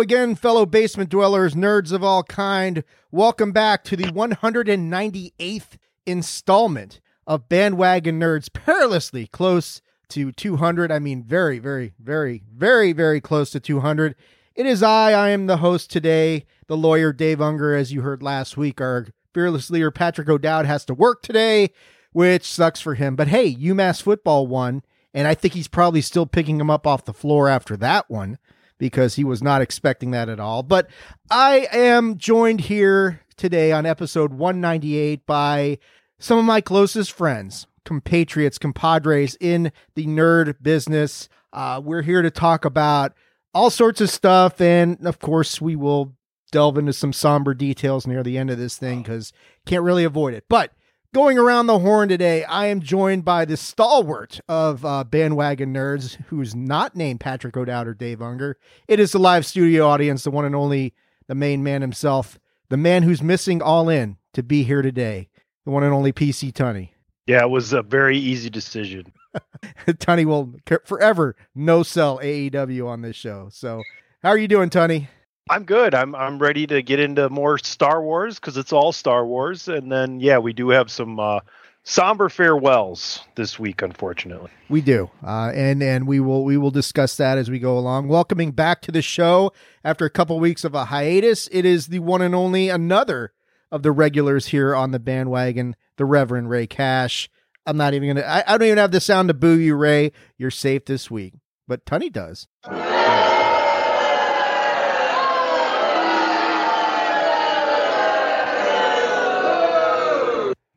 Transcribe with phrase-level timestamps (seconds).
[0.00, 2.84] Again, fellow basement dwellers, nerds of all kind.
[3.10, 5.76] Welcome back to the 198th
[6.06, 10.90] installment of Bandwagon Nerds, perilously close to 200.
[10.90, 14.14] I mean, very, very, very, very, very close to 200.
[14.54, 15.12] It is I.
[15.12, 17.78] I am the host today, the lawyer Dave Ungar.
[17.78, 21.72] As you heard last week, our fearless leader Patrick O'Dowd has to work today,
[22.12, 23.16] which sucks for him.
[23.16, 24.82] But hey, UMass football won,
[25.12, 28.38] and I think he's probably still picking him up off the floor after that one
[28.80, 30.64] because he was not expecting that at all.
[30.64, 30.88] But
[31.30, 35.78] I am joined here today on episode 198 by
[36.18, 41.28] some of my closest friends, compatriots, compadres in the nerd business.
[41.52, 43.12] Uh, we're here to talk about
[43.52, 44.60] all sorts of stuff.
[44.60, 46.14] And of course, we will
[46.50, 49.32] delve into some somber details near the end of this thing because
[49.66, 50.44] can't really avoid it.
[50.48, 50.72] But
[51.12, 56.14] Going around the horn today, I am joined by the stalwart of uh, bandwagon nerds,
[56.26, 58.54] who's not named Patrick O'Dowd or Dave Ungar.
[58.86, 60.94] It is the live studio audience, the one and only,
[61.26, 62.38] the main man himself,
[62.68, 65.28] the man who's missing all in to be here today,
[65.64, 66.90] the one and only PC Tunney.
[67.26, 69.12] Yeah, it was a very easy decision.
[69.88, 70.54] Tunney will
[70.84, 73.48] forever no sell AEW on this show.
[73.50, 73.82] So,
[74.22, 75.08] how are you doing, Tunney?
[75.50, 75.96] I'm good.
[75.96, 79.90] I'm I'm ready to get into more Star Wars because it's all Star Wars, and
[79.90, 81.40] then yeah, we do have some uh,
[81.82, 84.52] somber farewells this week, unfortunately.
[84.68, 88.06] We do, uh, and and we will we will discuss that as we go along.
[88.06, 89.52] Welcoming back to the show
[89.82, 93.32] after a couple weeks of a hiatus, it is the one and only another
[93.72, 97.28] of the regulars here on the bandwagon, the Reverend Rey Cash.
[97.66, 98.24] I'm not even gonna.
[98.24, 100.12] I, I don't even have the sound to boo you, Rey.
[100.38, 101.34] You're safe this week,
[101.66, 102.46] but Tunney does.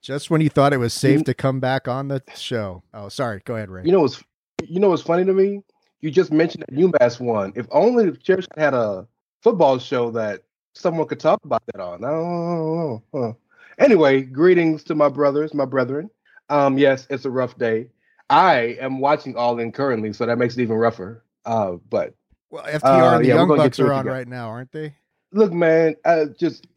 [0.04, 2.84] Just when you thought it was safe you, to come back on the show.
[2.94, 3.42] Oh, sorry.
[3.46, 3.84] Go ahead, Rey.
[3.86, 4.22] You know what's
[4.68, 5.64] you know what's funny to me?
[6.02, 7.54] You just mentioned that UMass won.
[7.56, 9.08] If only the church had a
[9.42, 10.44] football show that
[10.74, 13.02] someone could talk about that on.
[13.14, 13.38] Don't.
[13.80, 16.10] Anyway, greetings to my brothers, my brethren.
[16.50, 17.88] Um, yes, it's a rough day.
[18.30, 21.24] I am watching All In currently, so that makes it even rougher.
[21.46, 22.14] Uh, but
[22.50, 24.96] well, FTR uh, and the yeah, Young Bucks are on right now, aren't they?
[25.32, 26.68] Look, man, I just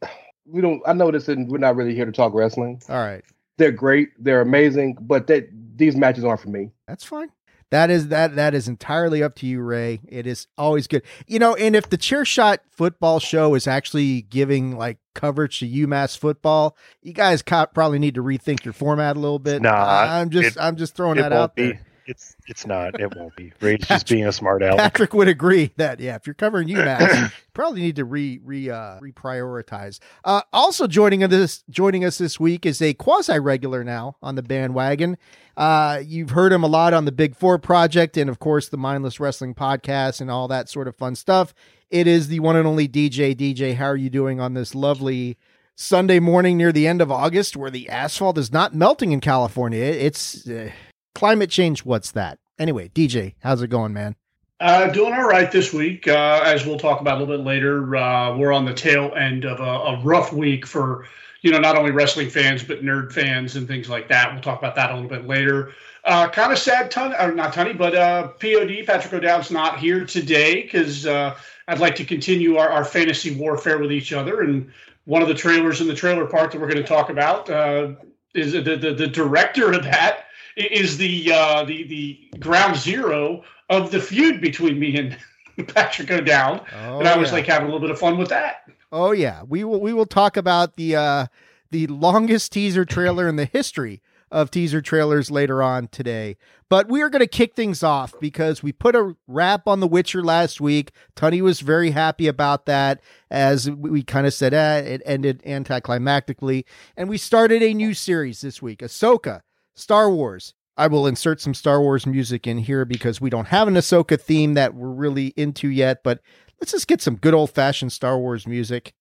[0.47, 0.81] we don't.
[0.85, 2.81] I know this, and we're not really here to talk wrestling.
[2.89, 3.23] All right,
[3.57, 6.71] they're great, they're amazing, but that these matches aren't for me.
[6.87, 7.31] That's fine.
[7.69, 9.99] That is that that is entirely up to you, Rey.
[10.07, 11.53] It is always good, you know.
[11.55, 16.77] And if the Chair Shot football show is actually giving like coverage to UMass football,
[17.01, 19.61] you guys probably need to rethink your format a little bit.
[19.61, 21.73] Nah, I'm just it, I'm just throwing that out be.
[21.73, 21.81] there.
[22.07, 22.99] It's it's not.
[22.99, 23.51] It won't be.
[23.61, 24.77] Rey's just being a smart aleck.
[24.77, 28.69] Patrick would agree that yeah, if you're covering UMass, you probably need to re re
[28.69, 29.99] uh, reprioritize.
[30.23, 34.35] Uh, also joining us this joining us this week is a quasi regular now on
[34.35, 35.17] the bandwagon.
[35.57, 38.77] Uh, you've heard him a lot on the Big Four project, and of course the
[38.77, 41.53] Mindless Wrestling podcast and all that sort of fun stuff.
[41.89, 43.35] It is the one and only DJ.
[43.35, 45.37] DJ, how are you doing on this lovely?
[45.79, 49.83] Sunday morning near the end of August, where the asphalt is not melting in California.
[49.83, 50.71] It's uh,
[51.17, 51.83] climate change.
[51.83, 52.37] What's that?
[52.59, 54.15] Anyway, DJ, how's it going, man?
[54.59, 56.07] Uh, doing all right this week.
[56.07, 59.43] Uh, as we'll talk about a little bit later, uh, we're on the tail end
[59.43, 61.07] of a, a, rough week for
[61.41, 64.31] you know not only wrestling fans but nerd fans and things like that.
[64.31, 65.73] We'll talk about that a little bit later.
[66.03, 70.05] Uh, kind of sad, ton or not Tony, but uh, POD Patrick O'Dowd's not here
[70.05, 71.35] today because uh,
[71.67, 74.71] I'd like to continue our, our fantasy warfare with each other and
[75.05, 77.93] one of the trailers in the trailer park that we're going to talk about uh,
[78.33, 80.26] is the, the, the director of that
[80.57, 85.17] is the uh, the the ground zero of the feud between me and
[85.67, 87.35] Patrick O'Dowd, oh, and I was yeah.
[87.35, 88.69] like having a little bit of fun with that.
[88.91, 91.27] Oh yeah, we will we will talk about the uh,
[91.71, 94.01] the longest teaser trailer in the history
[94.31, 96.35] of teaser trailers later on today.
[96.69, 99.87] But we are going to kick things off because we put a wrap on The
[99.87, 100.91] Witcher last week.
[101.15, 102.99] Tony was very happy about that,
[103.31, 106.65] as we kind of said eh, it ended anticlimactically.
[106.97, 109.41] And we started a new series this week Ahsoka,
[109.77, 110.55] Star Wars.
[110.75, 114.19] I will insert some Star Wars music in here because we don't have an Ahsoka
[114.19, 116.03] theme that we're really into yet.
[116.03, 116.19] But
[116.59, 118.93] let's just get some good old fashioned Star Wars music.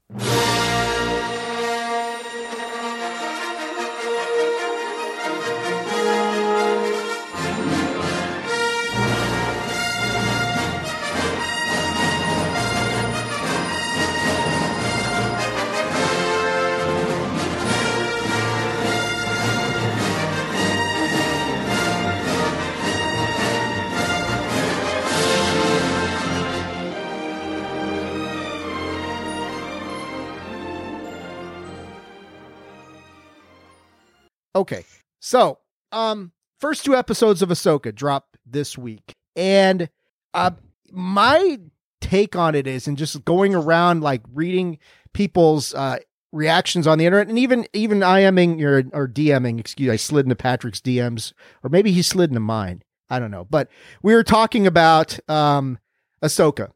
[34.56, 34.84] Okay.
[35.20, 35.58] So,
[35.92, 39.12] um, first two episodes of Ahsoka drop this week.
[39.34, 39.88] And
[40.34, 40.52] uh
[40.90, 41.58] my
[42.00, 44.78] take on it is and just going around like reading
[45.12, 45.98] people's uh
[46.32, 50.36] reactions on the internet and even even IMing or or DMing, excuse I slid into
[50.36, 51.32] Patrick's DMs,
[51.62, 52.82] or maybe he slid into mine.
[53.08, 53.44] I don't know.
[53.44, 53.68] But
[54.02, 55.78] we were talking about um
[56.22, 56.70] Ahsoka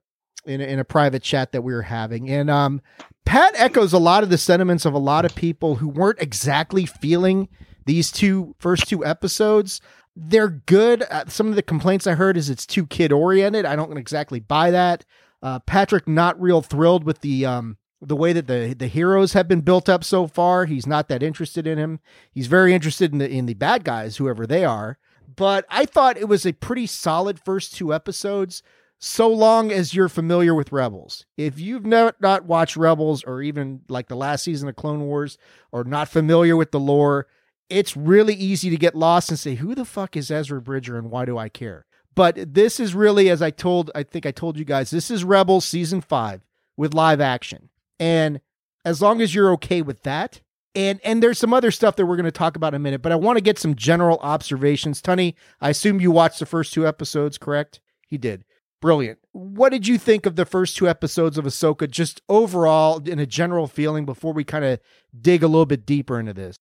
[0.44, 2.28] in a, in a private chat that we were having.
[2.30, 2.82] And um
[3.24, 6.84] Pat echoes a lot of the sentiments of a lot of people who weren't exactly
[6.84, 7.48] feeling
[7.90, 9.80] these two first two episodes
[10.16, 11.02] they're good.
[11.10, 13.64] Uh, some of the complaints I heard is it's too kid oriented.
[13.64, 15.04] I don't exactly buy that.
[15.42, 19.48] Uh, Patrick not real thrilled with the um, the way that the the heroes have
[19.48, 20.66] been built up so far.
[20.66, 22.00] He's not that interested in him.
[22.30, 24.98] He's very interested in the in the bad guys, whoever they are.
[25.34, 28.62] But I thought it was a pretty solid first two episodes.
[29.02, 31.24] So long as you're familiar with Rebels.
[31.38, 35.38] If you've never not watched Rebels or even like the last season of Clone Wars
[35.72, 37.26] or not familiar with the lore,
[37.70, 41.10] it's really easy to get lost and say, who the fuck is Ezra Bridger and
[41.10, 41.86] why do I care?
[42.14, 45.24] But this is really, as I told, I think I told you guys, this is
[45.24, 46.42] Rebels season five
[46.76, 47.70] with live action.
[47.98, 48.40] And
[48.84, 50.40] as long as you're okay with that,
[50.74, 53.02] and and there's some other stuff that we're going to talk about in a minute,
[53.02, 55.02] but I want to get some general observations.
[55.02, 57.80] Tunney, I assume you watched the first two episodes, correct?
[58.06, 58.44] He did.
[58.80, 59.18] Brilliant.
[59.32, 63.26] What did you think of the first two episodes of Ahsoka, just overall in a
[63.26, 64.80] general feeling before we kind of
[65.20, 66.56] dig a little bit deeper into this?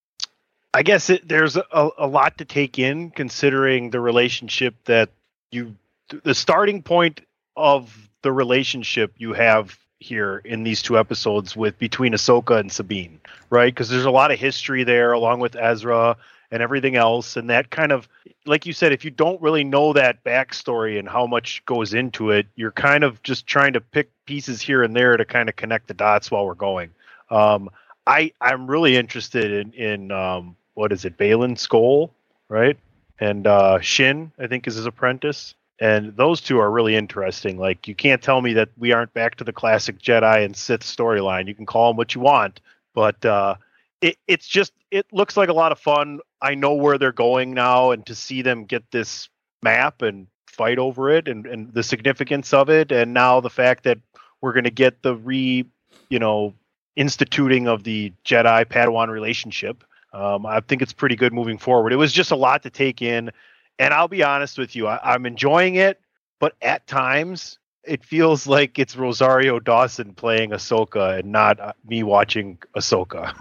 [0.74, 5.10] I guess it, there's a, a lot to take in considering the relationship that
[5.52, 5.76] you,
[6.24, 7.22] the starting point
[7.56, 13.20] of the relationship you have here in these two episodes with between Ahsoka and Sabine,
[13.50, 13.74] right?
[13.74, 16.16] Because there's a lot of history there, along with Ezra
[16.52, 18.08] and everything else, and that kind of,
[18.46, 22.32] like you said, if you don't really know that backstory and how much goes into
[22.32, 25.56] it, you're kind of just trying to pick pieces here and there to kind of
[25.56, 26.92] connect the dots while we're going.
[27.30, 27.70] Um,
[28.08, 32.10] I I'm really interested in in um, what is it, Baylan Skoll,
[32.48, 32.78] right?
[33.20, 35.54] And uh, Shin, I think, is his apprentice.
[35.78, 37.58] And those two are really interesting.
[37.58, 40.80] Like, you can't tell me that we aren't back to the classic Jedi and Sith
[40.80, 41.50] storyline.
[41.50, 42.62] You can call them what you want,
[42.96, 43.56] but uh,
[44.00, 46.22] it, it's just, it looks like a lot of fun.
[46.42, 49.28] I know where they're going now, and to see them get this
[49.62, 53.84] map and fight over it and, and the significance of it, and now the fact
[53.84, 53.98] that
[54.40, 55.66] we're going to get the re,
[56.10, 56.54] you know,
[56.96, 59.84] instituting of the Jedi Padawan relationship
[60.14, 61.94] um, I think it's pretty good moving forward.
[61.94, 63.32] It was just a lot to take in,
[63.78, 66.00] and I'll be honest with you, I, I'm enjoying it,
[66.40, 72.04] but at times it feels like it's Rosario Dawson playing Ahsoka and not uh, me
[72.04, 73.34] watching Ahsoka.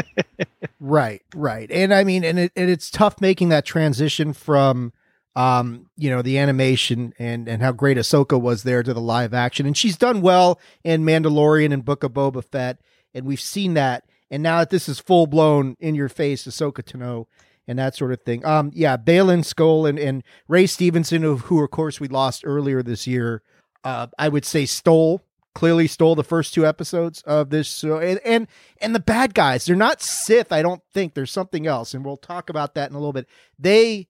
[0.80, 4.92] right, right, and I mean, and it and it's tough making that transition from
[5.36, 9.34] um, you know, the animation and and how great Ahsoka was there to the live
[9.34, 12.80] action, and she's done well in Mandalorian and Book of Boba Fett,
[13.14, 14.04] and we've seen that.
[14.30, 17.26] And now that this is full blown in your face, Ahsoka Tano
[17.68, 18.44] and that sort of thing.
[18.44, 22.82] Um, yeah, Baylan Skoll and, and Ray Stevenson, who, who of course we lost earlier
[22.82, 23.42] this year.
[23.84, 25.22] Uh, I would say stole
[25.56, 28.46] clearly stole the first two episodes of this show, and and
[28.80, 30.52] and the bad guys they're not Sith.
[30.52, 33.26] I don't think there's something else, and we'll talk about that in a little bit.
[33.58, 34.06] They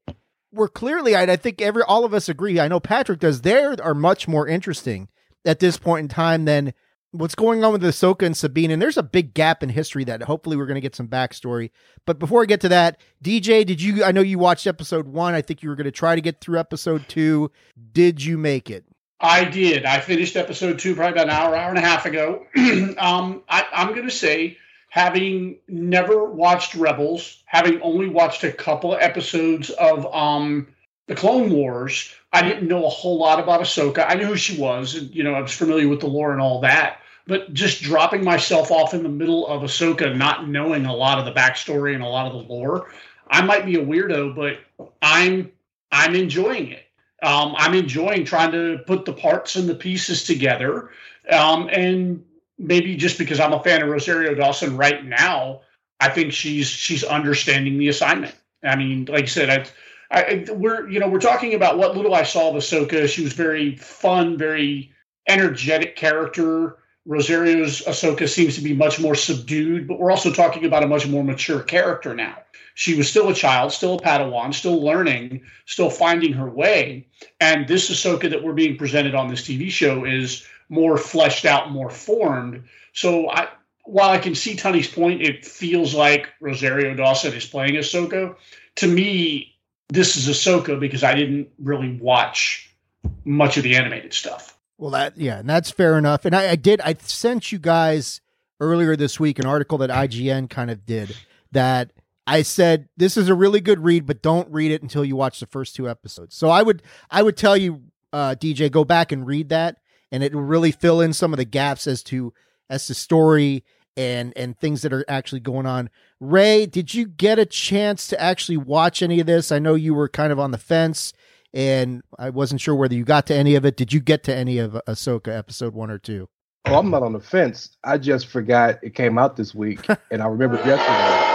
[0.53, 2.59] were clearly, I, I think every all of us agree.
[2.59, 3.43] I know Patrick does.
[3.43, 5.09] They are much more interesting
[5.45, 6.75] at this point in time than
[7.19, 10.23] what's going on with Ahsoka and Sabine, and there's a big gap in history that
[10.23, 11.71] hopefully we're going to get some backstory.
[12.05, 14.05] But before I get to that, DJ, did you?
[14.05, 15.35] I know you watched episode one.
[15.35, 17.51] I think you were going to try to get through episode two.
[17.93, 18.85] Did you make it?
[19.21, 19.85] I did.
[19.85, 22.47] I finished episode two probably about an hour, hour and a half ago.
[22.99, 24.59] um, I, I'm going to say,
[24.89, 30.69] having never watched Rebels, having only watched a couple of episodes of um,
[31.07, 34.05] the Clone Wars, I didn't know a whole lot about Ahsoka.
[34.07, 36.41] I knew who she was, and you know, I was familiar with the lore and
[36.41, 37.01] all that.
[37.27, 41.25] But just dropping myself off in the middle of Ahsoka, not knowing a lot of
[41.25, 42.93] the backstory and a lot of the lore,
[43.29, 44.59] I might be a weirdo, but
[45.03, 45.51] I'm
[45.91, 46.85] I'm enjoying it.
[47.23, 50.91] Um, I'm enjoying trying to put the parts and the pieces together.
[51.31, 52.25] Um, and
[52.59, 55.63] maybe just because I'm a fan of Rosario Dawson right now,
[56.01, 58.35] I think she's she's understanding the assignment.
[58.63, 59.69] I mean, like I said,
[60.11, 63.09] I, I, we're you know we're talking about what little I saw of Ahsoka.
[63.09, 64.93] She was very fun, very
[65.29, 66.77] energetic character.
[67.07, 71.07] Rosario's Ahsoka seems to be much more subdued, but we're also talking about a much
[71.07, 72.37] more mature character now
[72.77, 77.07] she was still a child, still a Padawan, still learning, still finding her way.
[77.41, 81.71] And this Ahsoka that we're being presented on this TV show is more fleshed out,
[81.71, 82.65] more formed.
[82.93, 83.49] So I,
[83.85, 88.37] while I can see Tunney's point, it feels like Rosario Dawson is playing Ahsoka.
[88.77, 89.57] To me,
[89.89, 92.77] this is Ahsoka because I didn't really watch
[93.25, 94.56] much of the animated stuff.
[94.79, 96.25] Well, that yeah, and that's fair enough.
[96.25, 96.81] And I, I did.
[96.83, 98.21] I sent you guys
[98.61, 101.17] earlier this week an article that IGN kind of did
[101.53, 101.93] that
[102.27, 105.41] I said this is a really good read, but don't read it until you watch
[105.41, 106.35] the first two episodes.
[106.35, 109.77] So I would I would tell you, uh, DJ, go back and read that,
[110.11, 112.33] and it will really fill in some of the gaps as to
[112.69, 113.65] as to story
[113.97, 115.89] and and things that are actually going on.
[116.19, 119.53] Rey, did you get a chance to actually watch any of this?
[119.53, 121.13] I know you were kind of on the fence,
[121.57, 123.79] and I wasn't sure whether you got to any of it.
[123.79, 126.29] Did you get to any of Ahsoka episode one or two?
[126.67, 127.79] Oh, I'm not on the fence.
[127.83, 131.33] I just forgot it came out this week, and I remember yesterday.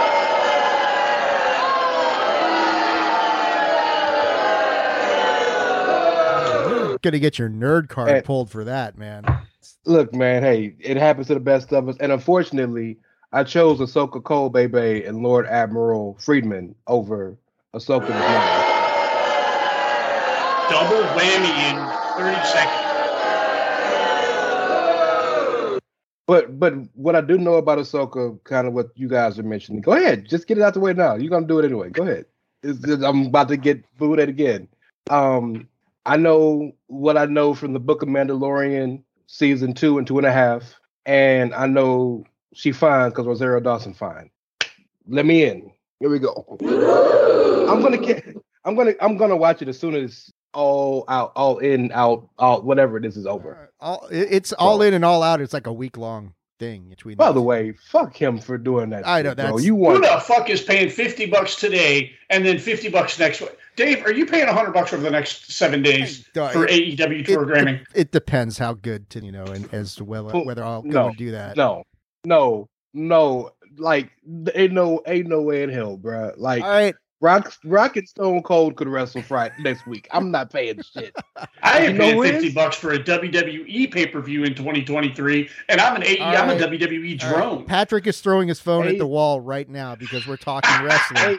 [7.02, 9.24] gonna get your nerd card and, pulled for that, man.
[9.86, 12.96] Look, man, hey, it happens to the best of us, and unfortunately,
[13.32, 17.36] I chose Ahsoka Cole Bebe and Lord Admiral Friedman over
[17.74, 18.61] Ahsoka.
[20.72, 21.76] Double whammy in
[22.16, 22.88] thirty seconds.
[26.26, 29.82] But but what I do know about Ahsoka, kind of what you guys are mentioning.
[29.82, 31.14] Go ahead, just get it out the way now.
[31.16, 31.90] You're gonna do it anyway.
[31.90, 32.24] Go ahead.
[33.04, 34.66] I'm about to get booed at again.
[35.10, 35.68] Um,
[36.06, 40.26] I know what I know from the Book of Mandalorian season two and two and
[40.26, 42.24] a half, and I know
[42.54, 44.30] she fine because Rosario Dawson fine.
[45.06, 45.70] Let me in.
[46.00, 46.46] Here we go.
[47.68, 47.98] I'm gonna.
[48.64, 48.94] I'm gonna.
[49.00, 53.16] I'm gonna watch it as soon as all out, all in, out, all whatever this
[53.16, 53.70] is over.
[53.80, 55.40] All it's all in and all out.
[55.40, 57.16] It's like a week long thing between.
[57.16, 59.06] By the way, fuck him for doing that.
[59.06, 59.62] I know that.
[59.62, 63.40] You want who the fuck is paying fifty bucks today and then fifty bucks next
[63.40, 63.56] week?
[63.74, 67.76] Dave, are you paying hundred bucks over the next seven days for AEW programming?
[67.76, 71.08] It, it, depends how good to you know, and as to whether whether I'll go
[71.08, 71.56] and do that.
[71.56, 71.82] No,
[72.24, 73.50] no, no.
[73.78, 74.10] Like
[74.54, 76.32] ain't no ain't no way in hell, bro.
[76.36, 80.08] Like, all right, Rock, Rock and Stone Cold could wrestle Friday next week.
[80.10, 81.14] I'm not paying shit.
[81.62, 85.94] I ain't paying fifty bucks for a WWE pay per view in 2023, and I'm
[85.94, 86.18] an AE.
[86.18, 86.36] Right.
[86.36, 87.58] I'm a WWE drone.
[87.58, 87.66] Right.
[87.66, 91.38] Patrick is throwing his phone at the wall right now because we're talking wrestling,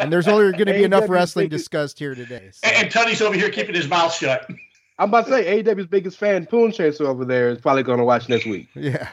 [0.00, 2.50] and there's only going to be enough wrestling discussed here today.
[2.52, 2.68] So.
[2.68, 4.50] And, and Tony's over here keeping his mouth shut.
[4.98, 8.04] I'm about to say AEW's biggest fan, Poon Chaser over there, is probably going to
[8.04, 8.68] watch next week.
[8.74, 9.08] Yeah.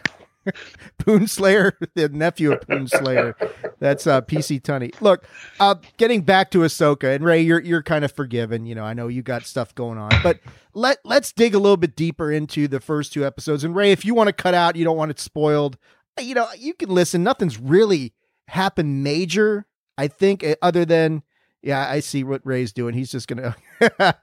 [0.98, 3.36] Poon Slayer, the nephew of Poon Slayer.
[3.80, 5.00] That's uh, PC Tunney.
[5.02, 5.26] Look,
[5.60, 8.66] uh, getting back to Ahsoka and Rey, you're you're kind of forgiven.
[8.66, 10.40] You know, I know you got stuff going on, but
[10.74, 13.64] let let's dig a little bit deeper into the first two episodes.
[13.64, 15.78] And Rey, if you want to cut out, you don't want it spoiled.
[16.20, 17.24] You know, you can listen.
[17.24, 18.14] Nothing's really
[18.48, 21.24] happened major, I think, eh, other than
[21.62, 22.94] yeah, I see what Rey's doing.
[22.94, 23.56] He's just gonna.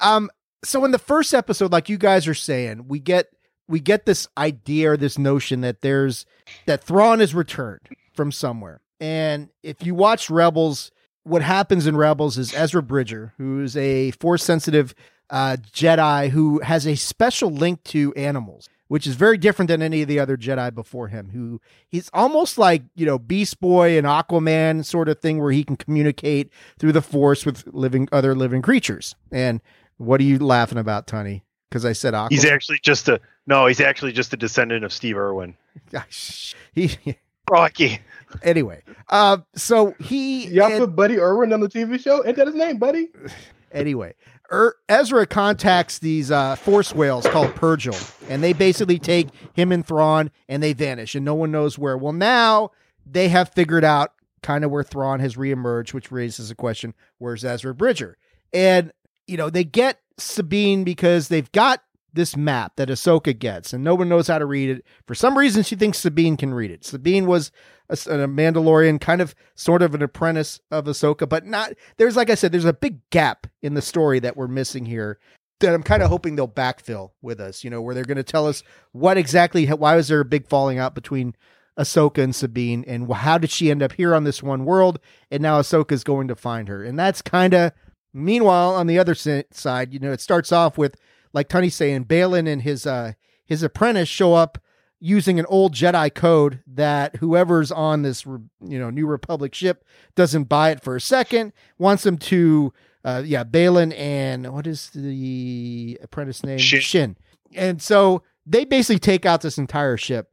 [0.00, 0.30] um.
[0.64, 3.26] So in the first episode, like you guys are saying, we get
[3.72, 6.26] we get this idea or this notion that there's
[6.66, 7.80] that Thrawn is returned
[8.12, 8.82] from somewhere.
[9.00, 10.92] And if you watch Rebels,
[11.24, 14.94] what happens in Rebels is Ezra Bridger, who's a force sensitive
[15.30, 20.02] uh, Jedi who has a special link to animals, which is very different than any
[20.02, 21.30] of the other Jedi before him.
[21.30, 25.64] Who he's almost like you know Beast Boy and Aquaman sort of thing, where he
[25.64, 29.14] can communicate through the Force with living other living creatures.
[29.32, 29.62] And
[29.96, 31.42] what are you laughing about, Tony?
[31.72, 32.32] Because I said Aquaman.
[32.32, 33.64] He's actually just a no.
[33.64, 35.56] He's actually just a descendant of Steve Irwin.
[36.74, 36.90] he
[37.50, 38.00] Rocky.
[38.42, 42.22] Anyway, uh, so he Y'all and- put Buddy Irwin on the TV show?
[42.26, 43.08] Ain't that his name, Buddy?
[43.72, 44.12] anyway,
[44.50, 49.86] er, Ezra contacts these uh, force whales called purrgil, and they basically take him and
[49.86, 51.96] Thrawn, and they vanish, and no one knows where.
[51.96, 52.70] Well, now
[53.06, 54.12] they have figured out
[54.42, 58.18] kind of where Thrawn has reemerged, which raises a question: Where's Ezra Bridger?
[58.52, 58.92] And
[59.26, 61.82] you know, they get Sabine because they've got
[62.14, 64.84] this map that Ahsoka gets, and no one knows how to read it.
[65.06, 66.84] For some reason, she thinks Sabine can read it.
[66.84, 67.50] Sabine was
[67.88, 71.72] a, a Mandalorian, kind of, sort of an apprentice of Ahsoka, but not.
[71.96, 75.18] There's, like I said, there's a big gap in the story that we're missing here.
[75.60, 77.64] That I'm kind of hoping they'll backfill with us.
[77.64, 80.48] You know, where they're going to tell us what exactly, why was there a big
[80.48, 81.34] falling out between
[81.78, 84.98] Ahsoka and Sabine, and how did she end up here on this one world?
[85.30, 87.72] And now Ahsoka's going to find her, and that's kind of.
[88.14, 90.96] Meanwhile, on the other side, you know, it starts off with
[91.32, 93.12] like Tony's saying, Baylan and his uh
[93.44, 94.58] his apprentice show up
[95.00, 100.44] using an old Jedi code that whoever's on this you know New Republic ship doesn't
[100.44, 102.72] buy it for a second, wants them to
[103.04, 106.58] uh yeah, Baylan and what is the apprentice name?
[106.58, 106.80] Shin.
[106.80, 107.16] Shin.
[107.54, 110.28] And so they basically take out this entire ship.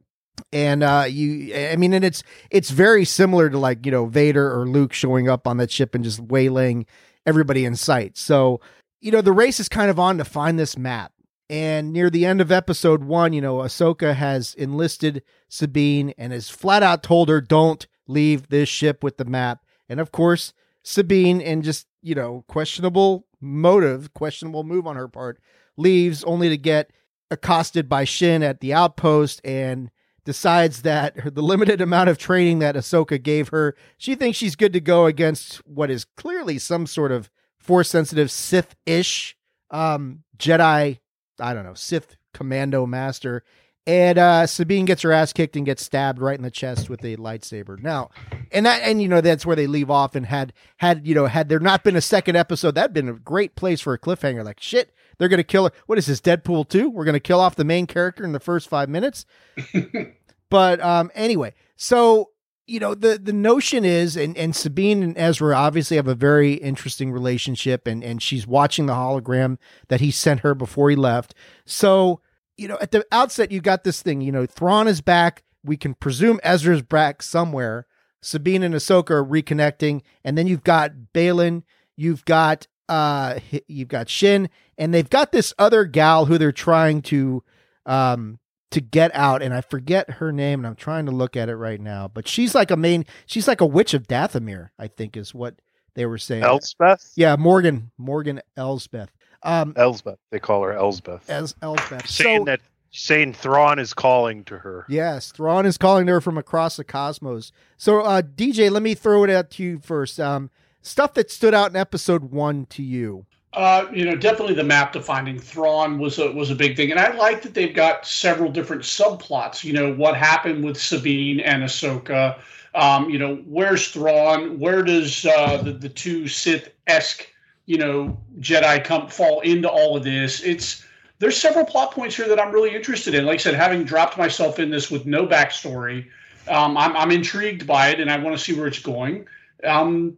[0.52, 4.54] And uh you I mean and it's it's very similar to like, you know, Vader
[4.54, 6.86] or Luke showing up on that ship and just waylaying
[7.30, 8.18] everybody in sight.
[8.18, 8.60] So
[9.00, 11.12] you know, the race is kind of on to find this map.
[11.48, 16.48] And near the end of episode one, you know, Ahsoka has enlisted Sabine and has
[16.48, 19.64] flat out told her, don't leave this ship with the map.
[19.88, 20.52] And of course,
[20.84, 25.40] Sabine, in just, you know, questionable motive, questionable move on her part,
[25.76, 26.92] leaves only to get
[27.32, 29.90] accosted by Shin at the outpost and
[30.30, 34.72] decides that the limited amount of training that Ahsoka gave her, she thinks she's good
[34.72, 39.36] to go against what is clearly some sort of force sensitive Sith ish
[39.72, 41.00] um, Jedi,
[41.40, 43.42] I don't know, Sith commando master.
[43.88, 47.04] And uh, Sabine gets her ass kicked and gets stabbed right in the chest with
[47.04, 47.82] a lightsaber.
[47.82, 48.10] Now,
[48.52, 50.14] and that, and you know, that's where they leave off.
[50.14, 53.14] And had had you know, had there not been a second episode, that'd been a
[53.14, 54.44] great place for a cliffhanger.
[54.44, 55.72] Like shit, they're gonna kill her.
[55.86, 56.88] What is this, Deadpool two?
[56.88, 59.26] We're gonna kill off the main character in the first five minutes.
[60.50, 62.30] but um, anyway, so
[62.70, 66.54] you know the the notion is and and Sabine and Ezra obviously have a very
[66.54, 69.58] interesting relationship and and she's watching the hologram
[69.88, 71.34] that he sent her before he left.
[71.66, 72.20] So,
[72.56, 75.42] you know, at the outset you got this thing, you know, Thrawn is back.
[75.64, 77.86] We can presume Ezra's back somewhere.
[78.22, 81.64] Sabine and Ahsoka are reconnecting and then you've got Baylan,
[81.96, 87.02] you've got uh you've got Shin and they've got this other gal who they're trying
[87.02, 87.42] to
[87.84, 88.38] um
[88.70, 91.56] to get out and I forget her name and I'm trying to look at it
[91.56, 95.16] right now but she's like a main she's like a witch of Dathomir I think
[95.16, 95.56] is what
[95.94, 96.42] they were saying.
[96.44, 97.12] Elspeth.
[97.16, 99.10] yeah Morgan Morgan elspeth.
[99.42, 100.18] Um Elsbeth.
[100.30, 101.28] They call her elspeth.
[101.28, 102.60] As Elsbeth saying so that
[102.92, 104.84] saying Thrawn is calling to her.
[104.88, 107.50] yes Thrawn is calling to her from across the cosmos.
[107.76, 110.20] So uh DJ let me throw it out to you first.
[110.20, 110.50] Um
[110.82, 114.92] stuff that stood out in episode 1 to you Uh, you know, definitely the map
[114.92, 118.06] to finding Thrawn was a was a big thing, and I like that they've got
[118.06, 119.64] several different subplots.
[119.64, 122.38] You know, what happened with Sabine and Ahsoka.
[122.76, 124.60] Um, you know, where's Thrawn?
[124.60, 127.26] Where does uh, the the two Sith esque
[127.66, 130.40] you know Jedi come fall into all of this?
[130.42, 130.86] It's
[131.18, 133.26] there's several plot points here that I'm really interested in.
[133.26, 136.06] Like I said, having dropped myself in this with no backstory,
[136.46, 139.26] um, I'm I'm intrigued by it, and I want to see where it's going.
[139.64, 140.16] Um,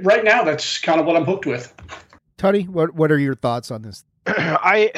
[0.00, 1.74] right now, that's kind of what I'm hooked with.
[2.40, 4.92] Tony what what are your thoughts on this I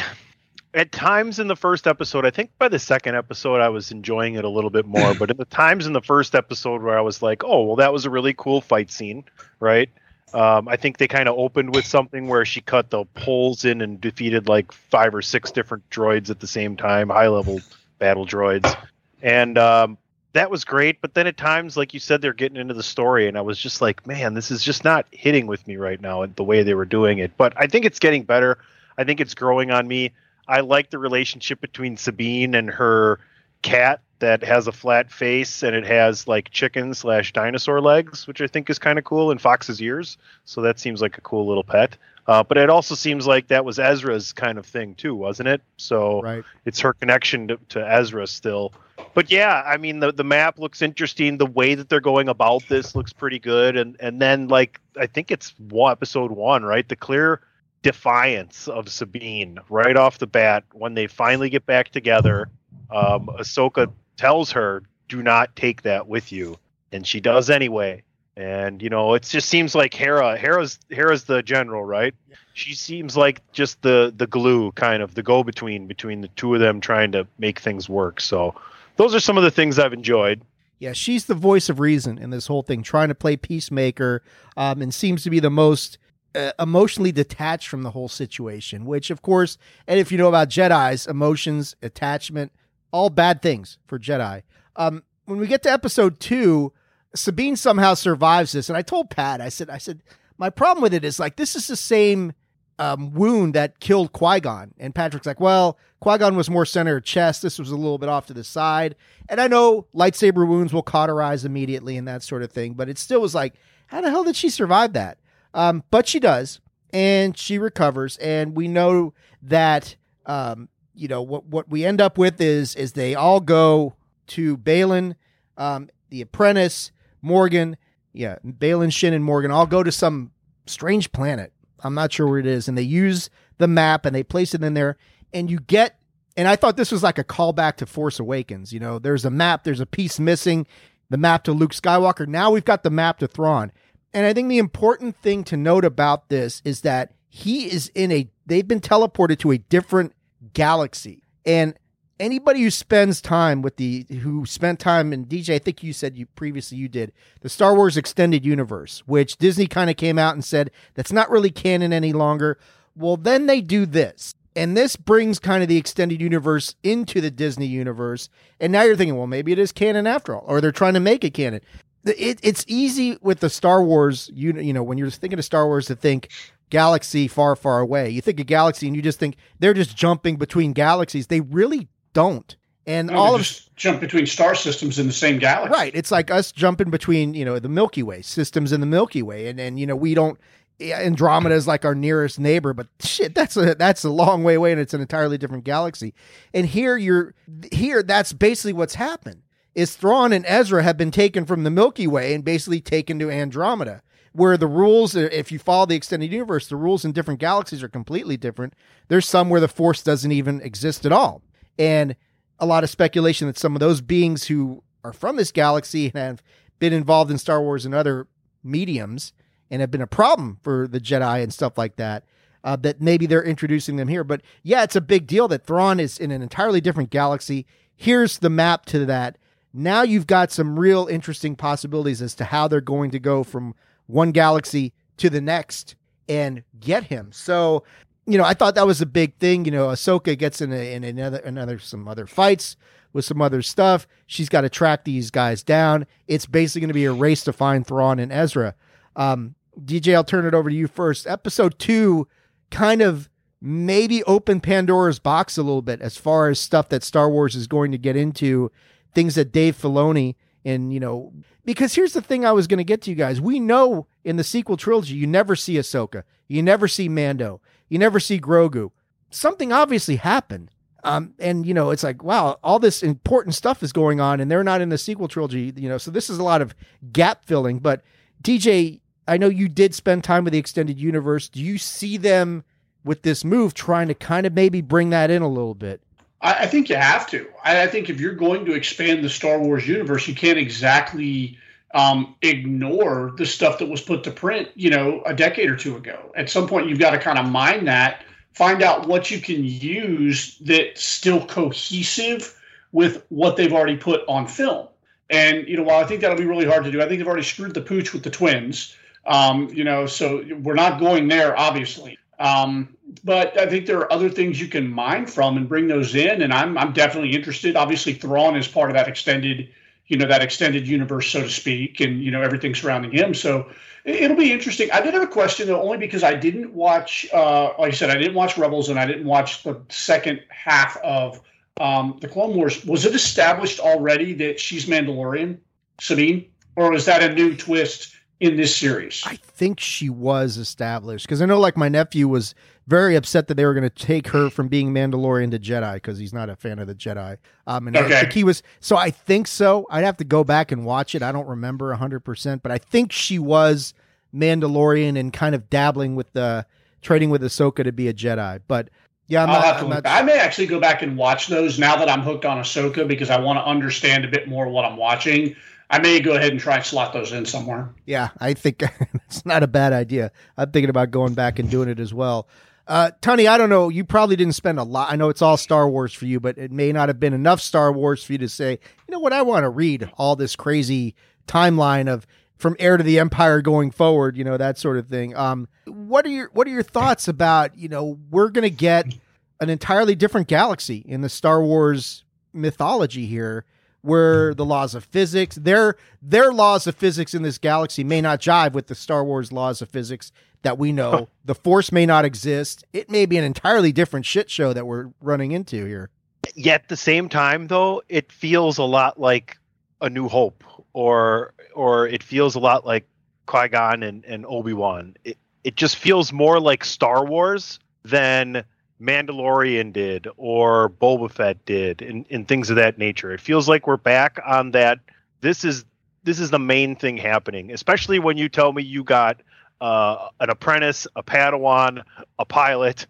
[0.74, 4.37] at times in the first episode, I think by the second episode I was enjoying
[4.37, 7.00] it a little bit more, but at the times in the first episode where I
[7.00, 9.24] was like, "Oh, well that was a really cool fight scene,"
[9.59, 9.90] right?
[10.33, 13.81] Um, I think they kind of opened with something where she cut the poles in
[13.81, 17.61] and defeated like five or six different droids at the same time, high level
[17.98, 18.72] battle droids.
[19.20, 19.98] And um,
[20.33, 21.01] that was great.
[21.01, 23.59] But then at times, like you said, they're getting into the story, and I was
[23.59, 26.75] just like, man, this is just not hitting with me right now the way they
[26.75, 27.37] were doing it.
[27.37, 28.59] But I think it's getting better.
[28.99, 30.12] I think it's growing on me.
[30.49, 33.21] I like the relationship between Sabine and her
[33.62, 38.40] cat that has a flat face and it has like chicken slash dinosaur legs, which
[38.40, 40.16] I think is kind of cool, and fox's ears.
[40.44, 41.96] So that seems like a cool little pet.
[42.26, 45.61] Uh, but it also seems like that was Ezra's kind of thing too, wasn't it?
[45.76, 46.44] So Right.
[46.64, 48.72] it's her connection to, to Ezra still.
[49.14, 51.37] But yeah, I mean the the map looks interesting.
[51.37, 53.76] The way that they're going about this looks pretty good.
[53.76, 56.88] And and then like I think it's one episode one, right?
[56.88, 57.40] The clear
[57.82, 62.48] defiance of Sabine right off the bat when they finally get back together.
[62.90, 66.59] Um, Ahsoka tells her, "Do not take that with you,"
[66.92, 68.03] and she does anyway.
[68.37, 72.14] And you know, it just seems like Hera, Hera's Hera's the general, right?
[72.55, 76.55] She seems like just the the glue, kind of the go between between the two
[76.55, 78.20] of them, trying to make things work.
[78.20, 78.55] So,
[78.96, 80.42] those are some of the things I've enjoyed.
[80.79, 84.22] Yeah, she's the voice of reason in this whole thing, trying to play peacemaker,
[84.57, 85.98] um, and seems to be the most
[86.35, 88.87] uh, emotionally detached from the whole situation.
[88.87, 92.51] Which, of course, and if you know about Jedi's emotions, attachment,
[92.92, 94.42] all bad things for Jedi.
[94.76, 96.72] Um, when we get to episode two,
[97.14, 100.02] Sabine somehow survives this, and I told Pat, I said, I said,
[100.38, 102.33] my problem with it is like this is the same
[102.78, 106.96] um, wound that killed Qui Gon, and Patrick's like, well, Qui Gon was more center
[106.96, 107.42] of chest.
[107.42, 108.96] This was a little bit off to the side.
[109.28, 112.98] And I know lightsaber wounds will cauterize immediately and that sort of thing, but it
[112.98, 113.55] still was like,
[113.87, 115.18] how the hell did she survive that?
[115.55, 116.61] Um, but she does,
[116.92, 122.18] and she recovers, and we know that um, you know what what we end up
[122.18, 123.94] with is is they all go
[124.28, 125.14] to Baylan,
[125.57, 127.76] um, the apprentice, Morgan,
[128.12, 130.33] yeah, Baylan, Shin, and Morgan all go to some
[130.66, 131.52] strange planet.
[131.85, 134.62] I'm not sure where it is, and they use the map and they place it
[134.62, 134.96] in there,
[135.33, 135.98] and you get.
[136.35, 138.72] And I thought this was like a callback to Force Awakens.
[138.72, 140.66] You know, there's a map, there's a piece missing,
[141.11, 142.26] the map to Luke Skywalker.
[142.26, 143.70] Now we've got the map to Thrawn.
[144.14, 148.11] And I think the important thing to note about this is that he is in
[148.12, 150.14] a, they've been teleported to a different
[150.53, 151.23] galaxy.
[151.45, 151.75] And
[152.21, 156.17] anybody who spends time with the, who spent time, and DJ, I think you said
[156.17, 160.35] you previously you did, the Star Wars Extended Universe, which Disney kind of came out
[160.35, 162.59] and said that's not really canon any longer.
[162.97, 164.35] Well, then they do this.
[164.55, 168.29] And this brings kind of the extended universe into the Disney universe.
[168.61, 171.01] And now you're thinking, well, maybe it is canon after all, or they're trying to
[171.01, 171.62] make it canon.
[172.05, 175.67] It, it's easy with the Star Wars, you, you know, when you're thinking of Star
[175.67, 176.29] Wars to think
[176.72, 178.08] galaxy far, far away.
[178.08, 181.26] You think of galaxy and you just think they're just jumping between galaxies.
[181.26, 182.56] They really don't.
[182.87, 185.74] And No, all of just jump between star systems in the same galaxy.
[185.74, 185.94] Right.
[185.94, 189.48] It's like us jumping between, you know, the Milky Way systems in the Milky Way.
[189.48, 190.40] And, and you know, we don't,
[190.80, 194.54] eh, Andromeda is like our nearest neighbor, but shit, that's a, that's a long way
[194.54, 196.14] away and it's an entirely different galaxy.
[196.54, 197.35] And here you're,
[197.70, 199.42] here, that's basically what's happened
[199.74, 203.30] is Thrawn and Ezra have been taken from the Milky Way and basically taken to
[203.30, 204.02] Andromeda.
[204.33, 207.88] Where the rules, if you follow the extended universe, the rules in different galaxies are
[207.88, 208.75] completely different.
[209.09, 211.42] There's some where the Force doesn't even exist at all.
[211.79, 212.16] And
[212.59, 216.14] a lot of speculation that some of those beings who are from this galaxy and
[216.16, 216.42] have
[216.79, 218.27] been involved in Star Wars and other
[218.64, 219.33] mediums
[219.71, 222.25] and have been a problem for the Jedi and stuff like that,
[222.64, 224.25] uh, that maybe they're introducing them here.
[224.25, 227.66] But yeah, it's a big deal that Thrawn is in an entirely different galaxy.
[227.95, 229.38] Here's the map to that.
[229.73, 233.75] Now you've got some real interesting possibilities as to how they're going to go from
[234.12, 235.96] one galaxy to the next
[236.29, 237.31] and get him.
[237.33, 237.85] So,
[238.27, 239.64] you know, I thought that was a big thing.
[239.64, 242.77] You know, Ahsoka gets in, a, in another, another, some other fights
[243.12, 244.07] with some other stuff.
[244.27, 246.07] She's got to track these guys down.
[246.27, 248.75] It's basically going to be a race to find Thrawn and Ezra.
[249.16, 251.27] Um, DJ, I'll turn it over to you first.
[251.27, 252.29] Episode two
[252.70, 253.29] kind of
[253.61, 257.66] maybe open Pandora's box a little bit as far as stuff that Star Wars is
[257.66, 258.72] going to get into,
[259.14, 261.33] things that Dave Filoni and you know
[261.64, 263.40] because here's the thing I was going to get to you guys.
[263.40, 267.98] We know in the sequel trilogy you never see Ahsoka, you never see Mando, you
[267.98, 268.90] never see Grogu.
[269.31, 270.70] Something obviously happened.
[271.05, 274.51] Um, and you know, it's like, wow, all this important stuff is going on, and
[274.51, 275.98] they're not in the sequel trilogy, you know.
[275.98, 276.75] So this is a lot of
[277.12, 277.81] gap filling.
[277.81, 278.03] But
[278.42, 281.48] DJ, I know you did spend time with the extended universe.
[281.48, 282.64] Do you see them
[283.05, 286.03] with this move trying to kind of maybe bring that in a little bit?
[286.42, 287.48] I, I think you have to.
[287.64, 291.59] I, I, think if you're going to expand the Star Wars universe, you can't exactly
[291.94, 295.96] um, ignore the stuff that was put to print, you know, a decade or two
[295.96, 296.33] ago.
[296.37, 299.64] At some point, you've got to kind of mine that, find out what you can
[299.64, 302.59] use that's still cohesive
[302.92, 304.88] with what they've already put on film.
[305.31, 307.28] And you know, while I think that'll be really hard to do, I think they've
[307.28, 308.94] already screwed the pooch with the twins.
[309.24, 312.18] Um, you know, so we're not going there, obviously.
[312.42, 316.14] Um, but I think there are other things you can mine from and bring those
[316.14, 317.76] in, and I'm I'm definitely interested.
[317.76, 319.68] Obviously, Thrawn is part of that extended,
[320.09, 323.33] you know, that extended universe, so to speak, and you know everything surrounding him.
[323.33, 323.70] So
[324.05, 324.90] it'll be interesting.
[324.90, 328.11] I did have a question though, only because I didn't watch, uh, like I said,
[328.11, 331.40] I didn't watch Rebels, and I didn't watch the second half of
[331.81, 335.59] um, the Clone Wars, was it established already that she's Mandalorian,
[336.00, 339.22] Sabine, or was that a new twist in this series?
[339.24, 342.55] I think she was established because I know, like, my nephew was
[342.88, 346.18] very upset that they were going to take her from being Mandalorian to Jedi because
[346.18, 347.38] he's not a fan of the Jedi.
[347.68, 348.16] Um, and Okay.
[348.16, 348.62] I think he was.
[348.81, 349.87] So I think so.
[349.88, 351.22] I'd have to go back and watch it.
[351.22, 353.94] I don't remember hundred percent, but I think she was
[354.35, 356.66] Mandalorian and kind of dabbling with the
[357.00, 358.61] trading with Ahsoka to be a Jedi.
[358.66, 358.88] But
[359.28, 360.05] yeah, I'm I'll have to look.
[360.05, 363.31] I may actually go back and watch those now that I'm hooked on Ahsoka because
[363.31, 365.55] I want to understand a bit more what I'm watching.
[365.92, 367.90] I may go ahead and try and slot those in somewhere.
[368.07, 368.83] Yeah, I think
[369.26, 370.33] it's not a bad idea.
[370.57, 372.48] I'm thinking about going back and doing it as well.
[372.88, 373.90] Uh, Tony, I don't know.
[373.90, 375.12] You probably didn't spend a lot.
[375.12, 377.61] I know it's all Star Wars for you, but it may not have been enough
[377.61, 380.57] Star Wars for you to say, you know what, I want to read all this
[380.57, 381.14] crazy
[381.46, 382.26] timeline of
[382.57, 385.37] from heir to the empire going forward, you know, that sort of thing.
[385.37, 389.14] Um, what are your what are your thoughts about, you know, we're gonna get
[389.61, 392.24] an entirely different galaxy in the Star Wars
[392.55, 393.66] mythology here
[394.03, 398.41] where the laws of physics their their laws of physics in this galaxy may not
[398.41, 401.29] jive with the Star Wars laws of physics that we know.
[401.45, 402.85] the force may not exist.
[402.93, 406.11] It may be an entirely different shit show that we're running into here.
[406.55, 409.59] Yet at the same time, though, it feels a lot like
[410.01, 413.07] A New Hope, or or it feels a lot like
[413.47, 415.17] Qui Gon and, and Obi Wan.
[415.25, 418.65] It it just feels more like Star Wars than
[419.03, 423.33] Mandalorian did or Boba Fett did, and, and things of that nature.
[423.33, 425.01] It feels like we're back on that.
[425.41, 425.85] This is
[426.25, 429.43] this is the main thing happening, especially when you tell me you got
[429.81, 432.05] uh, an apprentice, a Padawan,
[432.38, 433.07] a pilot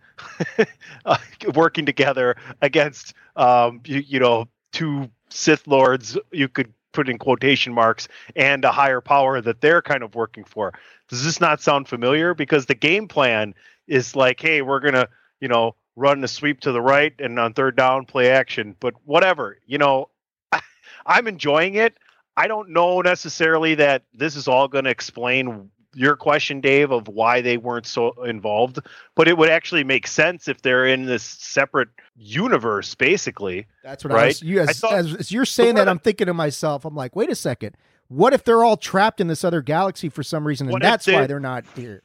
[1.04, 1.18] uh,
[1.54, 6.16] working together against um, you, you know two Sith lords.
[6.32, 10.44] You could put in quotation marks and a higher power that they're kind of working
[10.44, 10.72] for.
[11.08, 12.34] Does this not sound familiar?
[12.34, 13.54] Because the game plan
[13.86, 15.08] is like, hey, we're gonna
[15.40, 18.94] you know run a sweep to the right and on third down play action, but
[19.04, 19.58] whatever.
[19.66, 20.08] You know,
[21.06, 21.96] I'm enjoying it.
[22.36, 27.06] I don't know necessarily that this is all going to explain your question, Dave, of
[27.08, 28.78] why they weren't so involved,
[29.14, 33.66] but it would actually make sense if they're in this separate universe, basically.
[33.84, 34.42] That's what I was.
[34.42, 36.94] You, I as, thought- as, as you're saying that, I- I'm thinking to myself, I'm
[36.94, 37.76] like, wait a second.
[38.08, 41.22] What if they're all trapped in this other galaxy for some reason, and that's why
[41.22, 42.02] they- they're not here?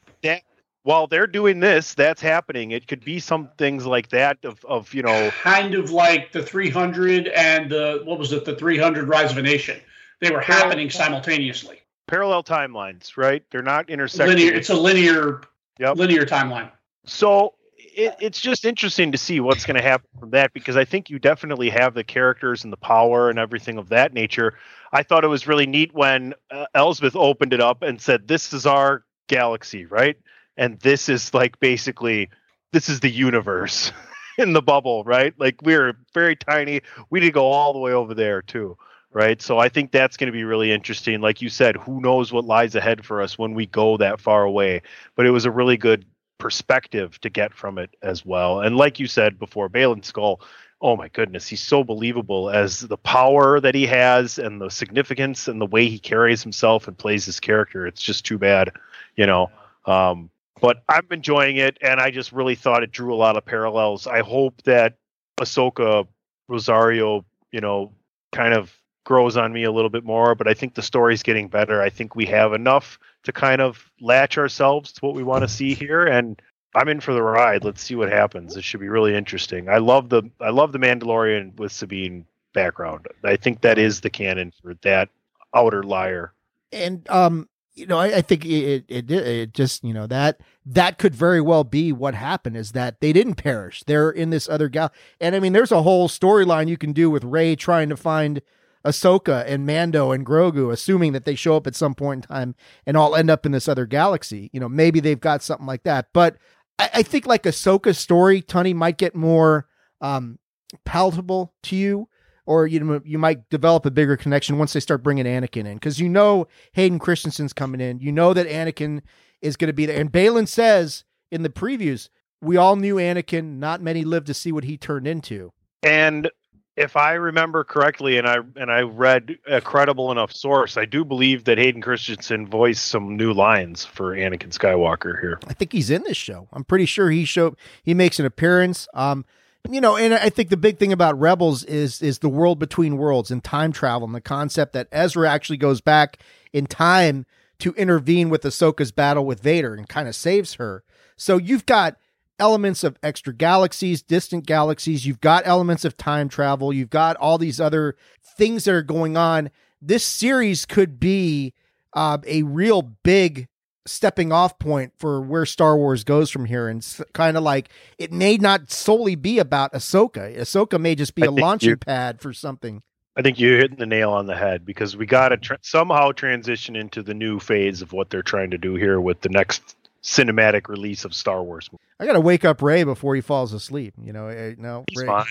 [0.84, 2.70] While they're doing this, that's happening.
[2.70, 6.42] It could be some things like that of, of you know, Kind of like the
[6.42, 8.44] 300 and the what was it?
[8.44, 9.80] The 300 Rise of a Nation.
[10.20, 11.80] They were happening simultaneously.
[12.06, 13.42] parallel timelines, right?
[13.50, 14.36] They're not intersecting.
[14.36, 14.54] Linear.
[14.54, 15.42] It's a linear.
[15.78, 15.96] Yep.
[15.96, 16.70] Linear timeline.
[17.04, 20.84] So it, it's just interesting to see what's going to happen from that because I
[20.84, 24.54] think you definitely have the characters and the power and everything of that nature.
[24.92, 28.52] I thought it was really neat when uh, Elsbeth opened it up and said, "This
[28.52, 30.16] is our galaxy, right?
[30.58, 32.28] And this is like basically
[32.72, 33.92] this is the universe
[34.38, 35.32] in the bubble, right?
[35.38, 36.82] Like we're very tiny.
[37.08, 38.76] We need to go all the way over there too."
[39.10, 39.40] Right.
[39.40, 41.22] So I think that's going to be really interesting.
[41.22, 44.44] Like you said, who knows what lies ahead for us when we go that far
[44.44, 44.82] away.
[45.16, 46.04] But it was a really good
[46.38, 48.60] perspective to get from it as well.
[48.60, 50.40] And like you said before, Baylan Skoll,
[50.80, 55.48] oh my goodness, he's so believable as the power that he has and the significance
[55.48, 57.86] and the way he carries himself and plays his character.
[57.86, 58.70] It's just too bad,
[59.16, 59.50] you know.
[59.86, 63.44] Um, but I'm enjoying it, and I just really thought it drew a lot of
[63.44, 64.06] parallels.
[64.06, 64.96] I hope that
[65.40, 66.06] Ahsoka
[66.48, 67.92] Rosario, you know,
[68.32, 71.48] kind of grows on me a little bit more, but I think the story's getting
[71.48, 71.80] better.
[71.80, 75.48] I think we have enough to kind of latch ourselves to what we want to
[75.48, 76.40] see here and
[76.74, 77.64] I'm in for the ride.
[77.64, 78.56] Let's see what happens.
[78.56, 79.68] It should be really interesting.
[79.68, 83.06] I love the I love the Mandalorian with Sabine background.
[83.24, 85.08] I think that is the canon for that
[85.54, 86.34] outer liar.
[86.70, 90.98] and um you know i, I think it, it it just you know that that
[90.98, 94.68] could very well be what happened is that they didn't perish they're in this other
[94.68, 97.96] gal and i mean there's a whole storyline you can do with Rey trying to
[97.96, 98.42] find
[98.86, 102.54] Ahsoka and Mando and Grogu, assuming that they show up at some point in time
[102.86, 104.50] and all end up in this other galaxy.
[104.52, 106.08] You know, maybe they've got something like that.
[106.14, 106.36] But
[106.78, 109.66] I, I think like Ahsoka's story, Tunney, might get more
[110.00, 110.38] um,
[110.84, 112.08] palatable to you
[112.48, 115.74] or you know you might develop a bigger connection once they start bringing Anakin in
[115.74, 118.00] because you know Hayden Christensen's coming in.
[118.00, 119.02] You know that Anakin
[119.42, 122.08] is going to be there, and Baylan says in the previews,
[122.40, 123.58] "We all knew Anakin.
[123.58, 126.30] Not many lived to see what he turned into." And
[126.74, 131.04] if I remember correctly, and I and I read a credible enough source, I do
[131.04, 135.38] believe that Hayden Christensen voiced some new lines for Anakin Skywalker here.
[135.46, 136.48] I think he's in this show.
[136.54, 138.88] I'm pretty sure he show he makes an appearance.
[138.94, 139.26] Um,
[139.70, 142.96] you know, and I think the big thing about Rebels is is the world between
[142.96, 146.18] worlds and time travel and the concept that Ezra actually goes back
[146.52, 147.26] in time
[147.58, 150.84] to intervene with Ahsoka's battle with Vader and kind of saves her.
[151.16, 151.96] So you've got
[152.38, 155.06] elements of extra galaxies, distant galaxies.
[155.06, 156.72] You've got elements of time travel.
[156.72, 159.50] You've got all these other things that are going on.
[159.82, 161.52] This series could be
[161.94, 163.48] uh, a real big
[163.88, 166.68] stepping off point for where Star Wars goes from here.
[166.68, 170.36] And kind of like it may not solely be about Ahsoka.
[170.38, 172.82] Ahsoka may just be I a launching pad for something.
[173.16, 176.12] I think you're hitting the nail on the head because we got to tra- somehow
[176.12, 179.74] transition into the new phase of what they're trying to do here with the next
[180.04, 181.68] cinematic release of Star Wars.
[181.98, 183.94] I got to wake up Rey before he falls asleep.
[184.00, 185.26] You know, eh, no, He's Rey, fine.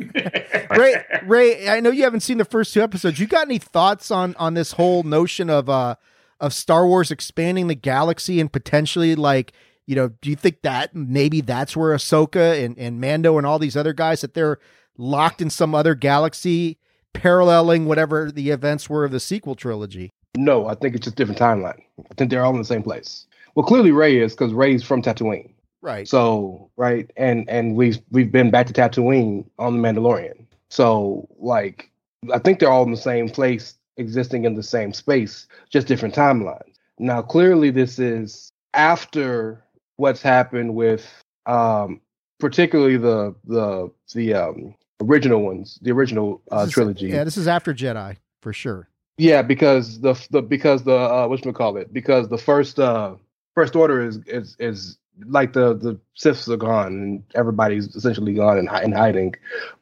[0.76, 3.20] Rey, Rey, I know you haven't seen the first two episodes.
[3.20, 5.96] You got any thoughts on on this whole notion of uh
[6.40, 9.52] of Star Wars expanding the galaxy and potentially like
[9.90, 13.58] you know, do you think that maybe that's where Ahsoka and, and Mando and all
[13.58, 14.60] these other guys that they're
[14.96, 16.78] locked in some other galaxy,
[17.12, 20.12] paralleling whatever the events were of the sequel trilogy?
[20.36, 21.82] No, I think it's just different timeline.
[21.98, 23.26] I think they're all in the same place.
[23.56, 25.50] Well, clearly Rey is because Rey's from Tatooine.
[25.82, 26.06] Right.
[26.06, 30.46] So right, and and we've we've been back to Tatooine on the Mandalorian.
[30.68, 31.90] So like,
[32.32, 36.14] I think they're all in the same place, existing in the same space, just different
[36.14, 36.74] timelines.
[36.98, 39.62] Now, clearly, this is after
[39.96, 41.06] what's happened with,
[41.46, 42.00] um,
[42.40, 47.08] particularly the the the um, original ones, the original uh, is- trilogy.
[47.08, 48.88] Yeah, this is after Jedi for sure.
[49.18, 53.16] Yeah, because the the because the uh what call it because the first uh
[53.54, 58.56] first order is is is like the the Siths are gone and everybody's essentially gone
[58.56, 59.34] and in hiding.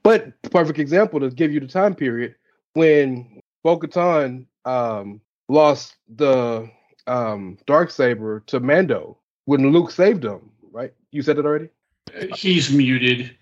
[0.03, 2.35] But perfect example to give you the time period
[2.75, 6.71] when Bo-Katan um lost the
[7.07, 10.51] um dark saber to Mando when Luke saved him.
[10.73, 10.93] Right?
[11.11, 11.69] You said it already.
[12.35, 13.37] He's muted.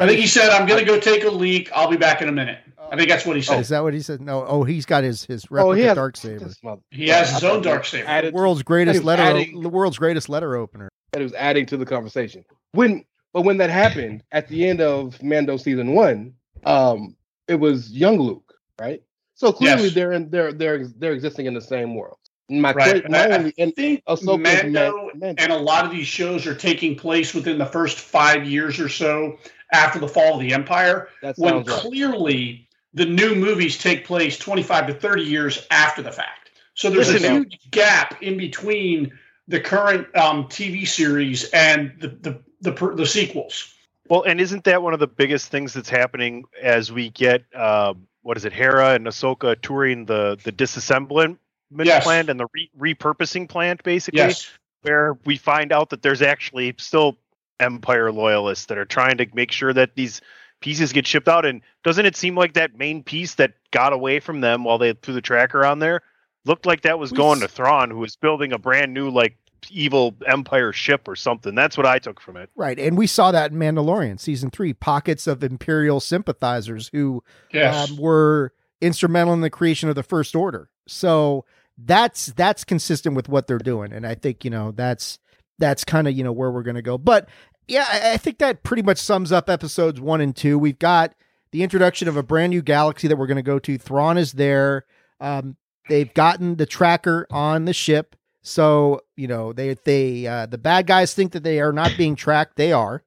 [0.00, 1.70] I think he said, "I'm going to go take a leak.
[1.72, 2.58] I'll be back in a minute."
[2.90, 3.60] I think that's what he said.
[3.60, 4.20] Is that what he said?
[4.20, 4.44] No.
[4.44, 6.50] Oh, he's got his his Oh, replica he has dark saber.
[6.90, 8.08] He has his own dark saber.
[8.08, 10.88] added- world's greatest letter adding- the world's greatest letter opener.
[11.12, 12.44] that it was adding to the conversation.
[12.72, 17.14] When but when that happened at the end of Mando season one, um,
[17.46, 19.02] it was young Luke, right?
[19.38, 19.94] So clearly Yes.
[19.94, 22.18] they're in they're they're they're existing in the same world.
[22.50, 23.02] My, Right.
[23.04, 25.34] que- my I- I only and think Ahsoka's Mando Man- Mando.
[25.38, 28.88] and a lot of these shows are taking place within the first five years or
[28.88, 29.38] so
[29.72, 31.78] after the fall of the Empire, that when sounds right.
[31.80, 36.50] clearly the new movies take place 25 to 30 years after the fact.
[36.74, 39.12] So there's Listen, a now- huge gap in between
[39.46, 43.72] the current um, TV series and the the the, per- the sequels.
[44.08, 47.94] Well, and isn't that one of the biggest things that's happening as we get uh,
[48.28, 51.38] what is it, Hera and Ahsoka touring the the disassemblement
[51.82, 52.04] Yes.
[52.04, 54.50] plant and the re- repurposing plant, basically, Yes.
[54.82, 57.16] where we find out that there's actually still
[57.58, 60.20] Empire loyalists that are trying to make sure that these
[60.60, 61.46] pieces get shipped out.
[61.46, 64.92] And doesn't it seem like that main piece that got away from them while they
[64.92, 66.02] threw the tracker on there
[66.44, 69.08] looked like that was We going s- to Thrawn, who was building a brand new
[69.08, 69.36] like
[69.70, 71.54] evil Empire ship or something.
[71.54, 72.50] That's what I took from it.
[72.56, 72.78] Right.
[72.78, 77.90] And we saw that in Mandalorian season three pockets of Imperial sympathizers who Yes.
[77.90, 80.70] um, were instrumental in the creation of the First Order.
[80.86, 81.44] So
[81.76, 83.92] that's that's consistent with what they're doing.
[83.92, 85.18] And I think, you know, that's
[85.58, 86.98] that's kind of, you know, where we're going to go.
[86.98, 87.28] But
[87.66, 90.58] yeah, I, I think that pretty much sums up episodes one and two.
[90.58, 91.14] We've got
[91.50, 93.78] the introduction of a brand new galaxy that we're going to go to.
[93.78, 94.84] Thrawn is there.
[95.20, 95.56] Um,
[95.88, 98.14] they've gotten the tracker on the ship.
[98.48, 102.16] So, you know, they they uh, the bad guys think that they are not being
[102.16, 102.56] tracked.
[102.56, 103.02] They are.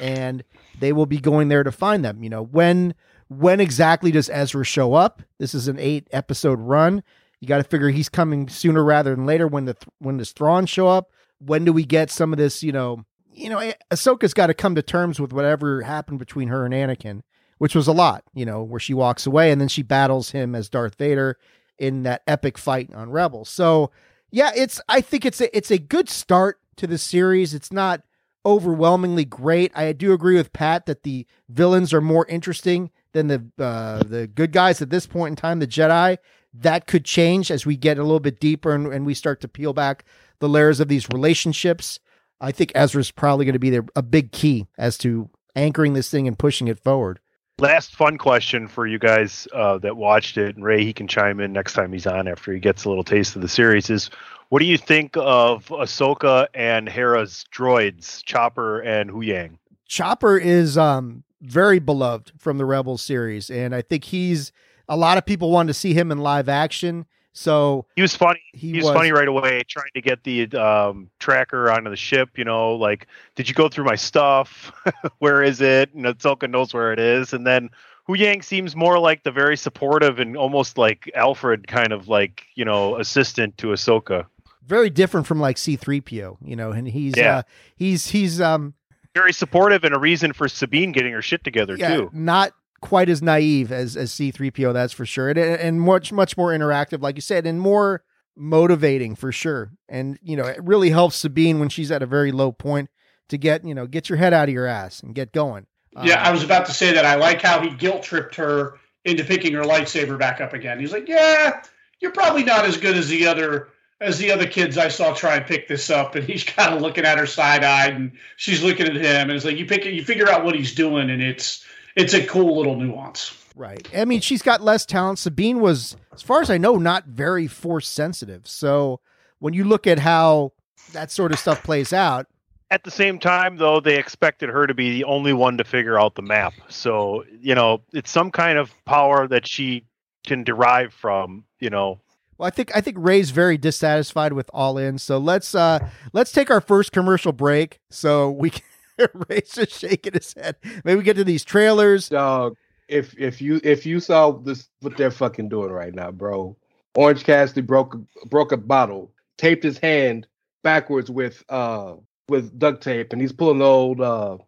[0.00, 0.44] And
[0.80, 2.22] they will be going there to find them.
[2.22, 2.94] You know, when
[3.28, 5.22] when exactly does Ezra show up?
[5.38, 7.02] This is an 8 episode run.
[7.40, 10.66] You got to figure he's coming sooner rather than later when the when does Thrawn
[10.66, 11.10] show up?
[11.38, 14.54] When do we get some of this, you know, you know, Ah- Ahsoka's got to
[14.54, 17.22] come to terms with whatever happened between her and Anakin,
[17.58, 20.54] which was a lot, you know, where she walks away and then she battles him
[20.54, 21.38] as Darth Vader
[21.78, 23.48] in that epic fight on Rebels.
[23.48, 23.90] So,
[24.32, 27.54] yeah, it's I think it's a it's a good start to the series.
[27.54, 28.02] It's not
[28.44, 29.70] overwhelmingly great.
[29.76, 34.26] I do agree with Pat that the villains are more interesting than the uh, the
[34.26, 35.60] good guys at this point in time.
[35.60, 36.18] The Jedi
[36.54, 39.48] that could change as we get a little bit deeper and, and we start to
[39.48, 40.04] peel back
[40.38, 41.98] the layers of these relationships.
[42.40, 46.10] I think Ezra's probably going to be the, a big key as to anchoring this
[46.10, 47.20] thing and pushing it forward.
[47.62, 51.38] Last fun question for you guys uh, that watched it, and Ray, he can chime
[51.38, 53.88] in next time he's on after he gets a little taste of the series.
[53.88, 54.10] Is
[54.48, 59.58] what do you think of Ahsoka and Hera's droids, Chopper and Huyang?
[59.86, 64.50] Chopper is um, very beloved from the Rebels series, and I think he's
[64.88, 67.06] a lot of people wanted to see him in live action.
[67.32, 68.40] So He was funny.
[68.52, 72.30] he, He was, funny right away, trying to get the um, tracker onto the ship.
[72.36, 74.72] You know, like, did you go through my stuff?
[75.18, 75.92] where is it?
[75.94, 77.32] And Ahsoka knows where it is.
[77.32, 77.70] And then
[78.08, 82.64] Huyang seems more like the very supportive and almost like Alfred kind of like you
[82.64, 84.26] know assistant to Ahsoka.
[84.66, 87.38] very different from like C3PO, you know, and he's Yeah.
[87.38, 87.42] uh
[87.76, 88.74] he's he's um
[89.14, 92.10] very supportive and a reason for Sabine getting her shit together yeah, too.
[92.12, 92.52] Not
[92.82, 95.30] quite as naive as as C3PO, that's for sure.
[95.30, 98.02] And, and much much more interactive, like you said, and more
[98.36, 99.70] motivating for sure.
[99.88, 102.90] And you know, it really helps Sabine when she's at a very low point
[103.30, 105.66] to get, you know, get your head out of your ass and get going.
[106.02, 107.04] Yeah, Um, I was about to say that.
[107.06, 108.74] I like how he guilt tripped her
[109.04, 110.78] into picking her lightsaber back up again.
[110.78, 111.62] He's like, "Yeah,
[112.00, 113.68] you're probably not as good as the other
[114.00, 116.82] as the other kids I saw try and pick this up." And he's kind of
[116.82, 119.86] looking at her side eyed, and she's looking at him, and it's like you pick
[119.86, 121.64] it, you figure out what he's doing, and it's
[121.96, 123.36] it's a cool little nuance.
[123.54, 123.86] Right.
[123.94, 125.18] I mean, she's got less talent.
[125.18, 128.48] Sabine was, as far as I know, not very force sensitive.
[128.48, 129.00] So
[129.40, 130.52] when you look at how
[130.92, 132.26] that sort of stuff plays out,
[132.70, 136.00] At the same time, though, they expected her to be the only one to figure
[136.00, 136.54] out the map.
[136.68, 139.84] So, you know, it's some kind of power that she
[140.26, 142.00] can derive from, you know.
[142.38, 144.96] well, I think I think Ray's very dissatisfied with All In.
[144.96, 145.80] So let's uh
[146.14, 147.80] let's take our first commercial break.
[147.90, 148.62] So we can
[149.28, 150.56] Ray's just shaking his head.
[150.84, 152.08] Maybe we get to these trailers.
[152.08, 152.56] Dog,
[152.88, 156.56] if if you if you saw this what they're fucking doing right now, bro.
[156.94, 160.26] Orange Cassidy broke broke a bottle, taped his hand
[160.62, 161.94] backwards with uh
[162.28, 164.38] with duct tape, and he's pulling the old uh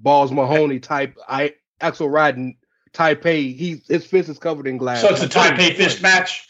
[0.00, 2.56] Balls Mahoney type I Axl Rotten
[2.94, 3.56] Taipei.
[3.56, 5.00] He his fist is covered in glass.
[5.00, 6.48] So it's a Taipei fist match.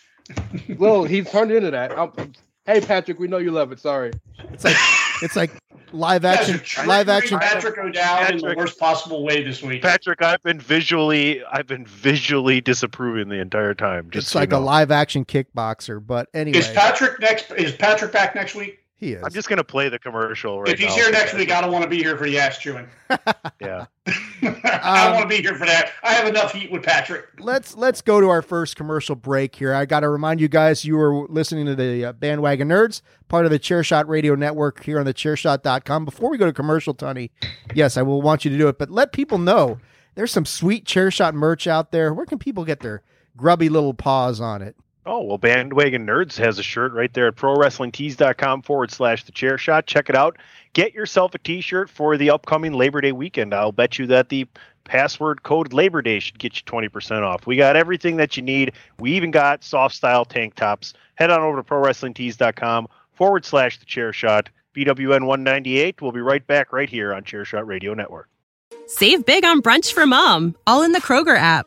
[0.78, 1.93] Well, he's turned into that.
[1.99, 2.33] I'm-
[2.64, 3.80] hey Patrick, we know you love it.
[3.80, 4.12] Sorry.
[4.53, 4.76] It's like
[5.22, 5.51] it's like
[5.93, 9.62] live action are trying live action bring Patrick O'Dowd in the worst possible way this
[9.62, 9.82] week.
[9.82, 14.11] Patrick, I've been visually I've been visually disapproving the entire time.
[14.11, 16.05] Just it's so you like a live action kickboxer.
[16.05, 17.51] But anyway, Is Patrick next?
[17.53, 18.82] Is Patrick back next week?
[19.03, 19.23] He is.
[19.23, 20.95] I'm just gonna play the commercial right if he's now.
[21.03, 22.87] here next week, I don't want to be here for the ass chewing.
[23.61, 23.85] Yeah.
[24.07, 25.93] I Um, don't want to be here for that.
[26.03, 27.27] I have enough heat with Patrick.
[27.39, 29.73] let's let's go to our first commercial break here.
[29.75, 33.45] I got to remind you guys you are listening to the uh, Bandwagon Nerds, part
[33.45, 36.05] of the Chairshot Radio Network here on the chairshot.com.
[36.05, 37.31] Before we go to commercial, Tony,
[37.75, 39.79] yes, I will want you to do it, but let people know
[40.17, 42.13] there's some sweet Chairshot merch out there.
[42.13, 43.03] Where can people get their
[43.37, 44.75] grubby little paws on it?
[45.05, 49.59] Oh, well, Bandwagon Nerds has a shirt right there at prowrestlingtees.com forward slash the chair
[49.59, 49.87] shot.
[49.87, 50.39] Check it out.
[50.75, 53.53] Get yourself a t shirt for the upcoming Labor Day weekend.
[53.53, 54.47] I'll bet you that the
[54.85, 57.47] password code Labor Day should get you 20% off.
[57.47, 58.73] We got everything that you need.
[59.01, 60.95] We even got soft style tank tops.
[61.17, 64.51] Head on over to prowrestlingtees.com forward slash the chair shot.
[64.75, 66.01] BWN 198.
[66.01, 68.29] We'll be right back right here on Chairshot Radio Network.
[68.87, 71.67] Save big on brunch for mom, all in the Kroger app.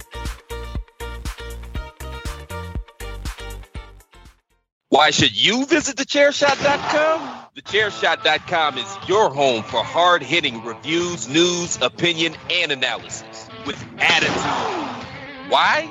[4.91, 7.45] Why should you visit thechairshot.com?
[7.55, 15.49] Thechairshot.com is your home for hard hitting reviews, news, opinion, and analysis with attitude.
[15.49, 15.89] Why?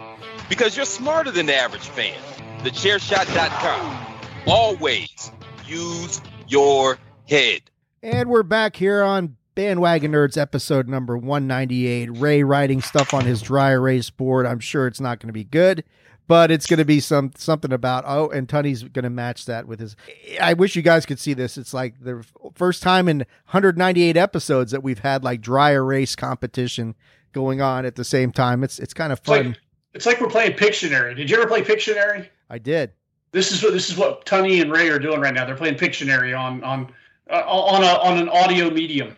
[0.50, 2.20] Because you're smarter than the average fan.
[2.58, 4.06] Thechairshot.com.
[4.46, 5.32] Always
[5.64, 7.62] use your head.
[8.02, 12.18] And we're back here on Bandwagon Nerds episode number 198.
[12.18, 14.44] Ray writing stuff on his dry erase board.
[14.44, 15.84] I'm sure it's not going to be good,
[16.30, 19.66] but it's going to be some something about oh, and Tunney's going to match that
[19.66, 19.96] with his.
[20.40, 21.58] I wish you guys could see this.
[21.58, 22.24] It's like the
[22.54, 23.18] first time in
[23.48, 26.94] 198 episodes that we've had like dry erase competition
[27.32, 28.62] going on at the same time.
[28.62, 29.56] It's it's kind of It's like, fun.
[29.92, 31.16] it's like we're playing Pictionary.
[31.16, 32.28] Did you ever play Pictionary?
[32.48, 32.92] I did.
[33.32, 35.44] This is what this is what Tunney and Ray are doing right now.
[35.44, 36.92] They're playing Pictionary on on
[37.28, 39.16] uh, on a on an audio medium.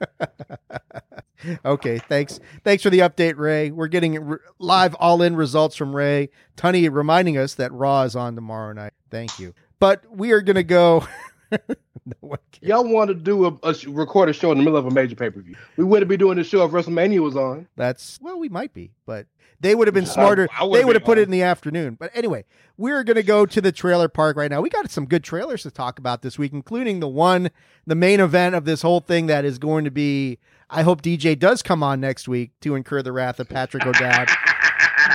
[1.64, 2.40] Okay, thanks.
[2.64, 3.70] Thanks for the update, Ray.
[3.70, 6.30] We're getting r- live all-in results from Ray.
[6.56, 8.92] Tunney reminding us that Raw is on tomorrow night.
[9.10, 9.54] Thank you.
[9.78, 11.06] But we are going to go.
[11.52, 12.36] no.
[12.60, 15.14] Y'all want to do a, a record a show in the middle of a major
[15.14, 15.54] pay per view?
[15.76, 17.68] We wouldn't be doing the show if WrestleMania was on.
[17.76, 19.26] That's well, we might be, but
[19.60, 20.48] they would have been smarter.
[20.56, 21.96] I would've they would have put it in the afternoon.
[21.98, 22.44] But anyway,
[22.76, 24.60] we're going to go to the trailer park right now.
[24.60, 27.50] We got some good trailers to talk about this week, including the one,
[27.86, 30.38] the main event of this whole thing that is going to be.
[30.70, 34.28] I hope DJ does come on next week to incur the wrath of Patrick O'Dowd.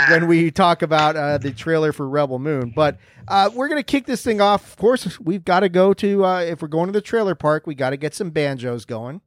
[0.10, 2.74] when we talk about uh, the trailer for Rebel Moon.
[2.76, 4.66] But uh, we're going to kick this thing off.
[4.66, 7.68] Of course, we've got to go to, uh, if we're going to the trailer park,
[7.68, 9.22] we got to get some banjos going.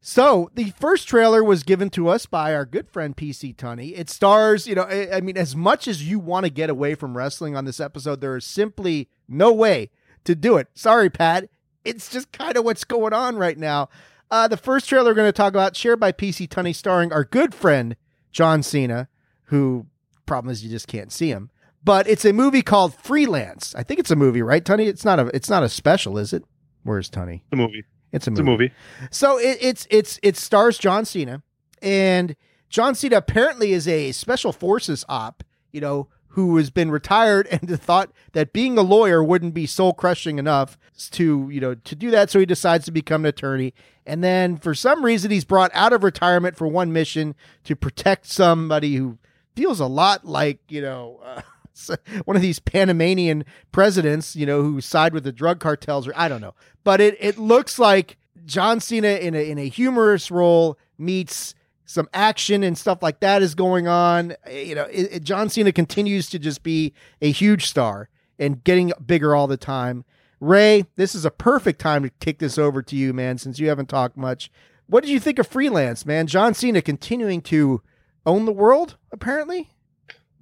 [0.00, 3.92] So the first trailer was given to us by our good friend PC Tunney.
[3.96, 6.94] It stars, you know, I, I mean, as much as you want to get away
[6.94, 9.90] from wrestling on this episode, there is simply no way
[10.24, 10.68] to do it.
[10.74, 11.50] Sorry, Pat.
[11.84, 13.88] It's just kind of what's going on right now.
[14.30, 17.24] Uh, the first trailer we're going to talk about, shared by PC Tunney, starring our
[17.24, 17.96] good friend
[18.32, 19.08] John Cena,
[19.44, 19.86] who
[20.24, 21.50] problem is you just can't see him.
[21.82, 23.74] But it's a movie called Freelance.
[23.74, 24.86] I think it's a movie, right, Tunney?
[24.86, 25.26] It's not a.
[25.34, 26.44] It's not a special, is it?
[26.84, 27.40] Where's Tunney?
[27.50, 27.84] The movie.
[28.12, 28.40] It's a It's movie.
[28.40, 28.72] a movie.
[29.10, 31.42] So it, it's it's it stars John Cena,
[31.82, 32.34] and
[32.68, 35.42] John Cena apparently is a special forces op,
[35.72, 39.92] you know, who has been retired and thought that being a lawyer wouldn't be soul
[39.92, 40.76] crushing enough
[41.12, 42.30] to you know to do that.
[42.30, 43.74] So he decides to become an attorney,
[44.06, 47.34] and then for some reason he's brought out of retirement for one mission
[47.64, 49.18] to protect somebody who
[49.54, 51.20] feels a lot like you know.
[51.24, 51.42] Uh,
[52.24, 56.28] one of these Panamanian presidents, you know, who side with the drug cartels, or I
[56.28, 56.54] don't know.
[56.84, 61.54] But it, it looks like John Cena in a in a humorous role meets
[61.84, 64.32] some action and stuff like that is going on.
[64.46, 68.08] Eh, you know, it, it- John Cena continues to just be a huge star
[68.38, 70.04] and getting bigger all the time.
[70.40, 73.68] Ray, this is a perfect time to kick this over to you, man, since you
[73.68, 74.50] haven't talked much.
[74.86, 76.26] What did you think of Freelance, man?
[76.26, 77.82] John Cena continuing to
[78.24, 79.70] own the world, apparently.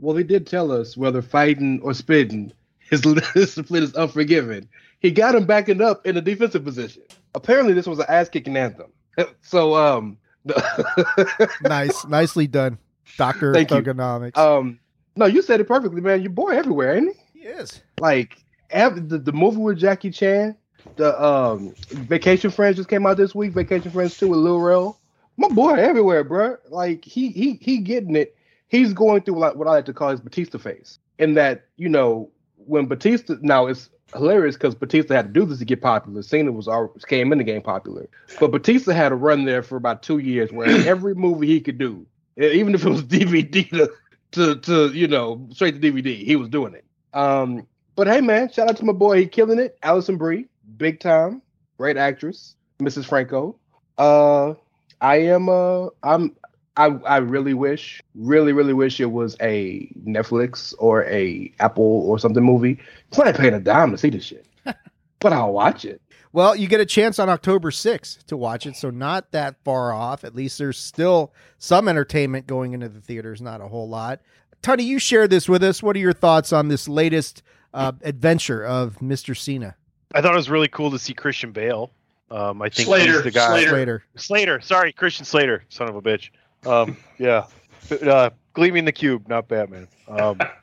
[0.01, 3.01] Well, he did tell us whether fighting or spitting, his
[3.35, 4.69] discipline is unforgiven.
[5.01, 7.03] He got him backing up in a defensive position.
[7.35, 8.93] Apparently, this was an ass kicking anthem.
[9.43, 10.17] So, um,
[11.63, 12.79] nice, nicely done,
[13.17, 13.79] Doctor Thank you.
[13.79, 14.37] Thuganomics.
[14.39, 14.79] um,
[15.17, 16.23] no, you said it perfectly, man.
[16.23, 17.41] Your boy everywhere, ain't he?
[17.41, 17.81] he is.
[18.01, 18.37] Like
[18.71, 20.57] the, the movie with Jackie Chan,
[20.95, 23.53] the um Vacation Friends just came out this week.
[23.53, 25.01] Vacation Friends two with Lil Rel.
[25.37, 26.57] My boy everywhere, bro.
[26.71, 28.37] Like he he he getting it.
[28.69, 30.99] He's going through like what I like to call his Batista phase.
[31.19, 35.59] In that you know when Batista now it's hilarious because Batista had to do this
[35.59, 36.23] to get popular.
[36.23, 38.09] Cena was already came in the game popular,
[38.41, 41.79] but Batista had a run there for about two years where every movie he could
[41.79, 42.07] do,
[42.37, 43.91] even if it was DVD to
[44.33, 46.85] to, to you know straight to DVD, he was doing it.
[47.15, 47.67] Um,
[47.97, 49.19] but hey, man, shout out to my boy.
[49.19, 49.79] He killing it.
[49.83, 50.47] Alison Brie,
[50.77, 51.43] big time,
[51.79, 52.55] great actress.
[52.81, 53.07] Mrs.
[53.07, 53.57] Franco.
[53.97, 54.55] Uh,
[55.01, 55.49] I am.
[55.49, 56.37] Uh, I'm.
[56.79, 56.87] I.
[57.07, 62.43] I really wish, really, really wish it was a Netflix or a Apple or something
[62.43, 62.79] movie.
[63.13, 64.47] So I ain't paying a dime to see this shit,
[65.21, 66.01] but I'll watch it.
[66.33, 69.93] Well, you get a chance on October 6th to watch it, so not that far
[69.93, 70.25] off.
[70.25, 74.21] At least there's still some entertainment going into the theaters, not a whole lot.
[74.61, 75.83] Tony, you shared this with us.
[75.83, 79.37] What are your thoughts on this latest uh, adventure of Mr.
[79.37, 79.75] Cena?
[80.15, 81.91] I thought it was really cool to see Christian Bale.
[82.31, 83.49] Um, I think Slater, he's the guy.
[83.49, 83.73] Slater.
[83.73, 84.05] Later.
[84.17, 84.61] Slater.
[84.61, 86.31] Sorry, Christian Slater, son of a bitch.
[86.69, 87.47] Um, yeah,
[87.91, 89.89] uh, Gleaming the Cube, not Batman.
[90.07, 90.39] Um,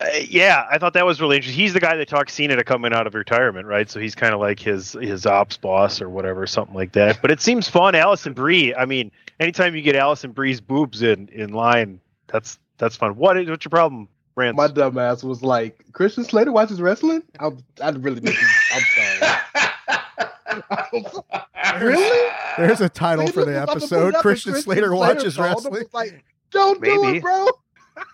[0.00, 1.60] uh, yeah, I thought that was really interesting.
[1.60, 3.88] He's the guy that talked Cena to coming out of retirement, right?
[3.88, 7.20] So he's kind of like his his ops boss or whatever, something like that.
[7.22, 7.94] But it seems fun.
[7.94, 8.74] Alison Brie.
[8.74, 13.16] I mean, anytime you get Alison Brie's boobs in in line, that's that's fun.
[13.16, 14.56] What is what's your problem, Rance?
[14.56, 17.22] My dumb ass was like, Christian Slater watches wrestling.
[17.38, 17.50] I,
[17.80, 18.38] I really didn't.
[18.72, 19.13] I'm sorry.
[20.70, 21.04] I'm
[21.62, 21.86] sorry.
[21.86, 22.30] Really?
[22.58, 24.00] There's a title for the Look, I'm about to episode.
[24.04, 25.84] put it up, Christian and Slater watches called wrestling.
[25.92, 27.48] Like, don't do it, bro.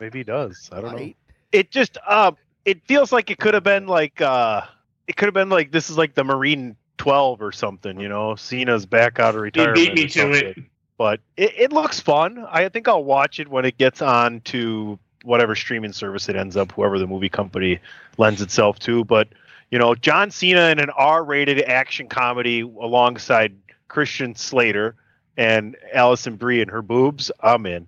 [0.00, 0.68] Maybe he does.
[0.72, 1.12] I don't know.
[1.52, 4.62] It just um it feels like it could have been like uh
[5.06, 8.34] it could have been like this is like the Marine 12 or something, you know.
[8.36, 9.76] Cena's back out of He retirement.
[9.76, 10.58] beat me to it.
[10.98, 12.46] But it, it looks fun.
[12.50, 16.56] I think I'll watch it when it gets on to whatever streaming service it ends
[16.58, 17.78] up, whoever the movie company
[18.18, 19.02] lends itself to.
[19.06, 19.28] But
[19.70, 23.56] you know, John Cena in an R-rated action comedy alongside
[23.88, 24.96] Christian Slater
[25.36, 27.86] and Alison Brie and her boobs, I'm in.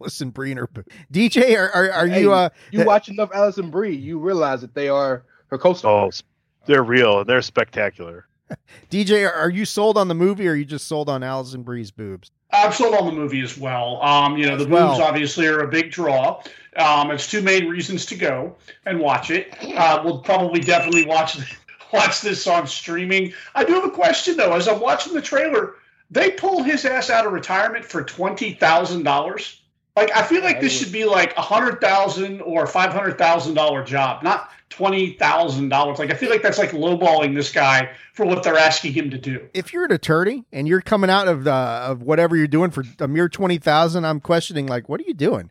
[0.00, 0.66] Allison Breener.
[1.12, 4.74] DJ, are, are, are Hey, you uh You watch enough Alison Brie, you realize that
[4.74, 6.22] they are her co-stars.
[6.22, 7.24] Oh, they're real.
[7.24, 8.26] They're spectacular.
[8.90, 11.62] DJ, are, are you sold on the movie or are you just sold on Alison
[11.62, 12.30] Brie's boobs?
[12.52, 14.02] I'm sold on the movie as well.
[14.02, 14.88] Um, you know, the well.
[14.88, 16.42] boobs obviously are a big draw.
[16.76, 19.54] Um, it's two main reasons to go and watch it.
[19.76, 21.36] Uh, we'll probably definitely watch
[21.92, 23.32] watch this on streaming.
[23.54, 24.52] I do have a question though.
[24.52, 25.74] As I'm watching the trailer,
[26.10, 29.60] they pull his ass out of retirement for twenty thousand dollars.
[29.96, 33.54] Like I feel like this should be like a hundred thousand or five hundred thousand
[33.54, 35.98] dollar job, not twenty thousand dollars.
[35.98, 39.18] Like I feel like that's like lowballing this guy for what they're asking him to
[39.18, 39.46] do.
[39.52, 42.84] If you're an attorney and you're coming out of the of whatever you're doing for
[42.98, 45.50] a mere twenty thousand, I'm questioning like, what are you doing,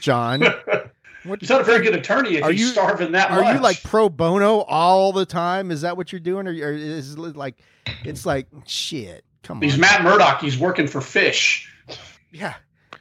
[0.00, 0.42] John?
[1.24, 3.54] What, He's not a very good attorney if Are he's you- starving that are much.
[3.56, 5.70] you like pro bono all the time?
[5.70, 7.54] Is that what you're doing, or, or is it like
[8.04, 9.24] it's like shit?
[9.42, 10.42] Come on, He's Matt Murdock.
[10.42, 11.72] He's working for Fish.
[12.30, 12.52] Yeah,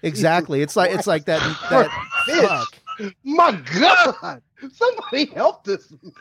[0.02, 0.62] exactly.
[0.62, 1.90] It's like it's like that that
[2.26, 2.48] Fish.
[2.48, 2.80] fuck.
[3.24, 4.42] My God!
[4.72, 5.92] Somebody help this.
[5.92, 6.12] man.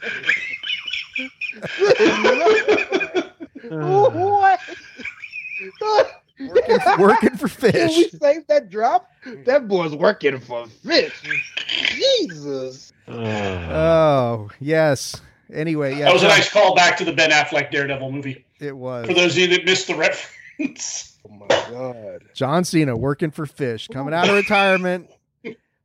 [3.70, 4.60] what?
[6.40, 8.10] working, working for Can we fish.
[8.20, 9.08] save that drop?
[9.44, 11.12] That boy's working for fish.
[11.68, 12.92] Jesus.
[13.08, 15.20] Oh yes.
[15.52, 18.44] Anyway, yeah, That was a nice call back to the Ben Affleck Daredevil movie.
[18.58, 19.06] it was.
[19.06, 21.18] For those of you that missed the reference.
[21.28, 22.24] Oh my god.
[22.34, 25.08] John Cena working for fish, coming out of retirement,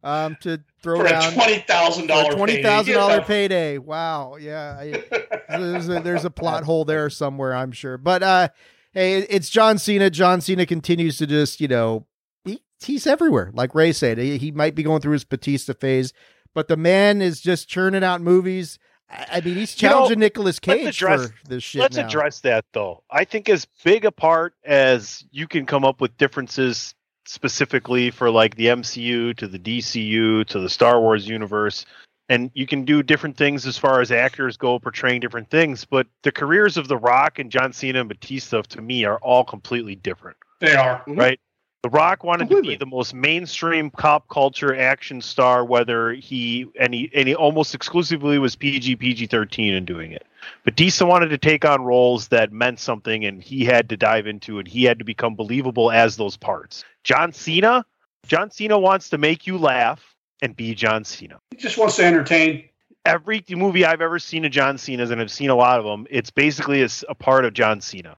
[0.03, 3.77] um, to throw For a twenty thousand for dollar a twenty thousand dollar payday.
[3.77, 7.97] Wow, yeah, I, there's a, there's a plot hole there somewhere, I'm sure.
[7.97, 8.49] But uh,
[8.93, 10.09] hey, it's John Cena.
[10.09, 12.05] John Cena continues to just you know
[12.45, 13.51] he, he's everywhere.
[13.53, 16.13] Like Ray said, he, he might be going through his Batista phase,
[16.53, 18.77] but the man is just churning out movies.
[19.09, 21.81] I, I mean, he's You know, challenging Nicolas let's Cage address- for this shit.
[21.81, 22.05] Let's now.
[22.07, 23.03] address that though.
[23.09, 26.93] I think as big a part as you can come up with differences
[27.27, 31.85] specifically for like the MCU to the DCU to the Star Wars universe
[32.29, 36.07] and you can do different things as far as actors go portraying different things, but
[36.23, 39.95] the careers of The Rock and John Cena and Batista to me are all completely
[39.95, 40.37] different.
[40.59, 41.03] They are.
[41.07, 41.17] Mhm.
[41.17, 41.39] Right?
[41.83, 46.93] The Rock wanted to be the most mainstream pop culture action star, whether he and
[46.93, 50.26] he and he almost exclusively was PG PG thirteen in doing it.
[50.63, 54.59] Batista wanted to take on roles that meant something, and he had to dive into,
[54.59, 56.83] and he had to become believable as those parts.
[57.03, 57.85] John Cena,
[58.25, 61.39] John Cena wants to make you laugh and be John Cena.
[61.51, 62.65] He just wants to entertain.
[63.05, 66.05] Every movie I've ever seen of John Cena's, and I've seen a lot of them,
[66.09, 68.17] it's basically a part of John Cena.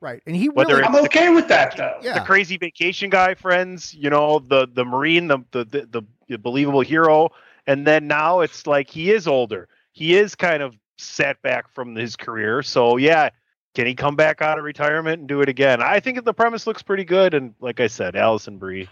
[0.00, 1.98] right, and he Whether really, I'm okay with that though.
[2.02, 6.38] yeah, the crazy vacation guy friends you know the the marine the, the the the
[6.38, 7.30] believable hero
[7.66, 11.94] and then now it's like he is older he is kind of set back from
[11.94, 13.30] his career so yeah
[13.74, 16.66] can he come back out of retirement and do it again i think the premise
[16.66, 18.88] looks pretty good and like i said alison brie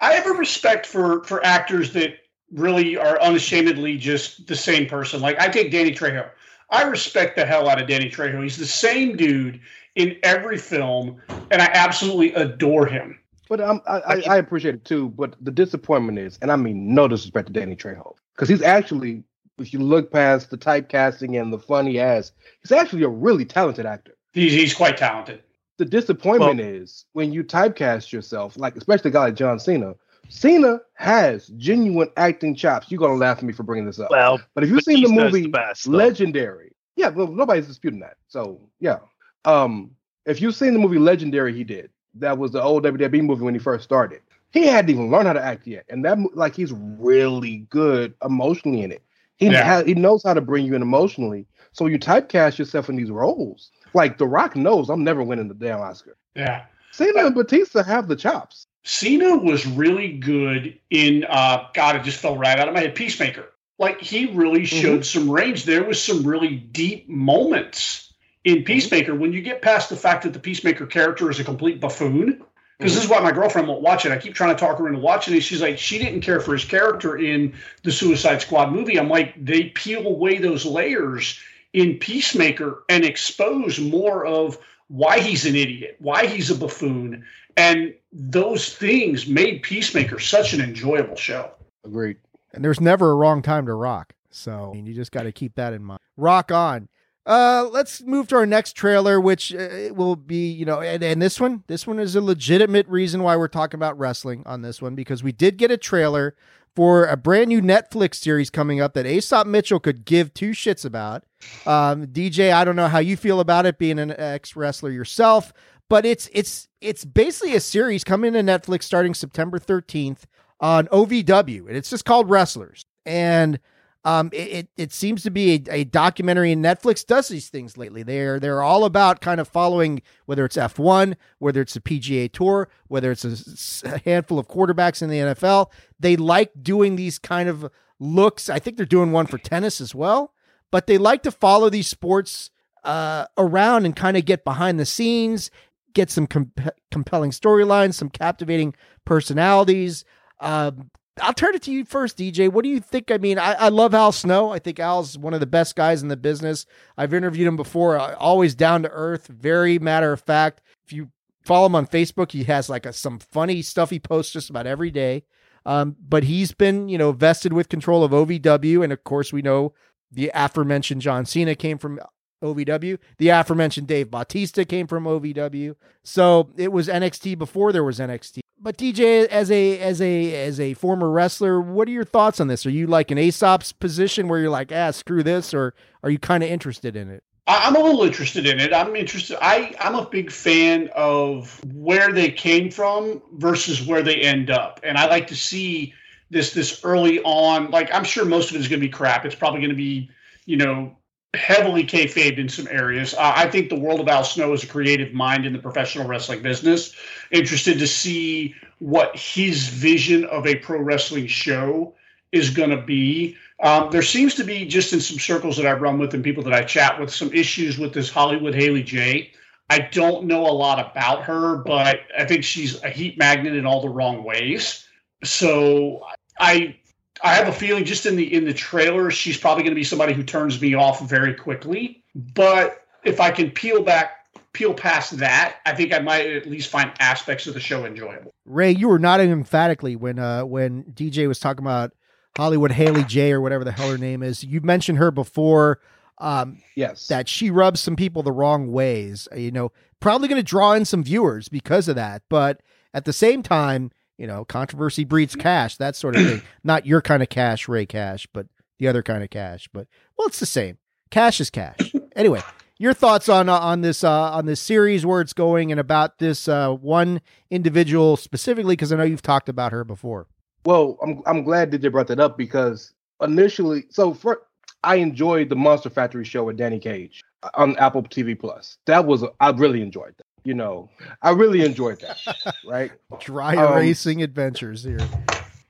[0.00, 2.18] I have a respect for for actors that
[2.52, 5.20] really are unashamedly just the same person.
[5.20, 6.28] Like I take Danny Trejo.
[6.70, 8.42] I respect the hell out of Danny Trejo.
[8.42, 9.60] He's the same dude
[9.94, 11.20] in every film,
[11.50, 13.18] and I absolutely adore him.
[13.48, 15.10] But um, I, I, I appreciate it too.
[15.10, 19.22] But the disappointment is, and I mean no disrespect to Danny Trejo, because he's actually,
[19.58, 22.32] if you look past the typecasting and the funny ass,
[22.62, 24.16] he's actually a really talented actor.
[24.32, 25.42] He's he's quite talented.
[25.78, 29.94] The disappointment is when you typecast yourself, like especially a guy like John Cena.
[30.28, 32.90] Cena has genuine acting chops.
[32.90, 34.10] You're gonna laugh at me for bringing this up.
[34.10, 35.86] well But if you've seen the Batista is movie best.
[35.86, 38.16] Legendary, yeah, well, nobody's disputing that.
[38.26, 38.98] So yeah,
[39.44, 39.90] um,
[40.24, 41.90] if you've seen the movie Legendary, he did.
[42.14, 44.22] That was the old WWE movie when he first started.
[44.50, 48.82] He hadn't even learned how to act yet, and that like he's really good emotionally
[48.82, 49.02] in it.
[49.36, 49.64] He Yeah.
[49.64, 51.46] ha- he knows how to bring you in emotionally.
[51.72, 55.54] So you typecast yourself in these roles, like The Rock knows, I'm never winning the
[55.54, 56.16] damn Oscar.
[56.34, 56.62] Yeah.
[56.92, 58.66] Cena and Batista have the chops.
[58.84, 62.94] Cena was really good in uh God, it just fell right out of my head.
[62.94, 63.46] Peacemaker.
[63.78, 65.64] Like he really showed some range.
[65.64, 68.14] There was some really deep moments
[68.44, 71.80] in Peacemaker when you get past the fact that the Peacemaker character is a complete
[71.80, 72.42] buffoon.
[72.78, 73.24] Because this is mm-hmm.
[73.24, 74.12] why my girlfriend won't watch it.
[74.12, 75.40] I keep trying to talk her into watching it.
[75.40, 77.54] She's like, she didn't care for his character in
[77.84, 78.98] the Suicide Squad movie.
[78.98, 81.38] I'm like, they peel away those layers
[81.72, 84.58] in Peacemaker and expose more of
[84.88, 87.24] why he's an idiot, why he's a buffoon,
[87.56, 91.50] and those things made Peacemaker such an enjoyable show.
[91.84, 92.16] Agreed.
[92.52, 94.12] and there's never a wrong time to rock.
[94.30, 96.00] So I mean, you just got to keep that in mind.
[96.16, 96.88] Rock on.
[97.26, 101.20] Uh, let's move to our next trailer, which uh, will be, you know, and, and
[101.20, 104.80] this one, this one is a legitimate reason why we're talking about wrestling on this
[104.80, 106.36] one because we did get a trailer
[106.76, 110.84] for a brand new Netflix series coming up that Aesop Mitchell could give two shits
[110.84, 111.24] about.
[111.66, 115.52] Um, DJ, I don't know how you feel about it being an ex wrestler yourself,
[115.88, 120.24] but it's it's it's basically a series coming to Netflix starting September 13th
[120.60, 122.84] on OVW, and it's just called Wrestlers.
[123.04, 123.58] And
[124.06, 127.76] um, it, it, it seems to be a, a documentary, and Netflix does these things
[127.76, 128.04] lately.
[128.04, 132.68] They're they're all about kind of following whether it's F1, whether it's the PGA Tour,
[132.86, 135.72] whether it's a handful of quarterbacks in the NFL.
[135.98, 138.48] They like doing these kind of looks.
[138.48, 140.32] I think they're doing one for tennis as well,
[140.70, 142.50] but they like to follow these sports
[142.84, 145.50] uh, around and kind of get behind the scenes,
[145.94, 146.52] get some com-
[146.92, 148.72] compelling storylines, some captivating
[149.04, 150.04] personalities.
[150.38, 152.50] Um, I'll turn it to you first, DJ.
[152.50, 153.10] What do you think?
[153.10, 154.50] I mean, I, I love Al Snow.
[154.50, 156.66] I think Al's one of the best guys in the business.
[156.96, 157.98] I've interviewed him before.
[157.98, 160.60] uh, Always down to earth, very matter of fact.
[160.84, 161.10] If you
[161.44, 164.66] follow him on Facebook, he has like a, some funny stuff he posts just about
[164.66, 165.24] every day.
[165.64, 169.42] Um, but he's been, you know, vested with control of OVW, and of course, we
[169.42, 169.72] know
[170.12, 171.98] the aforementioned John Cena came from
[172.44, 172.98] OVW.
[173.18, 175.74] The aforementioned Dave Bautista came from OVW.
[176.04, 178.40] So it was NXT before there was NXT.
[178.66, 182.48] But DJ, as a as a as a former wrestler, what are your thoughts on
[182.48, 182.66] this?
[182.66, 186.18] Are you like in Aesop's position where you're like, ah, screw this, or are you
[186.18, 187.22] kind of interested in it?
[187.46, 188.74] I'm a little interested in it.
[188.74, 189.38] I'm interested.
[189.40, 194.80] I I'm a big fan of where they came from versus where they end up,
[194.82, 195.94] and I like to see
[196.30, 197.70] this this early on.
[197.70, 199.24] Like I'm sure most of it is going to be crap.
[199.24, 200.10] It's probably going to be
[200.44, 200.96] you know
[201.34, 203.14] heavily kayfabed in some areas.
[203.14, 206.06] Uh, I think the world of Al Snow is a creative mind in the professional
[206.06, 206.94] wrestling business.
[207.30, 211.94] Interested to see what his vision of a pro wrestling show
[212.32, 213.36] is going to be.
[213.62, 216.42] Um, there seems to be just in some circles that I run with and people
[216.44, 219.32] that I chat with some issues with this Hollywood Haley J.
[219.70, 223.66] I don't know a lot about her, but I think she's a heat magnet in
[223.66, 224.86] all the wrong ways.
[225.24, 226.06] So
[226.38, 226.76] I
[227.22, 229.84] I have a feeling just in the in the trailer, she's probably going to be
[229.84, 232.02] somebody who turns me off very quickly.
[232.14, 236.70] But if I can peel back, peel past that, I think I might at least
[236.70, 238.32] find aspects of the show enjoyable.
[238.44, 241.92] Ray, you were nodding emphatically when uh when DJ was talking about
[242.36, 244.44] Hollywood Haley J or whatever the hell her name is.
[244.44, 245.80] You mentioned her before.
[246.18, 249.28] Um, yes, that she rubs some people the wrong ways.
[249.36, 252.22] You know, probably going to draw in some viewers because of that.
[252.30, 252.62] But
[252.94, 256.42] at the same time, you know, controversy breeds cash, that sort of thing.
[256.64, 258.46] Not your kind of cash, Ray Cash, but
[258.78, 259.68] the other kind of cash.
[259.72, 259.86] But
[260.18, 260.78] well, it's the same.
[261.10, 261.92] Cash is cash.
[262.16, 262.40] Anyway,
[262.78, 266.18] your thoughts on uh, on this uh, on this series, where it's going, and about
[266.18, 270.26] this uh, one individual specifically, because I know you've talked about her before.
[270.64, 274.42] Well, I'm I'm glad that you brought that up because initially, so for
[274.82, 277.22] I enjoyed the Monster Factory show with Danny Cage
[277.54, 278.78] on Apple TV Plus.
[278.86, 280.24] That was I really enjoyed that.
[280.46, 280.88] You know,
[281.22, 282.20] I really enjoyed that.
[282.64, 282.92] right?
[283.18, 285.00] Dry um, erasing adventures here.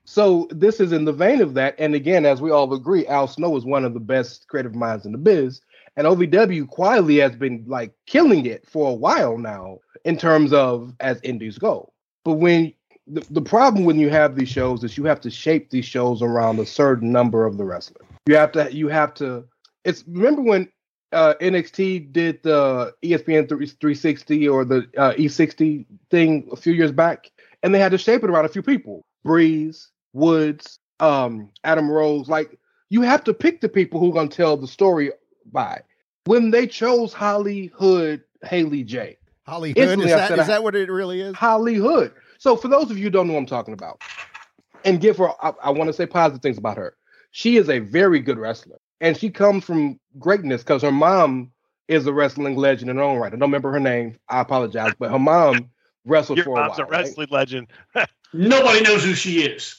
[0.05, 3.27] So this is in the vein of that, and again, as we all agree, Al
[3.27, 5.62] Snow is one of the best creative minds in the biz,
[5.97, 10.93] and OVW quietly has been like killing it for a while now in terms of
[11.01, 11.91] as indies go.
[12.22, 12.74] But when
[13.07, 16.20] the, the problem when you have these shows is you have to shape these shows
[16.20, 18.07] around a certain number of the wrestlers.
[18.27, 19.45] You have to you have to
[19.85, 20.68] it's remember when
[21.17, 27.31] uh, NXT did the ESPN 360 or the uh, E60 thing a few years back,
[27.62, 32.29] and they had to shape it around a few people: Breeze, Woods, um, Adam Rose.
[32.29, 32.59] Like
[32.91, 35.11] you have to pick the people who are going to tell the story
[35.51, 35.81] by.
[36.27, 39.17] When they chose Hollywood Haley J.
[39.47, 41.35] Hollywood is that, is that what it really is?
[41.35, 42.12] Hollywood.
[42.39, 44.03] So for those of you who don't know what I'm talking about,
[44.85, 46.95] and give her, I, I want to say positive things about her.
[47.31, 51.53] She is a very good wrestler and she comes from greatness because her mom
[51.88, 53.32] is a wrestling legend in her own right.
[53.32, 54.16] I don't remember her name.
[54.28, 55.70] I apologize, but her mom
[56.05, 56.86] wrestled Your for a mom's while.
[56.86, 57.38] a wrestling right?
[57.38, 57.68] legend.
[58.32, 59.76] Nobody knows who she is.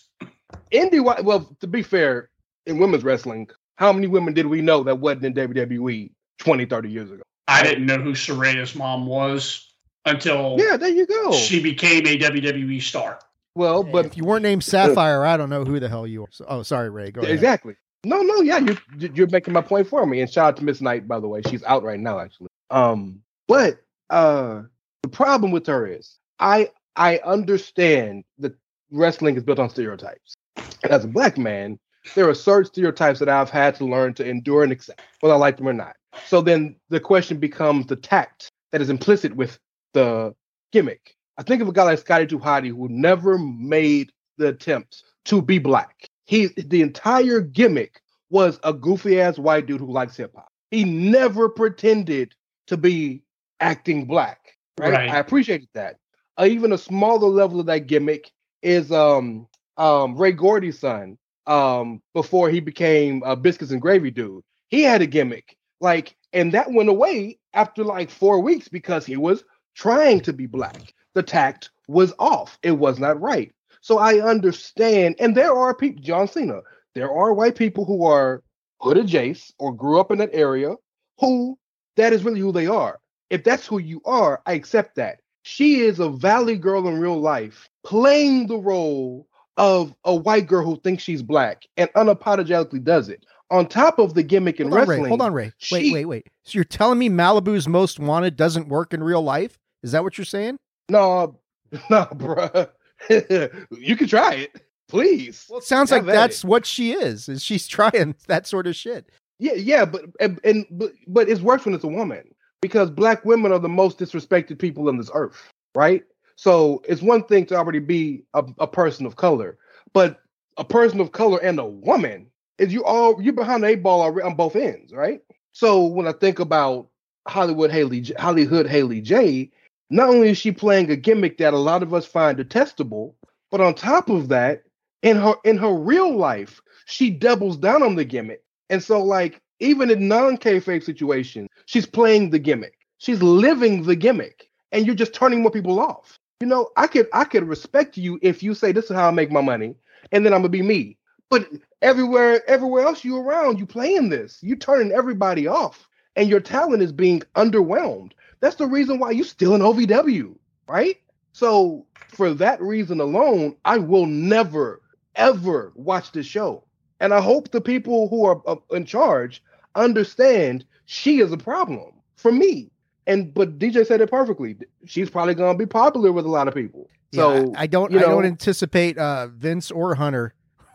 [0.72, 2.30] Indy, well, to be fair,
[2.66, 6.90] in women's wrestling, how many women did we know that wasn't in WWE 20, 30
[6.90, 7.24] years ago?
[7.48, 9.74] I didn't know who Saraya's mom was
[10.06, 11.32] until yeah, there you go.
[11.34, 13.20] She became a WWE star.
[13.56, 16.28] Well, but if you weren't named Sapphire, I don't know who the hell you are.
[16.32, 17.12] So, oh, sorry, Ray.
[17.12, 17.34] Go ahead.
[17.34, 17.76] Exactly.
[18.08, 20.22] No, no, yeah, you're you're making my point for me.
[20.22, 21.42] And shout out to Miss Knight, by the way.
[21.50, 22.48] She's out right now, actually.
[22.70, 24.64] Um, but uh
[25.04, 28.54] the problem with her is I I understand that
[28.92, 30.36] wrestling is built on stereotypes.
[30.84, 31.80] And as a black man,
[32.16, 35.38] there are certain stereotypes that I've had to learn to endure and accept, whether I
[35.38, 35.98] like them or not.
[36.28, 39.60] So then the question becomes the tact that is implicit with
[39.94, 40.34] the
[40.72, 41.16] gimmick.
[41.38, 45.60] I think of a guy like Scotty 2 who never made the attempt to be
[45.60, 46.08] black.
[46.28, 50.50] He the entire gimmick was a goofy ass white dude who likes hip hop.
[50.70, 52.36] He never pretended
[52.68, 53.24] to be
[53.60, 54.58] acting black.
[54.78, 54.94] Right.
[54.94, 55.10] Right.
[55.10, 55.98] I appreciated that.
[56.38, 59.48] Uh, even a smaller level of that gimmick is um
[59.78, 61.18] um Ray Gordy's son.
[61.48, 66.52] Um, before he became a biscuits and gravy dude, he had a gimmick like, and
[66.54, 69.44] that went away after like four weeks because he was
[69.76, 70.94] trying to be black.
[71.14, 72.58] The tact was off.
[72.64, 73.54] It was not right.
[73.88, 76.60] So I understand, and there are people, John Cena,
[76.94, 78.44] there are white people who are
[78.82, 80.76] hood adjacent or grew up in that area
[81.22, 81.58] who
[81.96, 83.00] that is really who they are.
[83.30, 85.22] If that's who you are, I accept that.
[85.44, 89.26] She is a valley girl in real life playing the role
[89.56, 93.26] of a white girl who thinks she's black and unapologetically does it.
[93.52, 95.04] On top of the gimmick in Hold on, wrestling.
[95.04, 95.10] Ray.
[95.12, 95.54] Hold on, Ray.
[95.72, 96.28] Wait, wait, wait.
[96.44, 99.58] So you're telling me Malibu's Most Wanted doesn't work in real life?
[99.82, 100.58] Is that what you're saying?
[100.90, 101.40] No,
[101.90, 102.70] no, bruh.
[103.10, 105.46] you can try it, please.
[105.50, 106.48] Well, it sounds Have like that's it.
[106.48, 107.30] what she is.
[107.30, 109.10] Is she's trying that sort of shit?
[109.40, 112.24] Yeah, yeah, but and, and but, but it's worse when it's a woman
[112.62, 116.04] because black women are the most disrespected people on this earth, right?
[116.36, 119.58] So it's one thing to already be a, a person of color,
[119.94, 120.22] but
[120.58, 122.28] a person of color and a woman
[122.58, 125.22] is you all you're behind the eight ball on both ends, right?
[125.52, 126.88] So when I think about
[127.28, 129.52] Hollywood Haley Hollywood Haley J,
[129.90, 133.16] not only is she playing a gimmick that a lot of us find detestable,
[133.52, 134.64] but on top of that,
[135.02, 138.44] in her in her real life, she doubles down on the gimmick.
[138.70, 142.78] And so, like, even in non-kayfabe situations, she's playing the gimmick.
[142.98, 146.20] She's living the gimmick, and you're just turning more people off.
[146.40, 149.12] You know, I could I could respect you if you say this is how I
[149.12, 149.76] make my money,
[150.12, 150.98] and then I'm gonna be me.
[151.30, 151.48] But
[151.82, 154.40] everywhere everywhere else you around, you playing this.
[154.42, 158.12] You're turning everybody off, and your talent is being underwhelmed.
[158.40, 160.36] That's the reason why you still in OVW,
[160.68, 160.98] right?
[161.34, 164.82] So for that reason alone, I will never
[165.16, 166.64] ever watch this show.
[167.00, 169.44] And I hope the people who are uh, in charge
[169.76, 172.72] understand she is a problem for me.
[173.06, 174.58] And but DJ said it perfectly.
[174.86, 176.90] She's probably going to be popular with a lot of people.
[177.14, 180.34] So yeah, I don't you know, I don't anticipate uh, Vince or Hunter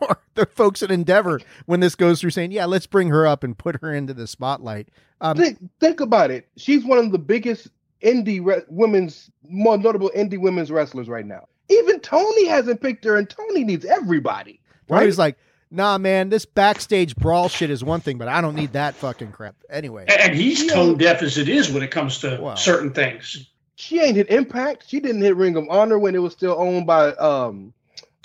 [0.09, 3.43] or the folks at Endeavor when this goes through saying, "Yeah, let's bring her up
[3.43, 4.89] and put her into the spotlight."
[5.21, 6.47] Um, think, think about it.
[6.57, 7.69] She's one of the biggest
[8.03, 11.47] indie re- women's, more notable indie women's wrestlers right now.
[11.69, 14.59] Even Tony hasn't picked her, and Tony needs everybody.
[14.89, 14.99] Right?
[14.99, 15.37] Tony's like,
[15.71, 19.31] "Nah, man, this backstage brawl shit is one thing, but I don't need that fucking
[19.31, 20.73] crap." Anyway, And he's Yeah.
[20.73, 22.55] tone deaf as it is when it comes to Wow.
[22.55, 23.47] certain things.
[23.75, 24.83] she ain't hit Impact.
[24.87, 27.73] She didn't hit Ring of Honor when it was still owned by um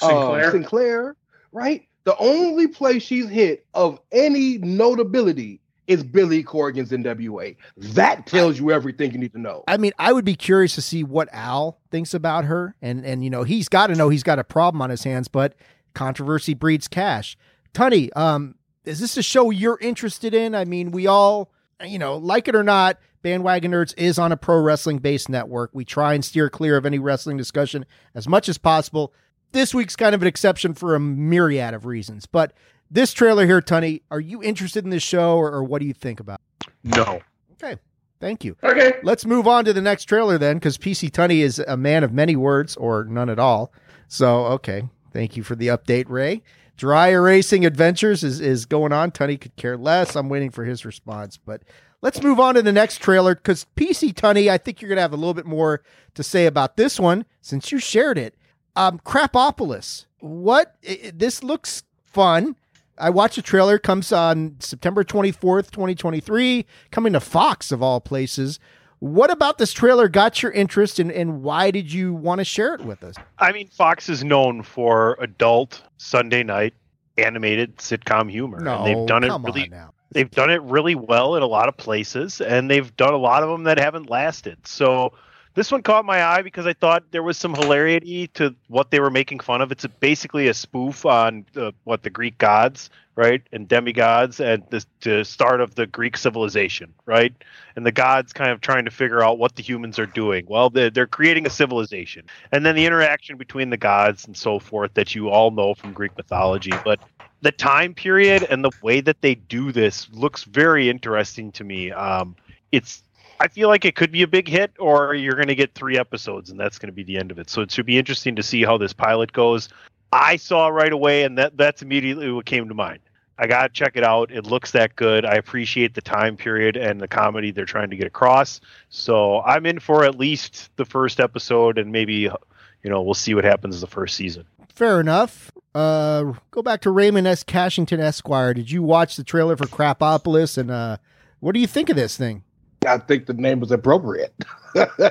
[0.00, 0.44] Sinclair.
[0.46, 1.16] um, Sinclair,
[1.52, 1.86] right?
[2.04, 7.56] The only place she's hit of any notability is Billy Corgan's NWA.
[7.76, 9.64] That tells you everything you need to know.
[9.66, 13.24] I mean, I would be curious to see what Al thinks about her, and and
[13.24, 15.54] you know, he's got to know he's got a problem on his hands, but
[15.94, 17.36] controversy breeds cash.
[17.72, 20.54] Tunney, um, is this a show you're interested in?
[20.54, 21.50] I mean, we all,
[21.84, 25.70] you know, like it or not, Bandwagon Nerds is on a pro wrestling based network.
[25.72, 27.84] We try and steer clear of any wrestling discussion
[28.14, 29.12] as much as possible.
[29.52, 32.52] This week's kind of an exception for a myriad of reasons, but
[32.90, 35.94] this trailer here, Tunney, are you interested in this show, or, or what do you
[35.94, 36.40] think about?
[36.60, 36.68] it?
[36.84, 37.20] No.
[37.52, 37.80] Okay,
[38.20, 38.56] thank you.
[38.62, 38.94] Okay.
[39.02, 42.12] Let's move on to the next trailer then, because PC Tunney is a man of
[42.12, 43.72] many words or none at all.
[44.06, 44.88] So, okay.
[45.12, 46.42] Thank you for the update, Ray.
[46.76, 49.10] Dry erasing adventures is, is going on.
[49.10, 50.14] Tunney could care less.
[50.14, 51.36] I'm waiting for his response.
[51.36, 51.62] But
[52.02, 55.02] let's move on to the next trailer because PC Tunney, I think you're going to
[55.02, 55.82] have a little bit more
[56.14, 58.36] to say about this one since you shared it.
[58.78, 60.06] Um, Krapopolis.
[60.20, 60.74] What?
[60.88, 62.56] i- i- this looks fun.
[62.96, 63.78] I watched the trailer.
[63.78, 66.64] Comes on September 24th, 2023.
[66.90, 68.58] Coming to Fox of all places.
[69.00, 72.74] What about this trailer got your interest, and, and why did you want to share
[72.74, 73.14] it with us?
[73.38, 76.74] I mean, Fox is known for adult Sunday night
[77.16, 78.58] animated sitcom humor.
[78.60, 79.92] No, and they've done it really now.
[80.12, 83.42] they've done it really well in a lot of places and they've done a lot
[83.44, 84.66] of them that haven't lasted.
[84.66, 85.12] So
[85.58, 89.00] this one caught my eye because I thought there was some hilarity to what they
[89.00, 89.72] were making fun of.
[89.72, 91.46] It's a, basically a spoof on
[91.82, 96.94] what the Greek gods, right, and demigods, and the, the start of the Greek civilization,
[97.06, 97.34] right,
[97.74, 100.46] and the gods kind of trying to figure out what the humans are doing.
[100.46, 104.60] Well, they're, they're creating a civilization, and then the interaction between the gods and so
[104.60, 107.00] forth that you all know from Greek mythology, but
[107.40, 111.90] the time period and the way that they do this looks very interesting to me.
[111.90, 112.36] Um,
[112.70, 113.02] it's
[113.40, 115.98] I feel like it could be a big hit, or you're going to get three
[115.98, 117.48] episodes, and that's going to be the end of it.
[117.48, 119.68] So it should be interesting to see how this pilot goes.
[120.12, 123.00] I saw right away, and that that's immediately what came to mind.
[123.38, 124.32] I got to check it out.
[124.32, 125.24] It looks that good.
[125.24, 128.60] I appreciate the time period and the comedy they're trying to get across.
[128.88, 133.34] So I'm in for at least the first episode, and maybe you know we'll see
[133.34, 134.44] what happens the first season.
[134.74, 135.52] Fair enough.
[135.74, 137.44] Uh, go back to Raymond S.
[137.44, 138.54] Cashington Esquire.
[138.54, 140.96] Did you watch the trailer for Krapopolis, and uh,
[141.38, 142.42] what do you think of this thing?
[142.86, 144.34] I think the name was appropriate.
[144.76, 145.10] I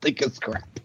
[0.00, 0.80] think it's crap.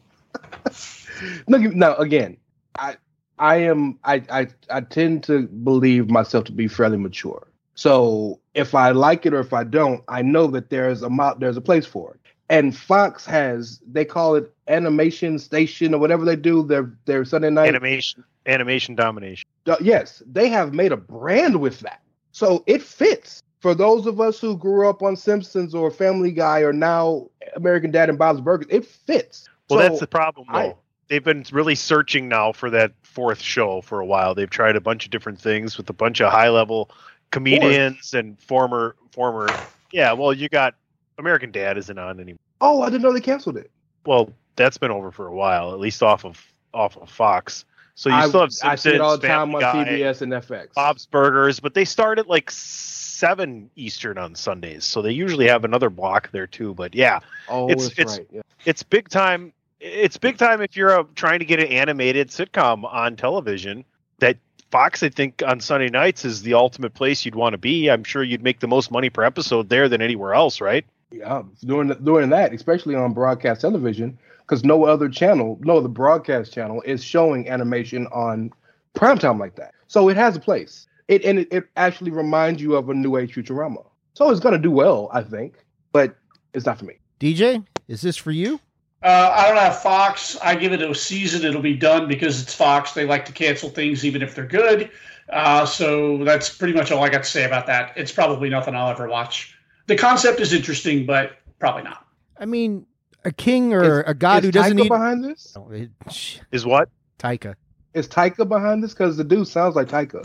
[1.48, 2.38] Look, now again,
[2.78, 2.98] I
[3.40, 7.48] I am I, I I tend to believe myself to be fairly mature.
[7.76, 11.36] So if I like it or if I don't, I know that there's a mo-
[11.40, 12.20] there's a place for it.
[12.50, 17.50] And Fox has they call it animation station or whatever they do their their Sunday
[17.50, 19.48] night Animation, animation domination.
[19.68, 22.02] uh, yes, they have made a brand with that.
[22.32, 23.42] So it fits.
[23.66, 27.90] For those of us who grew up on Simpsons or Family Guy or now American
[27.90, 29.50] Dad and Bob's Burgers, it fits.
[29.72, 30.60] Well, So that's the problem, though.
[30.60, 30.76] I-
[31.08, 34.36] They've been really searching now for that fourth show for a while.
[34.36, 36.92] They've tried a bunch of different things with a bunch of high level
[37.32, 39.48] comedians and former former.
[39.92, 40.76] Yeah, well, you got
[41.18, 42.38] American Dad isn't on anymore.
[42.62, 43.72] Oh, I didn't know they canceled it.
[44.06, 46.40] Well, that's been over for a while, at least off of
[46.72, 47.66] off of Fox.
[47.96, 49.90] So you I, still have I Simpsons, see it all the time Family on Guy,
[49.92, 50.74] CBS and FX.
[50.74, 55.64] Bob's Burgers, but they start at like seven Eastern on Sundays, so they usually have
[55.64, 56.74] another block there too.
[56.74, 58.28] But yeah, oh, it's- it's- right.
[58.32, 58.42] Yeah.
[58.66, 59.54] it's big time.
[59.80, 63.86] It's big time if you're uh, trying to get an animated sitcom on television.
[64.20, 64.38] That
[64.72, 67.90] Fox, I think, on Sunday nights is the ultimate place you'd want to be.
[67.90, 70.86] I'm sure you'd make the most money per episode there than anywhere else, right?
[71.12, 76.54] Yeah, doing doing that, especially on broadcast television, because no other channel, no other broadcast
[76.54, 78.52] channel is showing animation on
[78.96, 79.74] primetime like that.
[79.88, 80.88] So it has a place.
[81.08, 83.86] it and it, it actually reminds you of a new age Futurama.
[84.14, 85.56] So it's gonna do well, I think,
[85.92, 86.16] but
[86.54, 86.96] it's not for me.
[87.20, 88.60] DJ, is this for you?
[89.04, 90.38] Uh, I don't have Fox.
[90.44, 91.46] I give it a season.
[91.46, 92.94] It'll be done because it's Fox.
[92.94, 94.90] They like to cancel things even if they're good.
[95.30, 97.94] Uh, so that's pretty much all I got to say about that.
[97.96, 99.56] It's probably nothing I'll ever watch.
[99.88, 102.08] The concept is interesting, but probably not.
[102.40, 102.86] I mean,
[103.26, 105.54] a king or Is- a god is who doesn't Taika need behind this?
[105.56, 106.90] No, it- sh- Is what?
[107.20, 107.56] Taika.
[107.94, 108.94] Is Taika behind this?
[108.94, 110.22] Because the dude sounds like Taika.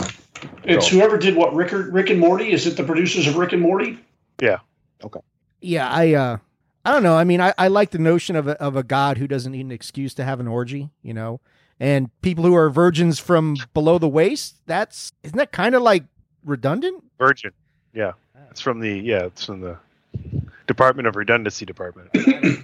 [0.65, 2.53] It's So- whoever did what Rick, Rick and Morty.
[2.53, 3.99] Is it the producers of Rick and Morty?
[4.41, 4.59] Yeah.
[5.05, 5.21] Okay.
[5.61, 6.37] Yeah, I uh
[6.85, 7.15] I don't know.
[7.17, 9.67] I mean, I, I like the notion of a, of a god who doesn't need
[9.67, 11.41] an excuse to have an orgy, you know,
[11.79, 14.57] and people who are virgins from below the waist.
[14.67, 16.05] That's isn't that kind of like
[16.45, 17.05] redundant?
[17.19, 17.53] Virgin.
[17.95, 18.13] Yeah.
[18.51, 19.77] It's from the yeah, it's from the
[20.71, 22.11] Department of Redundancy Department.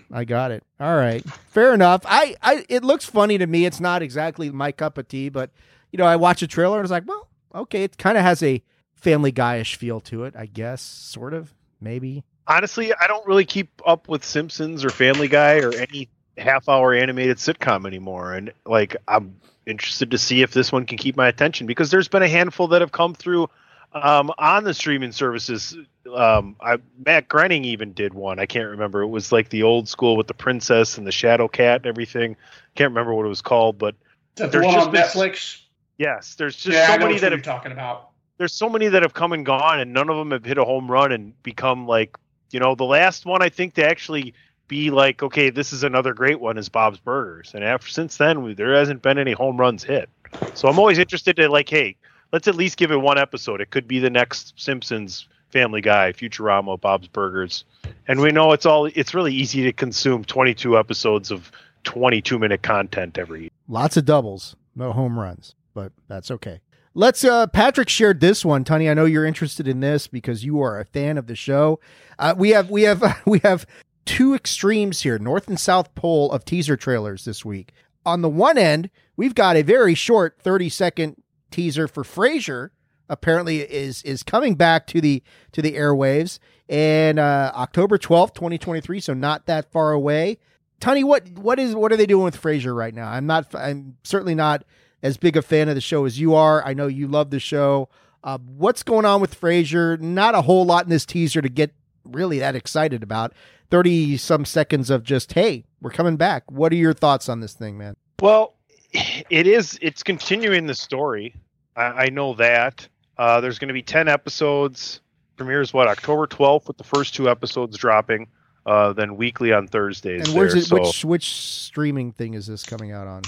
[0.13, 0.63] I got it.
[0.79, 2.03] All right, fair enough.
[2.05, 3.67] I, I it looks funny to me.
[3.67, 5.51] It's not exactly my cup of tea, but
[5.91, 8.45] you know, I watch a trailer and it's like, well, okay, it kind of has
[8.45, 8.63] a
[8.95, 12.23] Family Guyish feel to it, I guess, sort of, maybe.
[12.47, 16.95] Honestly, I don't really keep up with Simpsons or Family Guy or any half hour
[16.95, 18.35] animated sitcom anymore.
[18.35, 22.07] And like I'm interested to see if this one can keep my attention because there's
[22.07, 23.51] been a handful that have come through
[23.93, 25.77] um, on the streaming services.
[26.15, 28.39] Um, I, Matt Groening even did one.
[28.39, 29.03] I can't remember.
[29.03, 32.37] It was like the old school with the princess and the shadow cat and everything.
[32.75, 34.01] Can't remember what it was called, but Is
[34.37, 35.61] that the There's just Netflix?
[35.99, 38.11] yes, there's just yeah, so many that have talking about.
[38.39, 40.65] there's so many that have come and gone and none of them have hit a
[40.65, 42.17] home run and become like
[42.51, 44.35] you know the last one i think to actually
[44.69, 48.43] be like okay this is another great one is bob's burgers and after since then
[48.43, 50.09] we, there hasn't been any home runs hit
[50.55, 51.97] so i'm always interested to like hey
[52.33, 56.13] let's at least give it one episode it could be the next simpsons family guy
[56.13, 57.65] futurama bob's burgers
[58.09, 61.51] and we know it's all it's really easy to consume 22 episodes of
[61.87, 63.51] 22 minute content every year.
[63.69, 66.61] Lots of doubles, no home runs, but that's okay.
[66.95, 68.65] Let's uh Patrick shared this one.
[68.65, 71.81] Tony, I know you're interested in this because you are a fan of the show.
[72.19, 73.67] Uh, we have we have we have
[74.05, 77.73] two extremes here, north and south pole of teaser trailers this week.
[78.05, 82.71] On the one end, we've got a very short 30 second teaser for Frasier
[83.09, 86.39] apparently is is coming back to the to the airwaves
[86.69, 90.39] and uh October 12th, 2023, so not that far away.
[90.81, 93.09] Tony, what what is what are they doing with Frasier right now?
[93.09, 93.55] I'm not.
[93.55, 94.65] I'm certainly not
[95.03, 96.65] as big a fan of the show as you are.
[96.65, 97.89] I know you love the show.
[98.23, 100.01] Uh, what's going on with Frasier?
[100.01, 101.73] Not a whole lot in this teaser to get
[102.05, 103.33] really that excited about.
[103.71, 106.51] Thirty some seconds of just hey, we're coming back.
[106.51, 107.97] What are your thoughts on this thing, man?
[108.21, 108.55] Well,
[108.93, 109.79] it is.
[109.81, 111.35] It's continuing the story.
[111.75, 112.87] I, I know that.
[113.19, 115.01] Uh, there's going to be ten episodes.
[115.37, 118.27] Premieres what October 12th with the first two episodes dropping.
[118.65, 120.27] Uh, then weekly on Thursdays.
[120.27, 120.67] And where's there, it?
[120.67, 123.23] so Which which streaming thing is this coming out on?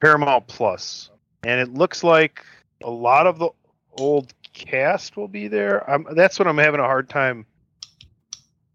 [0.00, 1.10] Paramount Plus.
[1.42, 2.44] And it looks like
[2.82, 3.50] a lot of the
[3.98, 5.88] old cast will be there.
[5.90, 7.44] I'm, that's what I'm having a hard time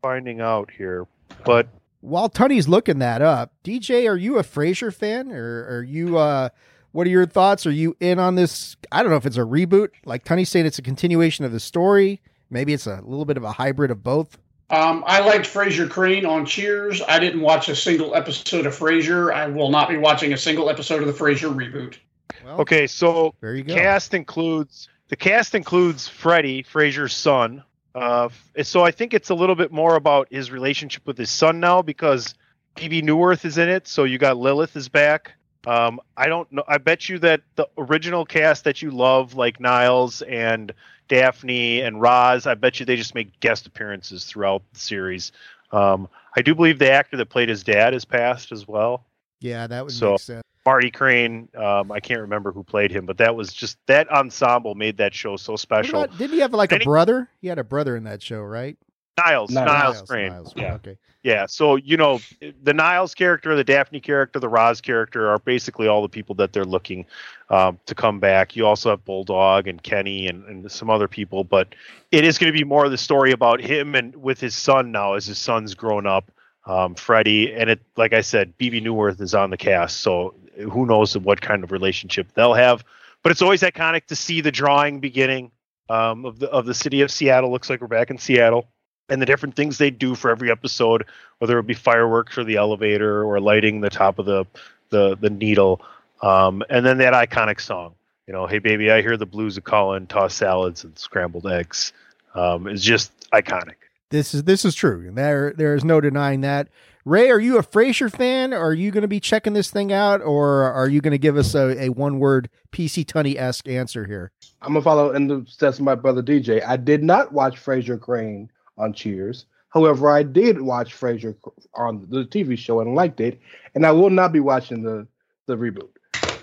[0.02, 1.08] finding out here.
[1.46, 1.68] But
[2.02, 6.18] While Tony's looking that up, DJ, are you a Frasier fan, or are you?
[6.18, 6.50] uh
[6.94, 7.66] What are your thoughts?
[7.66, 8.78] Are you in on this?
[8.92, 9.90] I don't know if it's a reboot.
[10.06, 12.22] Like Tony's saying, it's a continuation of the story.
[12.50, 14.38] Maybe it's a little bit of a hybrid of both.
[14.70, 17.02] Um, I liked Frasier Crane on Cheers.
[17.08, 19.34] I didn't watch a single episode of Frasier.
[19.34, 21.98] I will not be watching a single episode of the Frasier reboot.
[22.46, 23.74] Well, okay, so there you go.
[23.74, 27.64] cast includes the cast includes Freddie Fraser's son.
[27.96, 28.30] Uh,
[28.62, 31.82] so I think it's a little bit more about his relationship with his son now
[31.82, 32.34] because
[32.76, 33.88] Bebe Neuwirth is in it.
[33.88, 35.34] So you got Lilith is back.
[35.66, 36.64] Um, I don't know.
[36.68, 40.74] I bet you that the original cast that you love, like Niles and
[41.08, 45.32] Daphne and Roz, I bet you they just make guest appearances throughout the series.
[45.72, 49.06] Um, I do believe the actor that played his dad has passed as well.
[49.40, 50.44] Yeah, that would So- make sense.
[50.66, 51.50] Marty Crane.
[51.58, 55.14] Um, I can't remember who played him, but that was just that ensemble made that
[55.14, 56.04] show so special.
[56.04, 57.28] about- didn't he have like a brother?
[57.42, 58.78] He had a brother in that show, right?
[59.18, 59.68] Niles, Niles.
[59.68, 60.32] Niles, Crane.
[60.32, 60.54] Niles.
[60.56, 60.98] Yeah, Okay.
[61.22, 61.46] yeah.
[61.46, 62.20] So you know,
[62.64, 66.52] the Niles character, the Daphne character, the Roz character are basically all the people that
[66.54, 67.06] they're looking
[67.50, 68.56] um, to come back.
[68.56, 71.76] You also have Bulldog and Kenny and, and some other people, but
[72.12, 74.92] it is going to be more of the story about him and with his son
[74.92, 76.32] now as his son's grown up.
[76.66, 80.86] Um, Freddie and it, like I said, Bebe Neuwirth is on the cast, so who
[80.86, 82.84] knows what kind of relationship they'll have.
[83.22, 85.52] But it's always iconic to see the drawing beginning
[85.90, 87.52] um, of the of the city of Seattle.
[87.52, 88.70] Looks like we're back in Seattle
[89.10, 91.06] and the different things they do for every episode,
[91.40, 94.46] whether it be fireworks or the elevator or lighting the top of the
[94.90, 95.82] the the needle,
[96.22, 97.96] um, and then that iconic song,
[98.28, 101.94] you know, "Hey baby, I hear the blues are calling, toss salads and scrambled eggs,"
[102.36, 103.76] um, is just iconic.
[104.10, 105.10] This is this is true.
[105.12, 106.70] There there is no denying that.
[107.06, 108.54] Rey, are you a Frasier fan?
[108.54, 111.36] Are you going to be checking this thing out, or are you going to give
[111.36, 114.32] us a, a one word PC Tunney esque answer here?
[114.62, 116.66] I'm gonna follow in the steps of my brother DJ.
[116.66, 119.46] I did not watch Frasier Crane on Cheers.
[119.70, 121.36] However, I did watch Frasier
[121.76, 123.40] on the TV show and liked it,
[123.74, 125.08] and I will not be watching the
[125.48, 125.90] the reboot.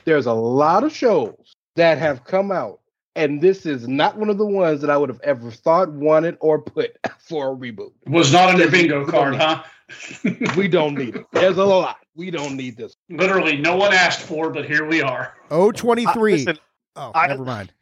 [0.05, 2.81] There's a lot of shows that have come out,
[3.15, 6.37] and this is not one of the ones that I would have ever thought, wanted,
[6.41, 7.93] or put for a reboot.
[8.07, 9.63] Was not on your bingo card, huh?
[10.57, 11.27] we don't need it.
[11.33, 11.99] There's a lot.
[12.17, 12.95] We don't need this.
[13.09, 15.35] Literally, no one asked for, but here we are.
[15.51, 16.33] Oh, 23.
[16.33, 16.59] Uh, listen,
[16.97, 17.73] oh, I- never mind.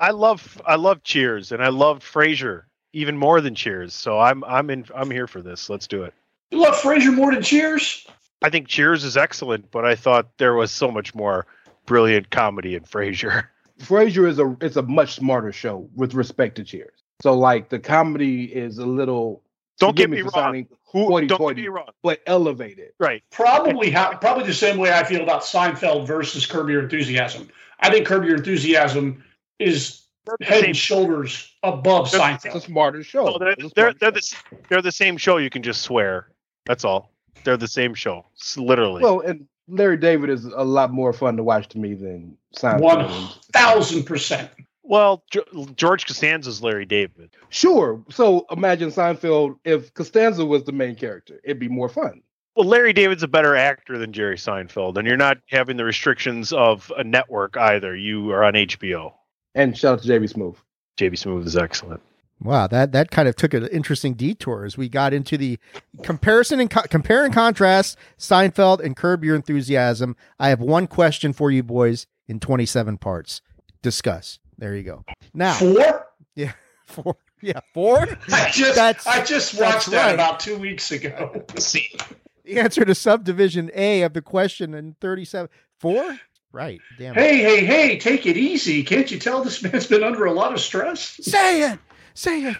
[0.00, 2.62] I love I love Cheers and I loved Frasier
[2.92, 3.94] even more than Cheers.
[3.94, 5.70] So I'm I'm in I'm here for this.
[5.70, 6.14] Let's do it.
[6.50, 8.06] You love Frasier more than Cheers?
[8.42, 11.46] I think Cheers is excellent, but I thought there was so much more
[11.86, 13.44] brilliant comedy in Frasier.
[13.80, 16.92] Frasier is a it's a much smarter show with respect to Cheers.
[17.22, 19.42] So like the comedy is a little
[19.78, 20.66] Don't get forgive me wrong.
[20.92, 21.90] Who, don't toity, get me wrong.
[22.02, 22.92] but elevated.
[22.98, 23.22] Right.
[23.30, 27.48] Probably how probably the same way I feel about Seinfeld versus Curb Your Enthusiasm.
[27.78, 29.22] I think Curb Your Enthusiasm
[29.60, 29.99] is They're the
[30.42, 33.24] head and shoulders above They're- It's a smarter show.
[33.24, 34.34] no, they're, It's a they're, they're, the,
[34.68, 35.36] they're the same show.
[35.38, 36.28] You can just swear.
[36.66, 37.10] That's all.
[37.44, 38.26] They're the same show.
[38.40, 39.02] S- Literally.
[39.02, 42.80] Well, and Larry David is a lot more fun to watch to me than Seinfeld.
[42.80, 44.50] One and- thousand percent.
[44.82, 47.30] Well, Jo- George Costanza's Larry David.
[47.48, 48.02] Sure.
[48.10, 51.40] So imagine Seinfeld if Costanza was the main character.
[51.44, 52.22] It'd be more fun.
[52.56, 56.52] Well, Larry David's a better actor than Jerry Seinfeld, and you're not having the restrictions
[56.52, 57.94] of a network either.
[57.96, 59.12] You are on HBO.
[59.54, 60.56] And shout out to JB Smoove.
[60.98, 62.00] JB Smoove is excellent.
[62.42, 65.58] Wow, that that kind of took an interesting detour as we got into the
[66.02, 70.16] comparison and co- compare and contrast Seinfeld and Curb Your Enthusiasm.
[70.38, 73.42] I have one question for you boys in 27 parts.
[73.82, 74.38] Discuss.
[74.56, 75.04] There you go.
[75.34, 76.06] Now, Four?
[76.34, 76.52] Yeah,
[76.86, 77.16] four.
[77.42, 78.00] Yeah, four.
[78.32, 80.14] I just That's- I just that's watched that right.
[80.14, 81.44] about two weeks ago.
[81.58, 81.88] See,
[82.44, 85.48] The answer to subdivision A of the question in 37.
[85.78, 86.18] Four?
[86.52, 86.80] Right.
[86.98, 87.16] Damn.
[87.16, 87.20] it.
[87.20, 88.82] Hey, hey, hey, take it easy.
[88.82, 91.18] Can't you tell this man's been under a lot of stress?
[91.22, 91.78] Say it.
[92.14, 92.56] Say it.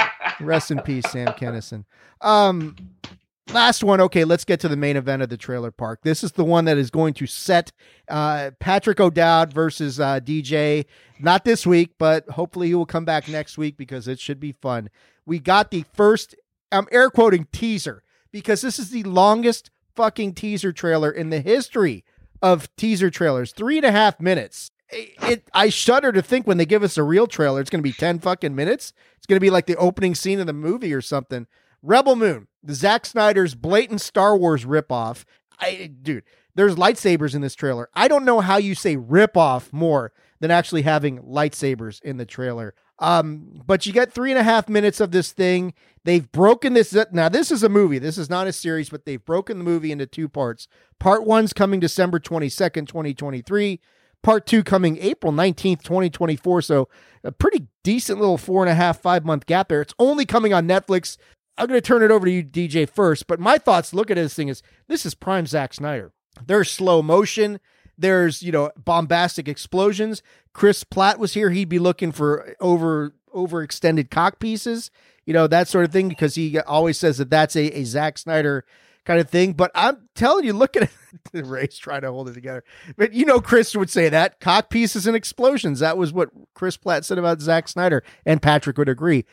[0.40, 1.84] Rest in peace, Sam Kinison.
[2.20, 2.76] Um,
[3.52, 4.00] last one.
[4.02, 6.00] Okay, let's get to the main event of the trailer park.
[6.02, 7.72] This is the one that is going to set
[8.08, 10.84] uh, Patrick O'Dowd versus uh, DJ.
[11.18, 14.52] Not this week, but hopefully he will come back next week because it should be
[14.52, 14.90] fun.
[15.24, 16.34] We got the first.
[16.70, 22.04] I'm air quoting teaser because this is the longest fucking teaser trailer in the history
[22.42, 23.52] of teaser trailers.
[23.52, 24.70] Three and a half minutes.
[24.90, 27.82] It, it I shudder to think when they give us a real trailer, it's going
[27.82, 28.92] to be 10 fucking minutes.
[29.16, 31.46] It's going to be like the opening scene of the movie or something.
[31.82, 35.24] Rebel Moon, Zack Snyder's blatant Star Wars ripoff.
[35.58, 36.24] I, dude,
[36.54, 37.88] there's lightsabers in this trailer.
[37.94, 42.74] I don't know how you say ripoff more than actually having lightsabers in the trailer.
[43.02, 45.74] Um, but you get three and a half minutes of this thing.
[46.04, 46.96] They've broken this.
[47.10, 47.98] Now, this is a movie.
[47.98, 50.68] This is not a series, but they've broken the movie into two parts.
[51.00, 53.80] Part one's coming December 22nd, 2023.
[54.22, 56.62] Part two coming April 19th, 2024.
[56.62, 56.88] So
[57.24, 59.82] a pretty decent little four and a half, five month gap there.
[59.82, 61.16] It's only coming on Netflix.
[61.58, 63.26] I'm going to turn it over to you, DJ, first.
[63.26, 66.12] But my thoughts, look at this thing is this is prime Zack Snyder.
[66.46, 67.58] There's slow motion.
[68.02, 70.22] There's, you know, bombastic explosions.
[70.52, 71.50] Chris Platt was here.
[71.50, 74.90] He'd be looking for over overextended cock pieces,
[75.24, 78.18] you know, that sort of thing, because he always says that that's a, a Zack
[78.18, 78.64] Snyder
[79.04, 79.52] kind of thing.
[79.52, 80.90] But I'm telling you, look at
[81.32, 81.46] it.
[81.46, 82.64] Rey's trying to hold it together.
[82.96, 85.80] But you know, Chris would say that cock pieces and explosions.
[85.80, 89.24] That was what Chris Platt said about Zack Snyder, and Patrick would agree.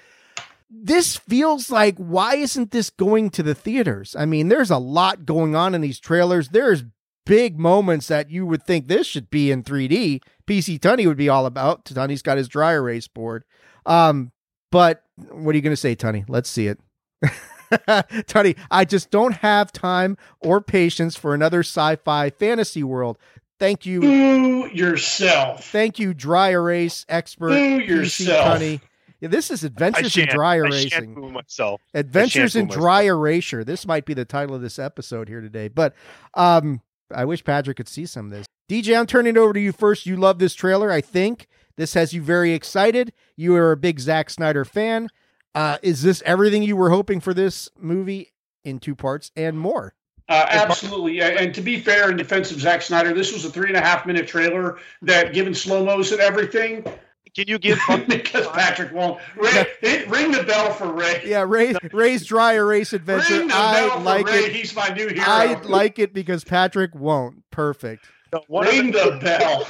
[0.69, 4.15] This feels like why isn't this going to the theaters?
[4.17, 6.49] I mean, there's a lot going on in these trailers.
[6.49, 6.83] There's
[7.29, 10.19] big moments that you would think this should be in 3D.
[10.47, 11.85] PC Tunney would be all about.
[11.85, 13.43] Tunney's got his dry erase board.
[13.85, 14.31] Um,
[14.71, 16.25] but what are you going to say, Tunney?
[16.27, 16.79] Let's see it.
[17.71, 23.19] Tunney, I just don't have time or patience for another sci-fi fantasy world.
[23.59, 25.65] Thank you, Boo yourself.
[25.69, 28.59] thank you, dry erase expert Boo PC yourself.
[28.59, 28.81] Tunney.
[29.19, 30.89] Yeah, this is Adventures in shan't, Dry I Erasing.
[30.89, 31.81] shan't myself.
[31.93, 32.81] Adventures in boo myself.
[32.81, 33.63] Dry Erasure.
[33.65, 35.67] This might be the title of this episode here today.
[35.67, 35.93] But
[36.35, 36.81] um,
[37.13, 38.45] I wish Patrick could see some of this.
[38.69, 40.05] DJ, I'm turning it over to you first.
[40.05, 41.47] You love this trailer, I think.
[41.75, 43.13] This has you very excited.
[43.35, 45.09] You are a big Zack Snyder fan.
[45.55, 48.31] Uh, is this everything you were hoping for this movie
[48.63, 49.93] in two parts and more?
[50.27, 51.21] Uh, absolutely.
[51.21, 53.81] And to be fair, in defense of Zack Snyder, this was a three and a
[53.81, 56.85] half minute trailer that, given slow mos and everything,
[57.35, 59.19] Can you give because Patrick won't.
[59.35, 61.21] Rey, hit- ring the bell for Rey.
[61.25, 63.33] Yeah, Rey, Rey's Dry Erase Adventure.
[63.39, 64.33] Ring the bell I for like Rey.
[64.45, 64.55] it.
[64.55, 65.23] He's my new hero.
[65.25, 67.49] I like it because Patrick won't.
[67.51, 68.05] Perfect.
[68.47, 69.67] one of ring the, the bell.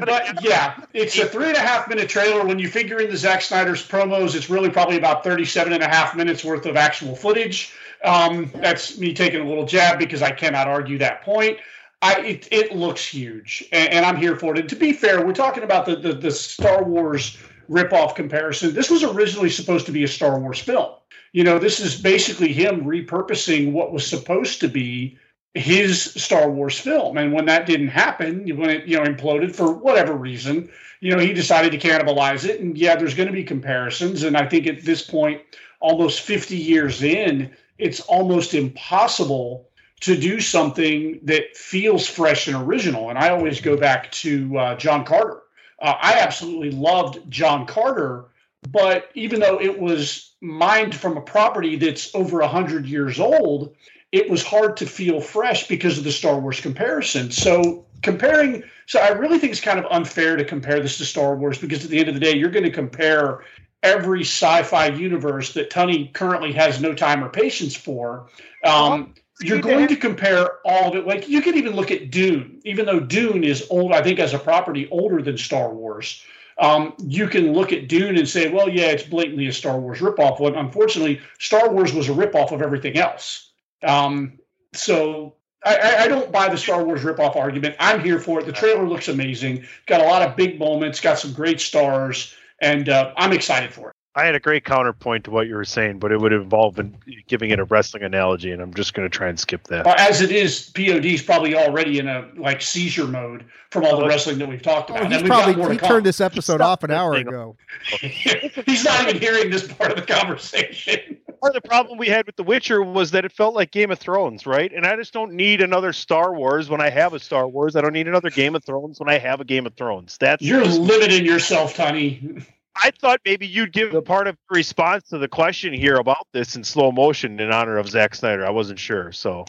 [0.00, 2.44] but yeah, it's a three and a half minute trailer.
[2.44, 5.88] When you figure in the Zack Snyder's promos, it's really probably about 37 and a
[5.88, 7.72] half minutes worth of actual footage.
[8.04, 11.58] Um, that's me taking a little jab because I cannot argue that point.
[12.02, 14.60] I, it, it looks huge, and, and, I'm here for it.
[14.60, 17.38] And to be fair, we're talking about the, the, the Star Wars
[17.70, 18.74] ripoff comparison.
[18.74, 20.92] This was originally supposed to be a Star Wars film.
[21.32, 25.18] You know, this is basically him repurposing what was supposed to be
[25.54, 27.16] his Star Wars film.
[27.16, 30.70] And when that didn't happen, when it you know imploded for whatever reason,
[31.00, 32.60] you know he decided to cannibalize it.
[32.60, 34.22] And yeah, there's going to be comparisons.
[34.22, 35.40] And I think at this point,
[35.80, 39.65] almost 50 years in, it's almost impossible
[40.00, 43.10] to do something that feels fresh and original.
[43.10, 45.42] And I always go back to uh, John Carter.
[45.80, 48.26] Uh, I absolutely loved John Carter,
[48.70, 53.74] but even though it was mined from a property that's over 100 years old,
[54.12, 57.30] it was hard to feel fresh because of the Star Wars comparison.
[57.30, 61.36] So comparing, so I really think it's kind of unfair to compare this to Star
[61.36, 63.42] Wars because at the end of the day, you're going to compare
[63.82, 68.28] every sci-fi universe that Tunney currently has no time or patience for.
[68.64, 71.06] Um, you're going to compare all of it.
[71.06, 74.34] Like you can even look at Dune, even though Dune is old, I think as
[74.34, 76.24] a property older than Star Wars.
[76.58, 79.98] Um, you can look at Dune and say, well, yeah, it's blatantly a Star Wars
[80.00, 80.40] ripoff.
[80.40, 83.50] Well, unfortunately, Star Wars was a ripoff of everything else.
[83.82, 84.38] Um,
[84.72, 85.34] so
[85.64, 87.76] I, I, don't buy the Star Wars ripoff argument.
[87.78, 88.46] I'm here for it.
[88.46, 89.66] The trailer looks amazing.
[89.86, 90.98] Got a lot of big moments.
[91.00, 93.95] Got some great stars, and uh, I'm excited for it.
[94.16, 96.96] I had a great counterpoint to what you were saying, but it would involve in
[97.28, 99.86] giving it a wrestling analogy, and I'm just going to try and skip that.
[99.86, 104.04] Uh, as it is, POD's probably already in a like seizure mode from all the
[104.04, 105.04] oh, wrestling that we've talked about.
[105.04, 107.56] Oh, he's probably he turned this episode off an hour ago.
[108.00, 111.18] he's not even hearing this part of the conversation.
[111.42, 113.90] Part of the problem we had with The Witcher was that it felt like Game
[113.90, 114.72] of Thrones, right?
[114.72, 117.76] And I just don't need another Star Wars when I have a Star Wars.
[117.76, 120.16] I don't need another Game of Thrones when I have a Game of Thrones.
[120.18, 122.42] That's you're limiting yourself, Tony.
[122.82, 126.56] I thought maybe you'd give a part of response to the question here about this
[126.56, 128.46] in slow motion in honor of Zack Snyder.
[128.46, 129.44] I wasn't sure, so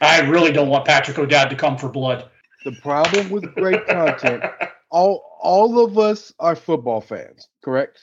[0.00, 2.28] I really don't want Patrick O'Dowd to come for blood.
[2.64, 4.44] The problem with great content,
[4.90, 8.00] all all of us are football fans, correct?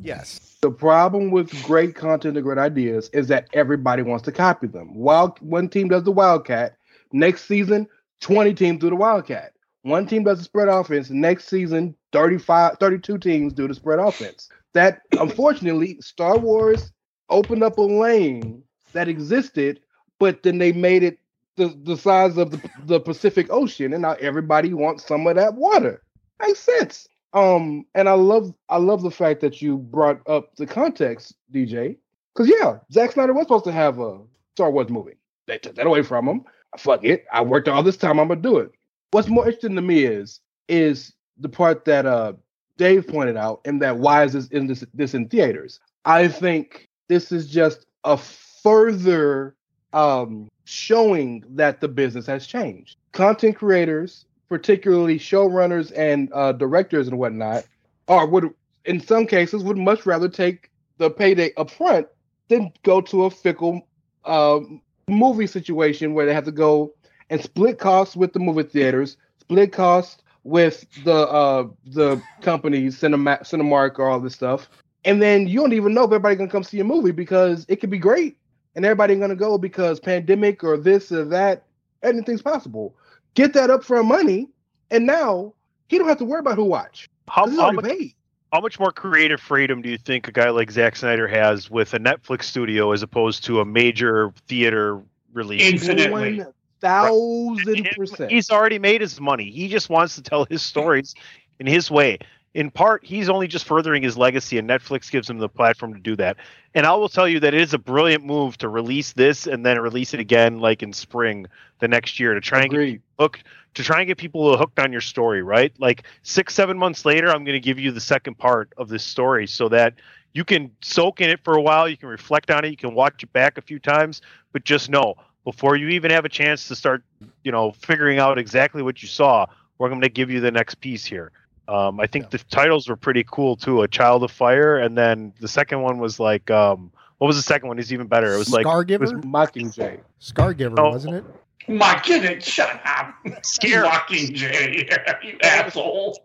[0.00, 0.58] Yes.
[0.60, 4.94] The problem with great content and great ideas is that everybody wants to copy them.
[4.94, 6.76] While one team does the Wildcat,
[7.12, 7.88] next season,
[8.20, 9.52] 20 teams do the Wildcat.
[9.82, 14.48] One team does the spread offense, next season, 35, 32 teams do the spread offense.
[14.74, 16.92] That unfortunately, Star Wars
[17.28, 18.62] opened up a lane
[18.92, 19.80] that existed,
[20.18, 21.18] but then they made it
[21.56, 25.54] the, the size of the, the Pacific Ocean, and now everybody wants some of that
[25.54, 26.02] water.
[26.40, 27.08] Makes sense.
[27.32, 31.96] Um, and I love I love the fact that you brought up the context, DJ.
[32.34, 34.20] Because yeah, Zack Snyder was supposed to have a
[34.54, 35.16] Star Wars movie.
[35.46, 36.44] They took that away from him.
[36.78, 37.24] Fuck it.
[37.32, 38.72] I worked all this time, I'm gonna do it.
[39.12, 42.34] What's more interesting to me is is the part that uh
[42.76, 45.80] Dave pointed out, and that why is this in this this in theaters?
[46.04, 49.54] I think this is just a further
[49.92, 52.96] um, showing that the business has changed.
[53.12, 57.64] Content creators, particularly showrunners and uh, directors and whatnot,
[58.08, 58.48] are would
[58.84, 62.06] in some cases would much rather take the payday up front
[62.48, 63.86] than go to a fickle
[64.24, 64.60] uh,
[65.08, 66.94] movie situation where they have to go
[67.30, 73.38] and split costs with the movie theaters, split costs with the uh the companies, Cinema,
[73.38, 74.68] Cinemark, or all this stuff,
[75.04, 77.76] and then you don't even know if everybody's gonna come see a movie because it
[77.76, 78.36] could be great,
[78.74, 81.64] and everybody gonna go because pandemic or this or that,
[82.02, 82.94] anything's possible.
[83.34, 84.48] Get that upfront money,
[84.90, 85.54] and now
[85.88, 87.08] he don't have to worry about who watch.
[87.28, 88.16] How, how much,
[88.52, 91.94] how much more creative freedom do you think a guy like Zack Snyder has with
[91.94, 95.00] a Netflix studio as opposed to a major theater
[95.32, 95.62] release?
[95.62, 96.44] Infinitely
[96.80, 98.30] thousand percent.
[98.30, 99.50] He's already made his money.
[99.50, 101.14] He just wants to tell his stories
[101.58, 102.18] in his way.
[102.52, 106.00] In part, he's only just furthering his legacy, and Netflix gives him the platform to
[106.00, 106.36] do that.
[106.74, 109.64] And I will tell you that it is a brilliant move to release this and
[109.64, 111.46] then release it again, like in spring
[111.78, 112.92] the next year, to try and Agreed.
[112.92, 113.44] get hooked,
[113.74, 115.42] to try and get people hooked on your story.
[115.42, 118.88] Right, like six, seven months later, I'm going to give you the second part of
[118.88, 119.94] this story so that
[120.32, 122.94] you can soak in it for a while, you can reflect on it, you can
[122.94, 125.14] watch it back a few times, but just know
[125.44, 127.02] before you even have a chance to start,
[127.44, 129.46] you know, figuring out exactly what you saw,
[129.78, 131.32] we're going to give you the next piece here.
[131.68, 132.38] Um, I think yeah.
[132.38, 133.82] the titles were pretty cool too.
[133.82, 137.42] A Child of Fire, and then the second one was like, um, what was the
[137.42, 137.78] second one?
[137.78, 138.34] Is even better.
[138.34, 140.00] It was like Scargiver, was Mockingjay.
[140.20, 141.24] Scargiver, oh, wasn't it?
[141.68, 143.14] Mocking shut up.
[143.42, 146.18] Scare Mockingjay, you asshole.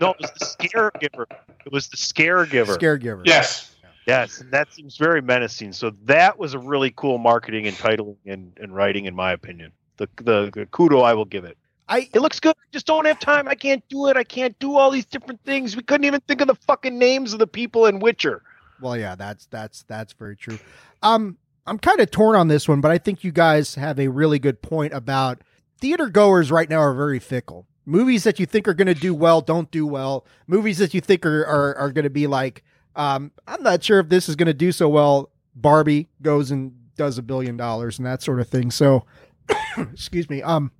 [0.00, 1.26] no, it was the Scare Giver.
[1.64, 2.74] It was the Scare Giver.
[2.74, 3.22] Scare Giver.
[3.26, 3.75] Yes.
[4.06, 5.72] Yes, and that seems very menacing.
[5.72, 9.72] So that was a really cool marketing and titling and, and writing, in my opinion.
[9.96, 11.58] The, the, the kudo I will give it.
[11.88, 12.54] I It looks good.
[12.56, 13.48] I just don't have time.
[13.48, 14.16] I can't do it.
[14.16, 15.76] I can't do all these different things.
[15.76, 18.42] We couldn't even think of the fucking names of the people in Witcher.
[18.80, 20.58] well, yeah, that's that's that's very true.
[21.02, 24.08] Um, I'm kind of torn on this one, but I think you guys have a
[24.08, 25.42] really good point about
[25.78, 27.66] theater goers right now are very fickle.
[27.84, 30.24] Movies that you think are going to do well don't do well.
[30.46, 32.64] Movies that you think are are, are going to be like,
[32.96, 35.30] um, I'm not sure if this is going to do so well.
[35.54, 38.70] Barbie goes and does a billion dollars and that sort of thing.
[38.70, 39.04] So,
[39.76, 40.42] excuse me.
[40.42, 40.72] Um,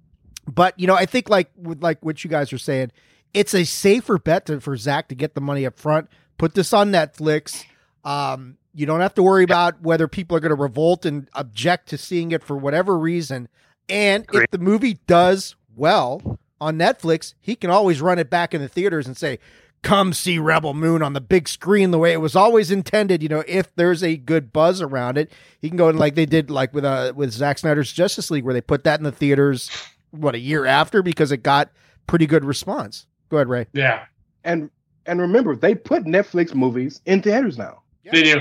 [0.48, 2.90] but you know, I think like with like what you guys are saying,
[3.34, 6.08] it's a safer bet to, for Zack to get the money up front.
[6.38, 7.64] Put this on Netflix.
[8.04, 11.88] Um, you don't have to worry about whether people are going to revolt and object
[11.90, 13.48] to seeing it for whatever reason.
[13.88, 18.60] And if the movie does well on Netflix, he can always run it back in
[18.60, 19.38] the theaters and say,
[19.86, 23.28] "Come see Rebel Moon on the big screen the way it was always intended." You
[23.28, 25.30] know, if there's a good buzz around it,
[25.60, 28.44] he can go and like they did like with uh with Zack Snyder's Justice League,
[28.44, 29.70] where they put that in the theaters
[30.10, 31.70] what a year after because it got
[32.06, 33.06] pretty good response.
[33.28, 33.66] Go ahead, Rey.
[33.72, 34.04] Yeah,
[34.44, 34.70] And
[35.06, 37.82] and remember, they put Netflix movies in theaters now.
[38.10, 38.40] they do.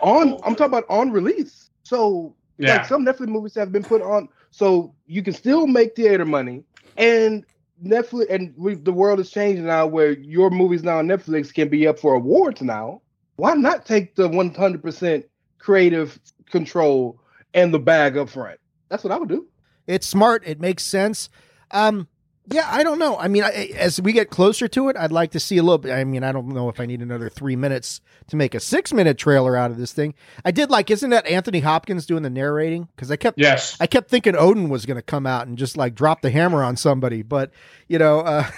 [0.00, 1.70] On I'm talking about on release.
[1.82, 2.76] So Yeah.
[2.76, 6.64] like some Netflix movies have been put on, so you can still make theater money.
[6.96, 7.44] And
[7.84, 11.68] Netflix and we, the world is changing now, where your movies now on Netflix can
[11.68, 13.02] be up for awards now.
[13.36, 15.24] Why not take the 100%
[15.58, 16.18] creative
[16.50, 17.20] control
[17.52, 18.58] and the bag up front?
[18.88, 19.46] That's what I would do.
[19.86, 20.42] It's smart.
[20.46, 21.28] It makes sense.
[21.70, 22.08] Um,
[22.48, 23.16] yeah, I don't know.
[23.16, 25.78] I mean, I, as we get closer to it, I'd like to see a little
[25.78, 25.92] bit.
[25.92, 28.92] I mean, I don't know if I need another three minutes to make a six
[28.92, 30.14] minute trailer out of this thing.
[30.44, 32.88] I did like, isn't that Anthony Hopkins doing the narrating?
[32.94, 33.76] Because I kept, Yes.
[33.80, 36.62] I kept thinking Odin was going to come out and just like drop the hammer
[36.62, 37.50] on somebody, but
[37.88, 38.48] you know, uh,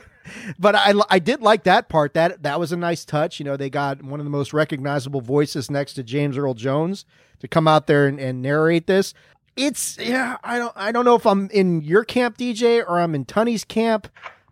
[0.58, 2.14] but I, I did like that part.
[2.14, 3.38] That that was a nice touch.
[3.38, 7.04] You know, they got one of the most recognizable voices next to James Earl Jones
[7.40, 9.14] to come out there and, and narrate this.
[9.56, 13.14] It's yeah, I don't I don't know if I'm in your camp, DJ, or I'm
[13.14, 14.08] in Tunney's camp.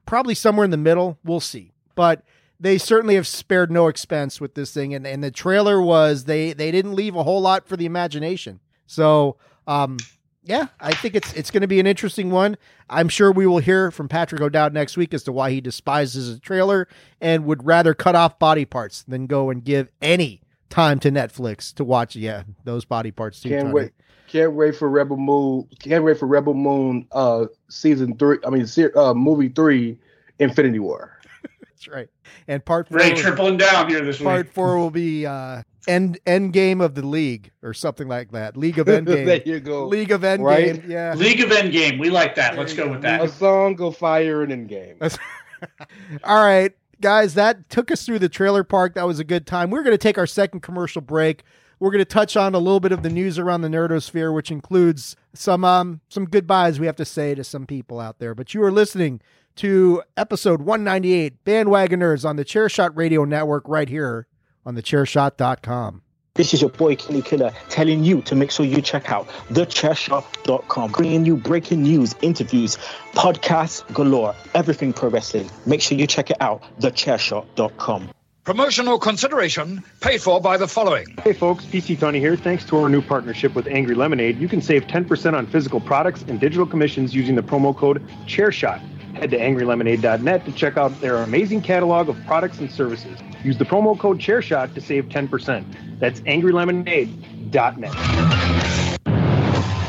[0.06, 1.18] Probably somewhere in the middle.
[1.24, 1.72] We'll see.
[1.94, 2.22] But
[2.59, 6.55] they certainly have spared no expense with this thing, and, and the trailer was they
[6.55, 8.60] they didn't leave a whole lot for the imagination.
[8.86, 9.36] So
[9.66, 9.98] um
[10.47, 12.56] yeah, I think it's it's going to be an interesting one.
[12.90, 16.28] I'm sure we will hear from Patrick O'Dowd next week as to why he despises
[16.28, 16.86] a trailer
[17.20, 21.74] and would rather cut off body parts than go and give any time to Netflix
[21.74, 22.16] to watch.
[22.16, 23.49] Yeah, those body parts too.
[23.51, 23.74] Can't Tony.
[23.74, 23.91] wait.
[24.27, 25.69] Can't wait for Rebel Moon.
[25.78, 27.07] Can't wait for Rebel Moon.
[27.12, 28.39] Uh, season three.
[28.47, 29.97] I mean, se- uh, movie three,
[30.39, 31.19] Infinity War.
[31.61, 32.09] That's right.
[32.49, 34.27] And part four, Rey tripling down here this week.
[34.27, 38.57] part four will be uh, end end game of the league or something like that.
[38.57, 39.43] League of end there game.
[39.45, 39.86] you go.
[39.86, 40.81] League of end Right?
[40.81, 40.91] game.
[40.91, 41.15] Yeah.
[41.15, 42.01] League of Endgame.
[42.01, 42.57] We like that.
[42.59, 43.23] Let's go with that.
[43.23, 44.97] A song of fire and in game.
[46.24, 48.95] All right, guys, that took us through the trailer park.
[48.95, 49.71] That was a good time.
[49.71, 51.43] We're going to take our second commercial break.
[51.81, 54.51] We're going to touch on a little bit of the news around the nerdosphere, which
[54.51, 58.35] includes some um some goodbyes we have to say to some people out there.
[58.35, 59.21] But you are listening
[59.57, 64.27] to episode 198, Bandwagon Nerds on the Chairshot Radio Network, right here
[64.65, 66.03] on thechairshot.com.
[66.36, 70.90] This is your boy Kenny Killer telling you to make sure you check out thechairshot.com,
[70.90, 72.77] bringing you breaking news, interviews,
[73.12, 75.48] podcasts galore, everything pro wrestling.
[75.65, 78.11] Make sure you check it out, thechairshot.com.
[78.43, 81.06] Promotional consideration paid for by the following.
[81.23, 82.36] Hey folks, PC Tony here.
[82.36, 86.24] Thanks to our new partnership with Angry Lemonade, you can save 10% on physical products
[86.27, 88.82] and digital commissions using the promo code ChairShot.
[89.15, 93.19] Head to angrylemonade.net to check out their amazing catalog of products and services.
[93.43, 95.99] Use the promo code ChairShot to save 10%.
[95.99, 97.93] That's angrylemonade.net.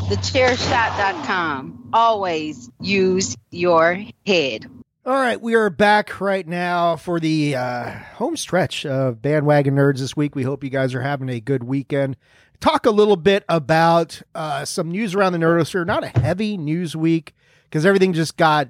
[0.06, 1.90] TheChairShot.com.
[1.92, 4.66] Always use your head.
[5.04, 9.98] All right, we are back right now for the uh, home stretch of Bandwagon Nerds
[9.98, 10.34] this week.
[10.34, 12.16] We hope you guys are having a good weekend.
[12.60, 15.86] Talk a little bit about uh, some news around the nerdosphere.
[15.86, 17.34] Not a heavy news week
[17.70, 18.68] because everything just got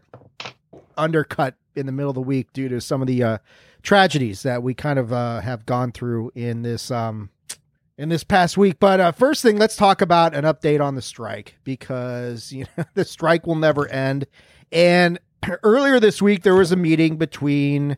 [0.97, 3.39] undercut in the middle of the week due to some of the uh,
[3.83, 7.31] tragedies that we kind of uh, have gone through in this um,
[7.99, 8.79] in this past week.
[8.79, 12.85] But uh, first thing, let's talk about an update on the strike because you know
[12.95, 14.27] the strike will never end.
[14.73, 15.19] And
[15.63, 17.93] earlier this week, there was a meeting between,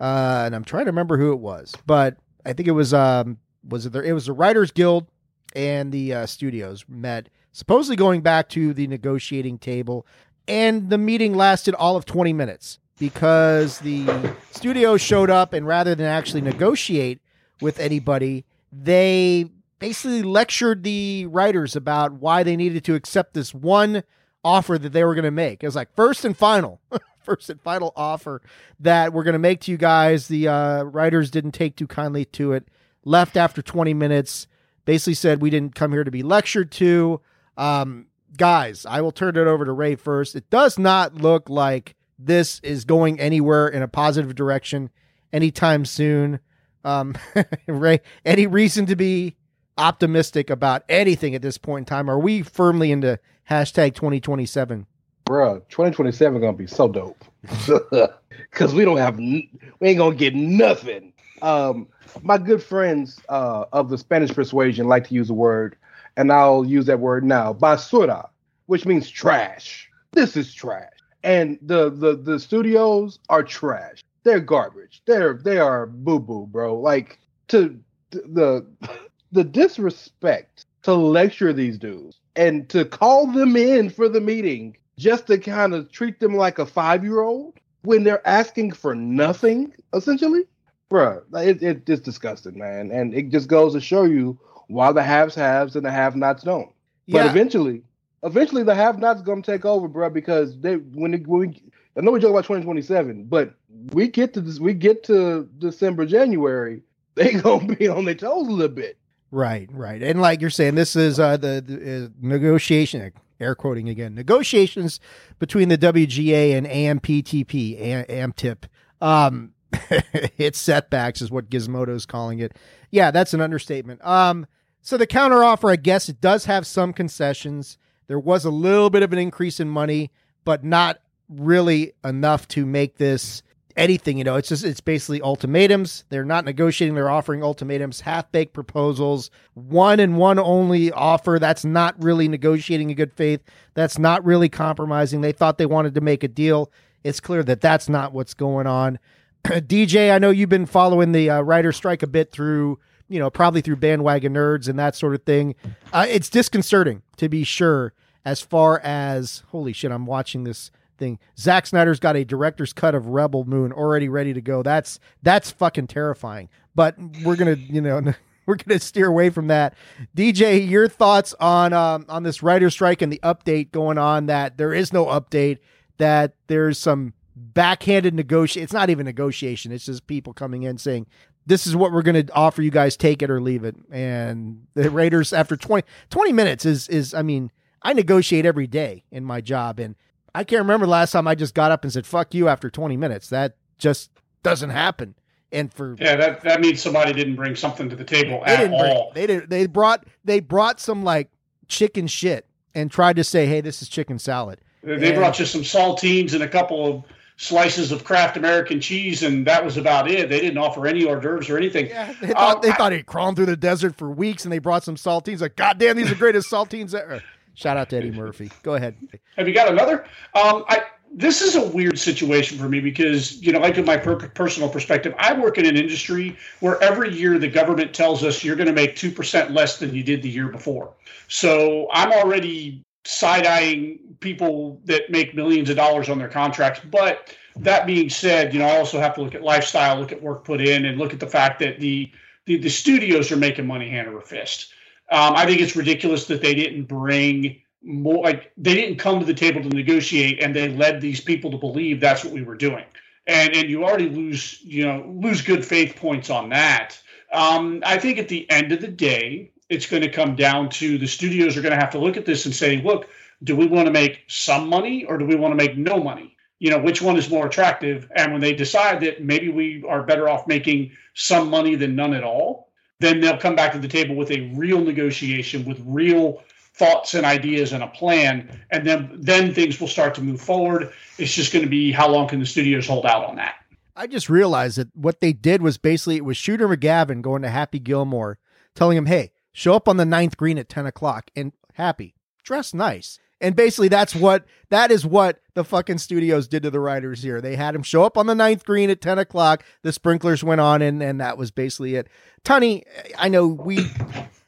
[0.00, 2.16] uh, and I'm trying to remember who it was, but
[2.46, 4.02] I think it was um, was it there?
[4.02, 5.08] It was the Writers Guild
[5.54, 10.06] and the uh, studios met, supposedly going back to the negotiating table,
[10.46, 15.94] and the meeting lasted all of 20 minutes because the studio showed up and rather
[15.94, 17.20] than actually negotiate
[17.60, 24.02] with anybody, they basically lectured the writers about why they needed to accept this one
[24.44, 25.62] offer that they were going to make.
[25.62, 26.80] It was like first and final,
[27.22, 28.42] first and final offer
[28.80, 30.28] that we're going to make to you guys.
[30.28, 32.68] The uh, writers didn't take too kindly to it,
[33.04, 34.46] left after 20 minutes,
[34.84, 37.20] basically said we didn't come here to be lectured to.
[37.56, 40.34] Um, guys, I will turn it over to Rey first.
[40.34, 44.90] It does not look like this is going anywhere in a positive direction
[45.32, 46.40] anytime soon.
[46.84, 47.16] Um,
[47.66, 49.36] Rey, any reason to be
[49.76, 52.10] optimistic about anything at this point in time?
[52.10, 54.86] Are we firmly into hashtag 2027?
[55.26, 57.24] Bruh, 2027 gonna be so dope.
[58.50, 59.50] Cause we don't have, we
[59.80, 61.12] ain't gonna get nothing.
[61.40, 61.88] Um,
[62.22, 65.76] my good friends uh, of the Spanish persuasion like to use the word,
[66.16, 68.28] and I'll use that word now, basura,
[68.66, 69.90] which means trash.
[70.12, 70.92] This is trash,
[71.22, 74.04] and the the the studios are trash.
[74.22, 75.02] They're garbage.
[75.06, 76.78] They're they are boo boo, bro.
[76.78, 77.18] Like
[77.48, 77.78] to
[78.10, 78.66] the
[79.32, 85.26] the disrespect to lecture these dudes and to call them in for the meeting just
[85.26, 89.72] to kind of treat them like a five year old when they're asking for nothing,
[89.92, 90.44] essentially,
[90.90, 92.90] bruh, it, it, it's disgusting, man.
[92.90, 94.38] And it just goes to show you
[94.68, 96.70] why the haves haves and the have nots don't.
[97.08, 97.30] But Yeah.
[97.30, 97.82] eventually,
[98.22, 101.62] eventually the have nots gonna take over, bruh, because they when, it, when we
[101.96, 103.54] I know we joke about 2027, but
[103.92, 106.82] we get to this, we get to December, January,
[107.14, 108.96] they gonna be on their toes a little bit.
[109.30, 110.00] Right, right.
[110.02, 115.00] And like you're saying, this is uh, the, the uh, negotiation, air quoting again, negotiations
[115.40, 118.64] between the WGA and AMPTP, AMTIP.
[119.00, 119.53] Um,
[120.38, 122.56] it's setbacks is what Gizmodo is calling it.
[122.90, 124.04] Yeah, that's an understatement.
[124.04, 124.46] Um,
[124.80, 127.78] so the counteroffer, I guess it does have some concessions.
[128.06, 130.10] There was a little bit of an increase in money,
[130.44, 133.42] but not really enough to make this
[133.76, 134.18] anything.
[134.18, 136.04] You know, it's just it's basically ultimatums.
[136.08, 136.94] They're not negotiating.
[136.94, 141.38] They're offering ultimatums, half baked proposals, one and one only offer.
[141.38, 143.40] That's not really negotiating in good faith.
[143.74, 145.20] That's not really compromising.
[145.20, 146.70] They thought they wanted to make a deal.
[147.02, 148.98] It's clear that that's not what's going on.
[149.68, 153.28] DJ, I know you've been following the uh, writer strike a bit through, you know,
[153.28, 155.54] probably through bandwagon nerds and that sort of thing.
[155.92, 157.92] Uh, it's disconcerting to be sure.
[158.24, 161.18] As far as holy shit, I'm watching this thing.
[161.38, 164.62] Zack Snyder's got a director's cut of Rebel Moon already ready to go.
[164.62, 166.48] That's that's fucking terrifying.
[166.74, 168.00] But we're gonna, you know,
[168.46, 169.74] we're gonna steer away from that.
[170.16, 174.24] DJ, your thoughts on um, on this writer strike and the update going on?
[174.24, 175.58] That there is no update.
[175.98, 178.62] That there's some backhanded negotiation.
[178.62, 179.72] It's not even negotiation.
[179.72, 181.06] It's just people coming in saying.
[181.46, 182.96] This is what we're going to offer you guys.
[182.96, 183.76] Take it or leave it.
[183.92, 187.50] And the Raiders, after 20, 20 minutes, is is I mean,
[187.82, 189.94] I negotiate every day in my job, and
[190.34, 192.70] I can't remember the last time I just got up and said "fuck you" after
[192.70, 193.28] 20 minutes.
[193.28, 194.10] That just
[194.42, 195.16] doesn't happen.
[195.52, 198.60] And for Yeah, that, that means somebody didn't bring something to the table they at
[198.60, 199.12] didn't bring- all.
[199.14, 199.50] they didn't.
[199.50, 201.30] they brought they brought some like
[201.68, 205.44] chicken shit and tried to say, "Hey, this is chicken salad." They And- brought you
[205.44, 207.04] some saltines and a couple of
[207.36, 210.28] slices of Kraft American cheese, and that was about it.
[210.28, 211.86] They didn't offer any hors d'oeuvres or anything.
[212.20, 214.84] They thought Um, they thought he'd crawled through the desert for weeks, and they brought
[214.84, 215.40] some saltines.
[215.40, 217.22] Like, goddamn, these are the greatest saltines ever.
[217.54, 218.50] Shout out to Eddie Murphy.
[218.62, 218.96] Go ahead.
[219.36, 220.04] Have you got another?
[220.34, 220.82] Um, I
[221.16, 224.68] this is a weird situation for me because you know, like in my per- personal
[224.68, 228.66] perspective, I work in an industry where every year the government tells us you're going
[228.66, 230.92] to make two percent less than you did the year before.
[231.28, 236.80] So I'm already side eyeing people that make millions of dollars on their contracts.
[236.90, 240.22] But that being said, you know, I also have to look at lifestyle, look at
[240.22, 242.10] work put in, and look at the fact that the
[242.46, 244.72] the, the studios are making money hand over fist.
[245.10, 249.26] Um, I think it's ridiculous that they didn't bring more like they didn't come to
[249.26, 252.56] the table to negotiate and they led these people to believe that's what we were
[252.56, 252.84] doing
[253.26, 256.98] and and you already lose you know lose good faith points on that
[257.32, 260.98] um, i think at the end of the day it's going to come down to
[260.98, 263.08] the studios are going to have to look at this and say look
[263.42, 266.36] do we want to make some money or do we want to make no money?
[266.60, 268.10] You know which one is more attractive?
[268.16, 272.14] And when they decide that maybe we are better off making some money than none
[272.14, 272.64] at all
[273.00, 276.42] then they'll come back to the table with a real negotiation with real
[276.74, 278.60] thoughts and ideas and a plan.
[278.70, 280.92] And then then things will start to move forward.
[281.18, 283.56] It's just going to be how long can the studios hold out on that?
[283.96, 287.48] I just realized that what they did was basically it was Shooter McGavin going to
[287.48, 288.38] Happy Gilmore,
[288.74, 292.14] telling him, "Hey, show up on the ninth green at ten o'clock and Happy
[292.44, 296.80] dress nice." And basically, that's what that is what the fucking studios did to the
[296.80, 297.40] writers here.
[297.40, 299.64] They had him show up on the ninth green at ten o'clock.
[299.82, 302.08] The sprinklers went on, and and that was basically it.
[302.44, 302.84] Tunney,
[303.18, 303.86] I know we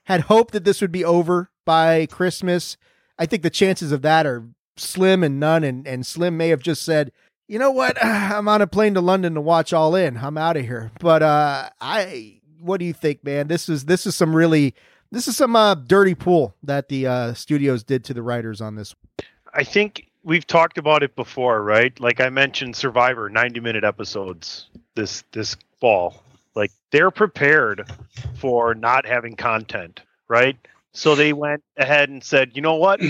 [0.04, 2.76] had hoped that this would be over by Christmas.
[3.18, 4.46] I think the chances of that are
[4.76, 5.64] slim and none.
[5.64, 7.12] And and Slim may have just said,
[7.48, 7.96] you know what?
[8.04, 10.16] I'm on a plane to London to watch All In.
[10.16, 10.90] I'm out of here.
[11.00, 13.48] But uh, I, what do you think, man?
[13.48, 14.74] This is this is some really
[15.10, 18.74] this is some uh, dirty pool that the uh, studios did to the writers on
[18.74, 18.94] this.
[19.52, 21.98] I think we've talked about it before, right?
[21.98, 26.22] Like I mentioned Survivor 90 minute episodes this this fall.
[26.54, 27.90] Like they're prepared
[28.38, 30.56] for not having content, right?
[30.92, 33.00] So they went ahead and said, "You know what?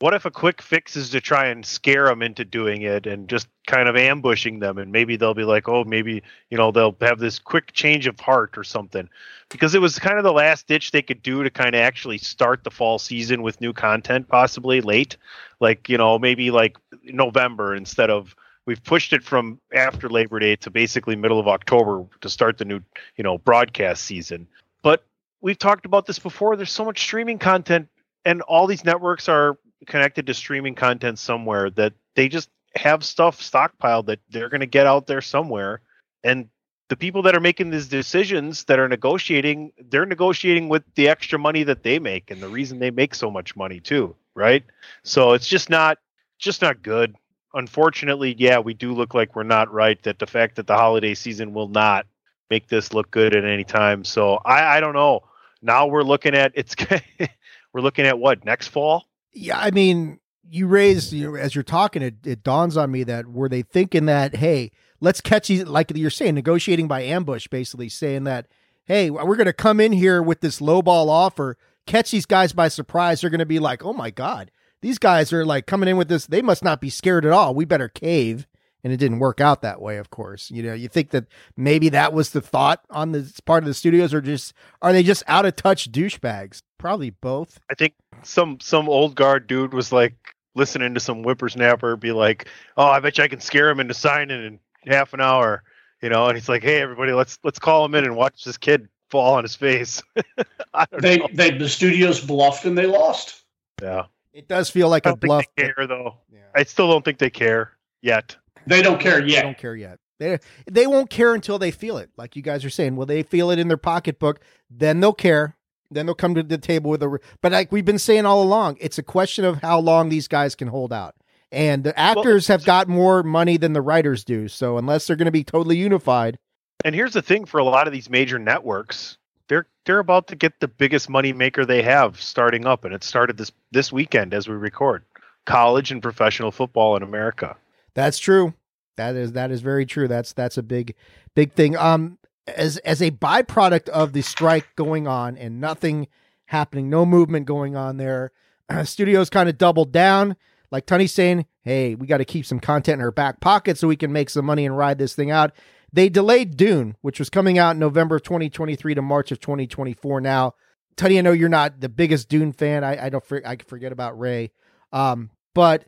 [0.00, 3.28] What if a quick fix is to try and scare them into doing it and
[3.28, 4.78] just kind of ambushing them?
[4.78, 8.18] And maybe they'll be like oh maybe you know they'll have this quick change of
[8.18, 9.08] heart or something.
[9.50, 12.18] Because it was kind of the last ditch they could do to kind of actually
[12.18, 15.16] start the fall season with new content possibly late.
[15.60, 18.34] Like you know maybe like november instead of
[18.66, 22.64] we've pushed it from after labor day to basically middle of october to start the
[22.64, 22.80] new
[23.16, 24.48] you know broadcast season.
[24.82, 25.04] But
[25.40, 26.56] we've talked about this before.
[26.56, 27.88] There's so much streaming content
[28.24, 33.40] and all these networks are connected to streaming content somewhere that they just have stuff
[33.40, 35.80] stockpiled that they're going to get out there somewhere.
[36.22, 36.48] And
[36.88, 41.38] the people that are making these decisions that are negotiating they're negotiating with the extra
[41.38, 44.64] money that they make and the reason they make so much money too right?
[45.04, 45.98] So it's just not
[46.38, 47.14] just not good.
[47.54, 51.14] Unfortunately yeah we do look like we're not right that the fact that the holiday
[51.14, 52.06] season will not
[52.50, 54.04] make this look good at any time.
[54.04, 55.24] So i i don't know.
[55.62, 56.74] Now we're looking at it's
[57.72, 61.64] we're looking at what next fall yeah i mean you raised you know, as you're
[61.64, 64.70] talking it, it dawns on me that were they thinking that hey
[65.00, 68.46] let's catch these like you're saying negotiating by ambush basically saying that
[68.86, 71.56] hey we're going to come in here with this low ball offer
[71.86, 74.50] catch these guys by surprise they're going to be like oh my god
[74.80, 77.54] these guys are like coming in with this they must not be scared at all
[77.54, 78.46] we better cave.
[78.82, 81.24] And it didn't work out that way of course you know you think that
[81.56, 84.52] maybe that was the thought on this part of the studios or just
[84.82, 89.46] are they just out of touch douchebags probably both i think some some old guard
[89.46, 90.14] dude was like
[90.54, 92.46] listening to some whippersnapper be like
[92.76, 94.58] oh i bet you i can scare him into signing in
[94.92, 95.62] half an hour
[96.02, 98.58] you know and he's like hey everybody let's let's call him in and watch this
[98.58, 100.02] kid fall on his face
[101.00, 101.28] they know.
[101.32, 103.44] they the studios bluffed and they lost
[103.80, 104.04] yeah
[104.34, 106.40] it does feel like a bluff care though yeah.
[106.54, 108.36] i still don't think they care yet
[108.66, 109.36] they don't care yet.
[109.36, 109.98] They don't care yet.
[110.18, 110.38] They
[110.70, 112.10] they won't care until they feel it.
[112.16, 114.40] Like you guys are saying, well, they feel it in their pocketbook,
[114.70, 115.56] then they'll care.
[115.90, 117.18] Then they'll come to the table with a.
[117.40, 120.54] But like we've been saying all along, it's a question of how long these guys
[120.54, 121.14] can hold out.
[121.52, 124.48] And the actors well, have got more money than the writers do.
[124.48, 126.38] So unless they're going to be totally unified.
[126.84, 130.36] And here's the thing: for a lot of these major networks, they're they're about to
[130.36, 134.34] get the biggest money maker they have starting up, and it started this this weekend
[134.34, 135.04] as we record.
[135.46, 137.56] College and professional football in America.
[137.94, 138.54] That's true.
[138.96, 140.08] That is that is very true.
[140.08, 140.94] That's that's a big
[141.34, 141.76] big thing.
[141.76, 146.08] Um as as a byproduct of the strike going on and nothing
[146.46, 148.32] happening, no movement going on there,
[148.68, 150.36] uh, studios kind of doubled down.
[150.70, 153.88] Like Tony's saying, hey, we got to keep some content in our back pocket so
[153.88, 155.52] we can make some money and ride this thing out.
[155.92, 160.20] They delayed Dune, which was coming out in November of 2023 to March of 2024.
[160.20, 160.54] Now,
[160.96, 162.82] Tony, I know you're not the biggest Dune fan.
[162.82, 164.50] I, I don't I forget about Rey.
[164.92, 165.84] Um, but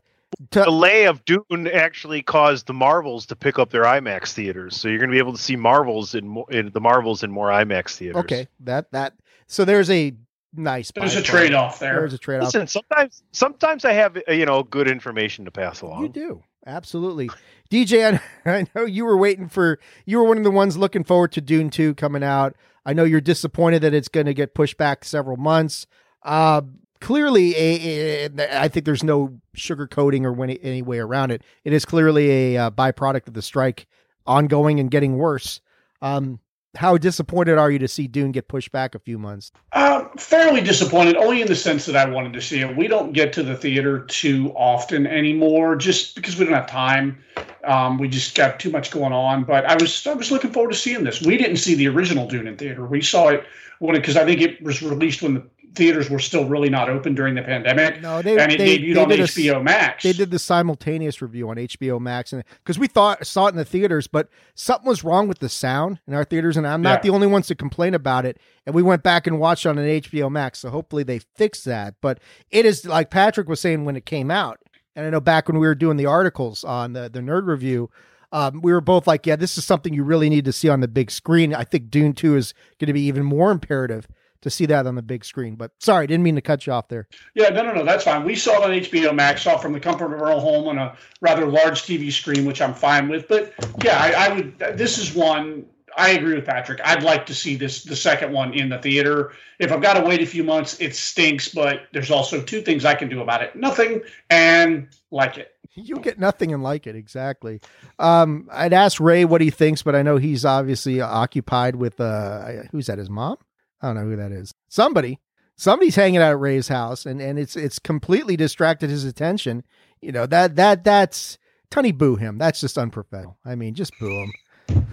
[0.51, 4.89] to, delay of Dune actually caused the Marvels to pick up their IMAX theaters, so
[4.89, 7.48] you're going to be able to see Marvels in, more, in the Marvels in more
[7.48, 8.20] IMAX theaters.
[8.24, 9.15] Okay, that that
[9.47, 10.15] so there's a
[10.55, 10.90] nice.
[10.94, 12.01] There's a trade off there.
[12.01, 12.55] There's a trade off.
[12.55, 16.03] Listen, sometimes sometimes I have uh, you know good information to pass along.
[16.03, 17.31] You do absolutely,
[17.70, 18.20] DJ.
[18.44, 21.32] I, I know you were waiting for you were one of the ones looking forward
[21.32, 22.57] to Dune two coming out.
[22.85, 25.86] I know you're disappointed that it's going to get pushed back several months.
[26.23, 26.62] Uh,
[27.01, 31.43] clearly a, a, I think there's no sugarcoating or any, any way around it.
[31.64, 33.86] It is clearly a uh, byproduct of the strike
[34.27, 35.60] ongoing and getting worse.
[36.02, 36.40] Um,
[36.77, 39.51] how disappointed are you to see Dune get pushed back a few months?
[39.73, 42.77] Uh, fairly disappointed, only in the sense that I wanted to see it.
[42.77, 47.23] We don't get to the theater too often anymore, just because we don't have time.
[47.64, 49.44] Um, we just got too much going on.
[49.44, 51.23] But I was I was looking forward to seeing this.
[51.23, 52.86] We didn't see the original Dune in theater.
[52.86, 53.44] We saw it
[53.78, 55.47] when because I think it was released when the
[55.77, 58.01] theaters were still really not open during the pandemic.
[58.01, 60.03] No, they and it they, debuted they on HBO a, Max.
[60.03, 63.57] They did the simultaneous review on HBO Max, and because we thought saw it in
[63.57, 66.98] the theaters, but something was wrong with the sound in our theaters, and I'm not
[66.98, 67.11] yeah.
[67.11, 68.40] the only ones to complain about it.
[68.65, 71.94] And we went back and watched on an HBO Max, so hopefully they fix that.
[72.01, 72.19] But
[72.51, 74.59] it is like Patrick was saying when it came out,
[74.97, 77.90] and I know back when we were doing the articles on the the Nerd Review.
[78.32, 80.81] Um, we were both like, yeah, this is something you really need to see on
[80.81, 81.55] the big screen.
[81.55, 84.09] I think Dune 2 is going to be even more imperative
[84.42, 85.54] to see that on the big screen.
[85.56, 87.08] But sorry, didn't mean to cut you off there.
[87.34, 88.24] Yeah, no, no, no, that's fine.
[88.24, 90.68] We saw it on HBO Max, saw it from the comfort of our own home
[90.68, 93.28] on a rather large TV screen, which I'm fine with.
[93.28, 93.52] But
[93.82, 94.58] yeah, I, I would.
[94.58, 95.66] This is one.
[95.98, 96.80] I agree with Patrick.
[96.84, 99.32] I'd like to see this the second one in the theater.
[99.58, 101.48] If I've got to wait a few months, it stinks.
[101.48, 105.52] But there's also two things I can do about it: nothing and like it.
[105.78, 107.60] You get nothing and like it exactly.
[107.98, 112.62] Um, I'd ask Rey what he thinks, but I know he's obviously occupied with uh,
[112.72, 112.96] who's that?
[112.96, 113.36] His mom?
[113.81, 114.55] I don't know who that is.
[114.69, 115.20] Somebody,
[115.57, 119.65] somebody's hanging out at Rey's house, and and it's it's completely distracted his attention.
[120.01, 121.39] You know that that that's
[121.70, 122.39] Tony boo him.
[122.39, 123.39] That's just unprofessional.
[123.44, 124.27] I mean, just boo
[124.69, 124.86] him.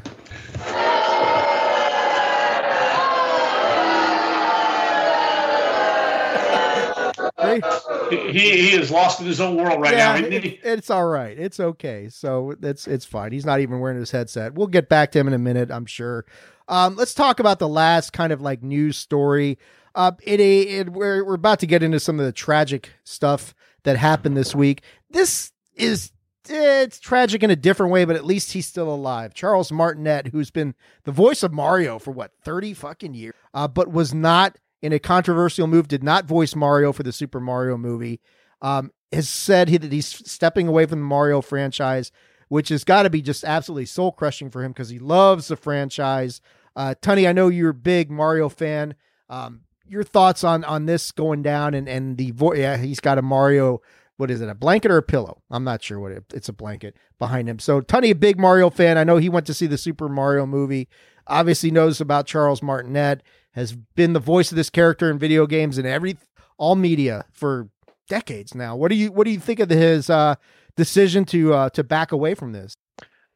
[8.09, 10.27] He, he is lost in his own world right yeah, now.
[10.27, 11.37] it- it's all right.
[11.37, 12.09] It's okay.
[12.09, 13.31] So it's it's fine.
[13.31, 14.53] He's not even wearing his headset.
[14.53, 16.25] We'll get back to him in a minute, I'm sure.
[16.67, 19.57] Um, let's talk about the last kind of like news story.
[19.95, 23.53] Uh, it, it we're we're about to get into some of the tragic stuff
[23.83, 24.81] that happened this week.
[25.09, 26.11] This is
[26.49, 29.33] it's tragic in a different way, but at least he's still alive.
[29.33, 33.91] Charles Martinet, who's been the voice of Mario for what thirty fucking years, uh, but
[33.91, 38.19] was not in a controversial move, did not voice Mario for the Super Mario movie.
[38.61, 42.11] Um, has said he, that he's stepping away from the Mario franchise,
[42.49, 45.55] which has got to be just absolutely soul crushing for him because he loves the
[45.55, 46.41] franchise.
[46.75, 48.95] Uh, Tunney, I know you're a big Mario fan.
[49.29, 53.17] Um, your thoughts on on this going down and and the vo- yeah he's got
[53.17, 53.81] a Mario
[54.17, 56.53] what is it a blanket or a pillow I'm not sure what it, it's a
[56.53, 59.67] blanket behind him so Tony a big Mario fan I know he went to see
[59.67, 60.87] the Super Mario movie
[61.27, 63.23] obviously knows about Charles Martinet
[63.53, 66.17] has been the voice of this character in video games and every
[66.57, 67.69] all media for
[68.07, 70.35] decades now what do you what do you think of his uh
[70.75, 72.75] decision to uh to back away from this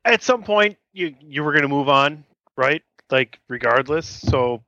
[0.06, 2.23] At some point, you you were going to move on,
[2.56, 2.81] right?
[3.10, 4.07] Like regardless.
[4.07, 4.64] So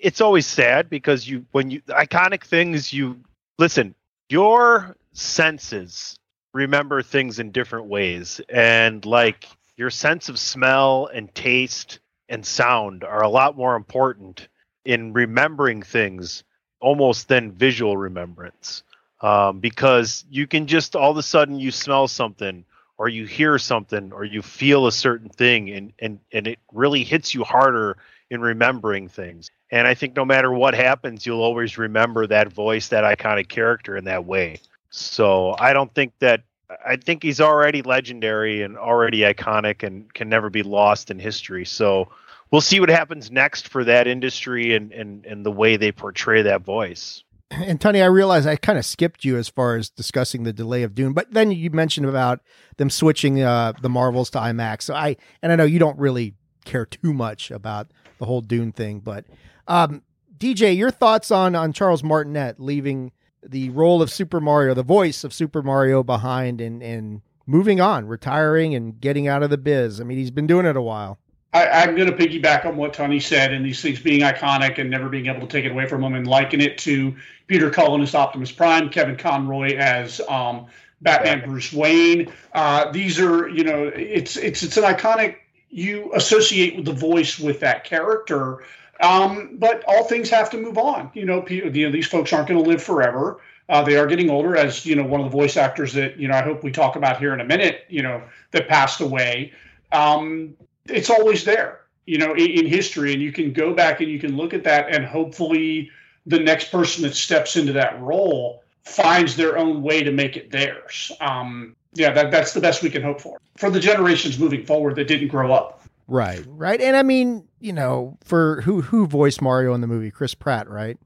[0.00, 3.18] it's always sad because you when you iconic things you
[3.58, 3.94] listen
[4.28, 6.16] your senses
[6.54, 9.46] remember things in different ways and like
[9.76, 12.00] your sense of smell and taste
[12.32, 14.48] and sound are a lot more important
[14.86, 16.42] in remembering things
[16.80, 18.82] almost than visual remembrance.
[19.20, 22.64] Um, because you can just all of a sudden you smell something
[22.96, 27.04] or you hear something or you feel a certain thing and and and it really
[27.04, 27.98] hits you harder
[28.30, 29.50] in remembering things.
[29.70, 33.96] And i think no matter what happens you'll always remember that voice that iconic character
[33.96, 34.58] in that way.
[34.90, 36.42] So i don't think that
[36.86, 41.64] i think he's already legendary and already iconic and can never be lost in history
[41.64, 42.08] so
[42.50, 46.42] we'll see what happens next for that industry and and, and the way they portray
[46.42, 50.44] that voice and Tony, I realize I kind of skipped you as far as discussing
[50.44, 52.40] the delay of Dune, but then you mentioned about
[52.78, 54.82] them switching uh, the Marvels to IMAX.
[54.82, 56.34] So I, and I know you don't really
[56.64, 59.26] care too much about the whole Dune thing, but
[59.68, 60.02] um,
[60.36, 63.12] DJ, your thoughts on on Charles Martinet leaving
[63.42, 68.06] the role of Super Mario, the voice of Super Mario behind, and and moving on,
[68.06, 70.00] retiring and getting out of the biz.
[70.00, 71.18] I mean, he's been doing it a while.
[71.52, 74.88] I, I'm going to piggyback on what Tony said, and these things being iconic and
[74.88, 77.14] never being able to take it away from him, and liken it to
[77.46, 80.66] Peter Cullen as Optimus Prime, Kevin Conroy as um,
[81.02, 82.32] Batman Bruce Wayne.
[82.54, 85.36] Uh, these are, you know, it's it's it's an iconic.
[85.68, 88.62] You associate with the voice with that character,
[89.02, 91.10] um, but all things have to move on.
[91.12, 93.40] You know, you know these folks aren't going to live forever.
[93.68, 96.28] Uh, they are getting older, as you know, one of the voice actors that you
[96.28, 97.84] know I hope we talk about here in a minute.
[97.88, 98.22] You know,
[98.52, 99.52] that passed away.
[99.90, 100.56] Um,
[100.86, 104.18] it's always there, you know, in, in history, and you can go back and you
[104.18, 105.90] can look at that, and hopefully,
[106.26, 110.50] the next person that steps into that role finds their own way to make it
[110.50, 111.12] theirs.
[111.20, 114.96] Um, yeah, that, that's the best we can hope for for the generations moving forward
[114.96, 115.81] that didn't grow up.
[116.12, 120.10] Right, right, and I mean, you know, for who who voiced Mario in the movie,
[120.10, 120.98] Chris Pratt, right?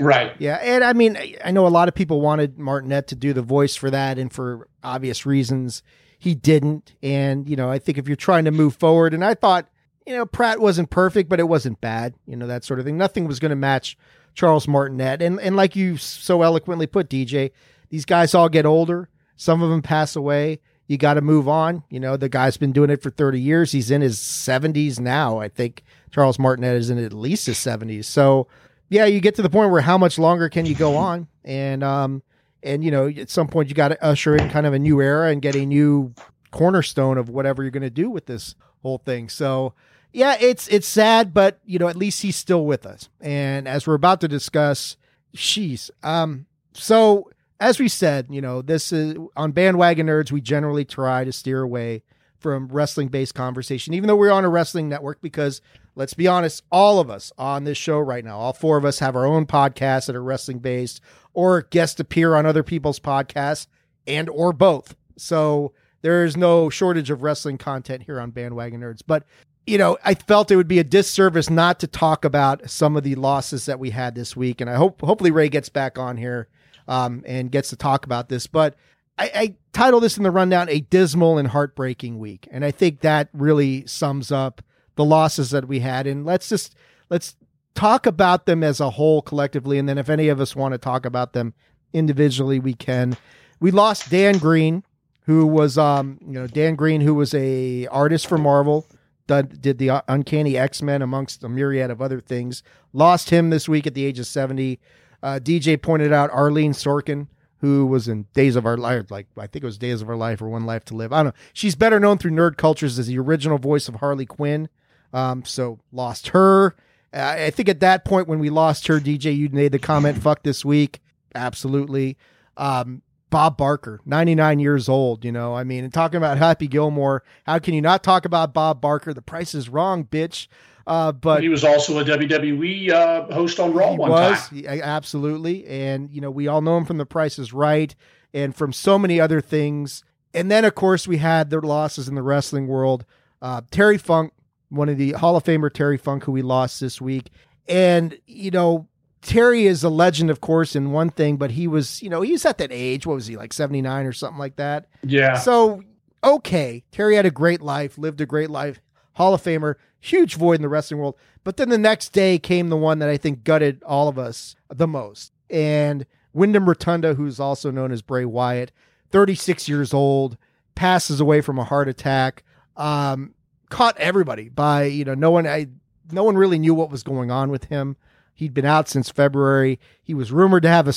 [0.00, 0.32] Right.
[0.38, 3.32] Yeah, and I mean, I- I know a lot of people wanted Martinet to do
[3.34, 5.82] the voice for that, and for obvious reasons,
[6.18, 6.94] he didn't.
[7.02, 9.68] And you know, I think if you're trying to move forward, and I thought,
[10.06, 12.14] you know, Pratt wasn't perfect, but it wasn't bad.
[12.26, 12.96] You know, that sort of thing.
[12.96, 13.98] Nothing was going to match
[14.34, 17.50] Charles Martinet, and and like you so eloquently put, DJ,
[17.90, 19.10] these guys all get older.
[19.36, 20.60] Some of them pass away.
[20.86, 21.82] You got to move on.
[21.88, 23.72] You know, the guy's been doing it for 30 years.
[23.72, 25.38] He's in his 70s now.
[25.38, 28.04] I think Charles Martinet is in at least his 70s.
[28.04, 28.48] So,
[28.88, 31.28] yeah, you get to the point where how much longer can you go on?
[31.44, 32.22] And um
[32.62, 35.00] and you know, at some point you got to usher in kind of a new
[35.00, 36.14] era and get a new
[36.50, 39.28] cornerstone of whatever you're going to do with this whole thing.
[39.28, 39.74] So,
[40.12, 43.08] yeah, it's it's sad, but you know, at least he's still with us.
[43.20, 44.96] And as we're about to discuss,
[45.34, 47.30] she's um so
[47.64, 51.62] as we said, you know, this is on bandwagon nerds, we generally try to steer
[51.62, 52.02] away
[52.38, 55.62] from wrestling based conversation, even though we're on a wrestling network, because
[55.94, 58.98] let's be honest, all of us on this show right now, all four of us
[58.98, 61.00] have our own podcasts that are wrestling based
[61.32, 63.66] or guest appear on other people's podcasts
[64.06, 64.94] and or both.
[65.16, 65.72] So
[66.02, 69.00] there is no shortage of wrestling content here on bandwagon nerds.
[69.06, 69.24] But
[69.66, 73.04] you know, I felt it would be a disservice not to talk about some of
[73.04, 74.60] the losses that we had this week.
[74.60, 76.48] And I hope hopefully Ray gets back on here
[76.88, 78.46] um, and gets to talk about this.
[78.46, 78.76] But
[79.18, 82.48] I, I title this in the rundown a dismal and heartbreaking week.
[82.50, 84.62] And I think that really sums up
[84.96, 86.06] the losses that we had.
[86.06, 86.74] And let's just
[87.10, 87.36] let's
[87.74, 89.78] talk about them as a whole collectively.
[89.78, 91.54] And then if any of us want to talk about them
[91.92, 93.16] individually, we can.
[93.60, 94.84] We lost Dan Green,
[95.22, 98.86] who was um, you know, Dan Green, who was a artist for Marvel
[99.26, 102.62] did, did the Uncanny X Men amongst a myriad of other things.
[102.92, 104.78] Lost him this week at the age of 70.
[105.24, 107.28] Uh, DJ pointed out Arlene Sorkin,
[107.62, 110.16] who was in Days of Our Life, like I think it was Days of Our
[110.16, 111.14] Life or One Life to Live.
[111.14, 111.40] I don't know.
[111.54, 114.68] She's better known through nerd cultures as the original voice of Harley Quinn.
[115.14, 116.76] Um, so lost her.
[117.10, 120.42] I think at that point when we lost her, DJ, you made the comment, "Fuck
[120.42, 121.00] this week."
[121.34, 122.18] Absolutely.
[122.58, 125.54] Um, Bob Barker, 99 years old, you know.
[125.54, 129.14] I mean, and talking about Happy Gilmore, how can you not talk about Bob Barker?
[129.14, 130.48] The price is wrong, bitch.
[130.86, 134.66] Uh, but he was also a WWE uh, host on Raw one was, time.
[134.82, 137.94] absolutely, and you know we all know him from The Price is Right
[138.32, 140.04] and from so many other things.
[140.34, 143.04] And then of course we had the losses in the wrestling world.
[143.40, 144.32] Uh, Terry Funk,
[144.68, 147.30] one of the Hall of Famer Terry Funk, who we lost this week,
[147.66, 148.88] and you know
[149.22, 152.44] Terry is a legend, of course, in one thing, but he was, you know, he's
[152.44, 153.06] at that age.
[153.06, 154.86] What was he like, seventy nine or something like that?
[155.02, 155.38] Yeah.
[155.38, 155.82] So
[156.22, 158.80] okay, Terry had a great life, lived a great life,
[159.14, 161.16] Hall of Famer, huge void in the wrestling world.
[161.42, 164.56] But then the next day came the one that I think gutted all of us
[164.68, 168.72] the most, and Wyndham Rotunda, who's also known as Bray Wyatt,
[169.10, 170.36] thirty six years old,
[170.74, 172.44] passes away from a heart attack.
[172.76, 173.34] Um,
[173.70, 175.68] caught everybody by you know no one I
[176.10, 177.96] no one really knew what was going on with him.
[178.34, 179.78] He'd been out since February.
[180.02, 180.94] He was rumored to have a,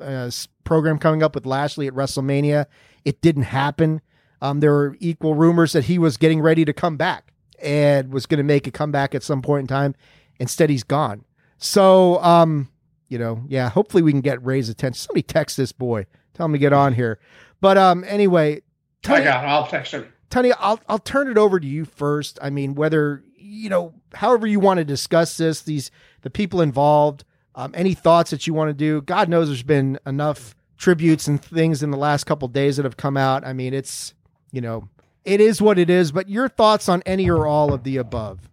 [0.00, 0.32] a
[0.64, 2.64] program coming up with Lashley at WrestleMania.
[3.04, 4.00] It didn't happen.
[4.40, 8.26] Um, there were equal rumors that he was getting ready to come back and was
[8.26, 9.94] going to make a comeback at some point in time.
[10.38, 11.24] Instead, he's gone.
[11.58, 12.68] So, um,
[13.08, 14.98] you know, yeah, hopefully we can get Ray's attention.
[14.98, 17.18] Somebody text this boy, tell him to get on here.
[17.60, 18.62] But um, anyway,
[19.02, 19.44] Tony, I got.
[19.44, 19.48] It.
[19.48, 20.06] I'll text him.
[20.30, 22.38] Tony, I'll I'll turn it over to you first.
[22.42, 25.90] I mean, whether you know, however you want to discuss this, these
[26.22, 27.24] the people involved,
[27.54, 29.00] um, any thoughts that you want to do.
[29.02, 32.96] God knows there's been enough tributes and things in the last couple days that have
[32.96, 33.44] come out.
[33.44, 34.14] I mean, it's
[34.52, 34.88] you know,
[35.28, 36.10] it is what it is.
[36.10, 38.48] But your thoughts on any or all of the above?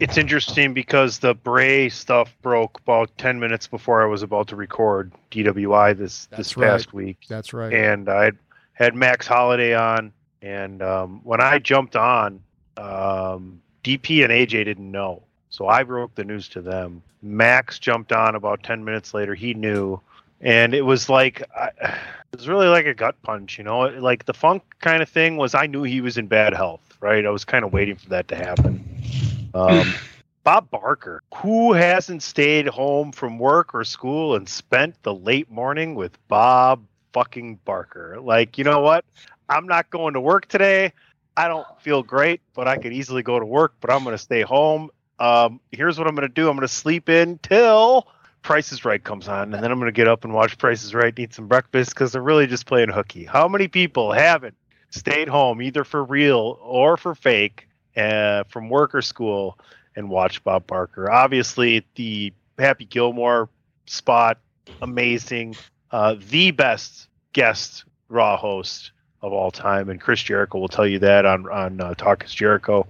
[0.00, 4.56] It's interesting because the Bray stuff broke about ten minutes before I was about to
[4.56, 6.66] record DWI this That's this right.
[6.66, 7.18] past week.
[7.28, 7.72] That's right.
[7.72, 8.32] And I
[8.72, 10.12] had Max Holiday on,
[10.42, 12.40] and um, when I jumped on,
[12.76, 17.00] um, DP and AJ didn't know, so I broke the news to them.
[17.22, 19.34] Max jumped on about ten minutes later.
[19.36, 20.00] He knew,
[20.40, 23.80] and it was like it was really like a gut punch, you know.
[23.80, 25.54] Like the Funk kind of thing was.
[25.54, 27.24] I knew he was in bad health, right?
[27.24, 28.84] I was kind of waiting for that to happen.
[29.54, 29.94] Um,
[30.44, 35.94] Bob Barker, who hasn't stayed home from work or school and spent the late morning
[35.94, 36.84] with Bob
[37.14, 38.20] fucking Barker?
[38.20, 39.06] Like, you know what?
[39.48, 40.92] I'm not going to work today.
[41.36, 44.22] I don't feel great, but I could easily go to work, but I'm going to
[44.22, 44.90] stay home.
[45.18, 48.06] Um, here's what I'm going to do I'm going to sleep in till
[48.44, 50.84] Price is Right comes on, and then I'm going to get up and watch Price
[50.84, 53.24] is Right, and eat some breakfast because they're really just playing hooky.
[53.24, 54.54] How many people haven't
[54.90, 57.66] stayed home, either for real or for fake,
[57.96, 59.58] uh, from work or school,
[59.96, 61.10] and watched Bob Barker?
[61.10, 63.48] Obviously, the Happy Gilmore
[63.86, 64.38] spot,
[64.82, 65.56] amazing.
[65.90, 68.92] Uh, the best guest Raw host
[69.22, 72.34] of all time, and Chris Jericho will tell you that on on uh, Talk is
[72.34, 72.86] Jericho.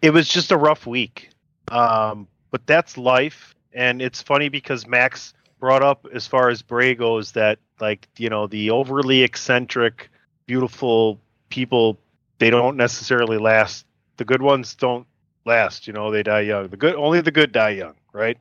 [0.00, 1.30] It was just a rough week,
[1.72, 6.94] um, but that's life, and it's funny because Max brought up as far as Bray
[6.94, 10.08] goes that like you know the overly eccentric,
[10.46, 11.18] beautiful
[11.48, 11.98] people
[12.38, 13.86] they don't necessarily last.
[14.18, 15.06] The good ones don't
[15.44, 15.86] last.
[15.88, 16.68] You know they die young.
[16.68, 18.38] The good only the good die young, right?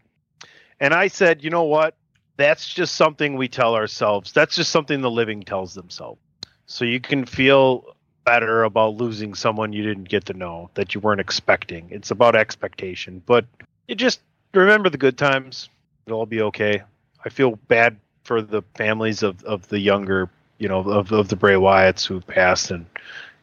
[0.79, 1.95] And I said, you know what?
[2.37, 4.31] That's just something we tell ourselves.
[4.33, 6.19] That's just something the living tells themselves.
[6.65, 11.01] So you can feel better about losing someone you didn't get to know that you
[11.01, 11.87] weren't expecting.
[11.91, 13.21] It's about expectation.
[13.25, 13.45] But
[13.91, 14.21] you just
[14.53, 15.67] remember the good times.
[16.05, 16.81] It'll all be okay.
[17.25, 21.35] I feel bad for the families of, of the younger, you know, of, of the
[21.35, 22.85] Bray Wyatts who've passed and,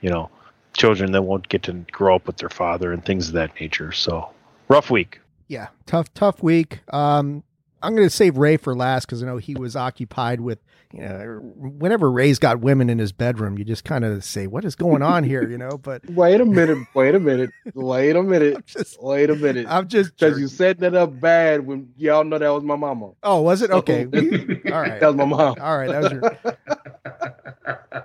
[0.00, 0.30] you know,
[0.72, 3.92] children that won't get to grow up with their father and things of that nature.
[3.92, 4.30] So
[4.68, 5.20] rough week.
[5.48, 6.80] Yeah, tough, tough week.
[6.94, 7.44] Um,
[7.82, 10.60] I'm going to save Ray for last because I know he was occupied with,
[10.92, 14.46] you know, er, whenever Ray's got women in his bedroom, you just kind of say,
[14.46, 15.76] what is going on here, you know?
[15.76, 19.66] But wait a minute, wait a minute, wait a minute, just, wait a minute.
[19.68, 23.10] I'm just because you set that up bad when y'all know that was my mama.
[23.22, 23.70] Oh, was it?
[23.70, 24.04] Okay.
[24.72, 25.00] All right.
[25.00, 25.56] That was my mom.
[25.60, 25.90] All right.
[25.90, 26.56] That was your.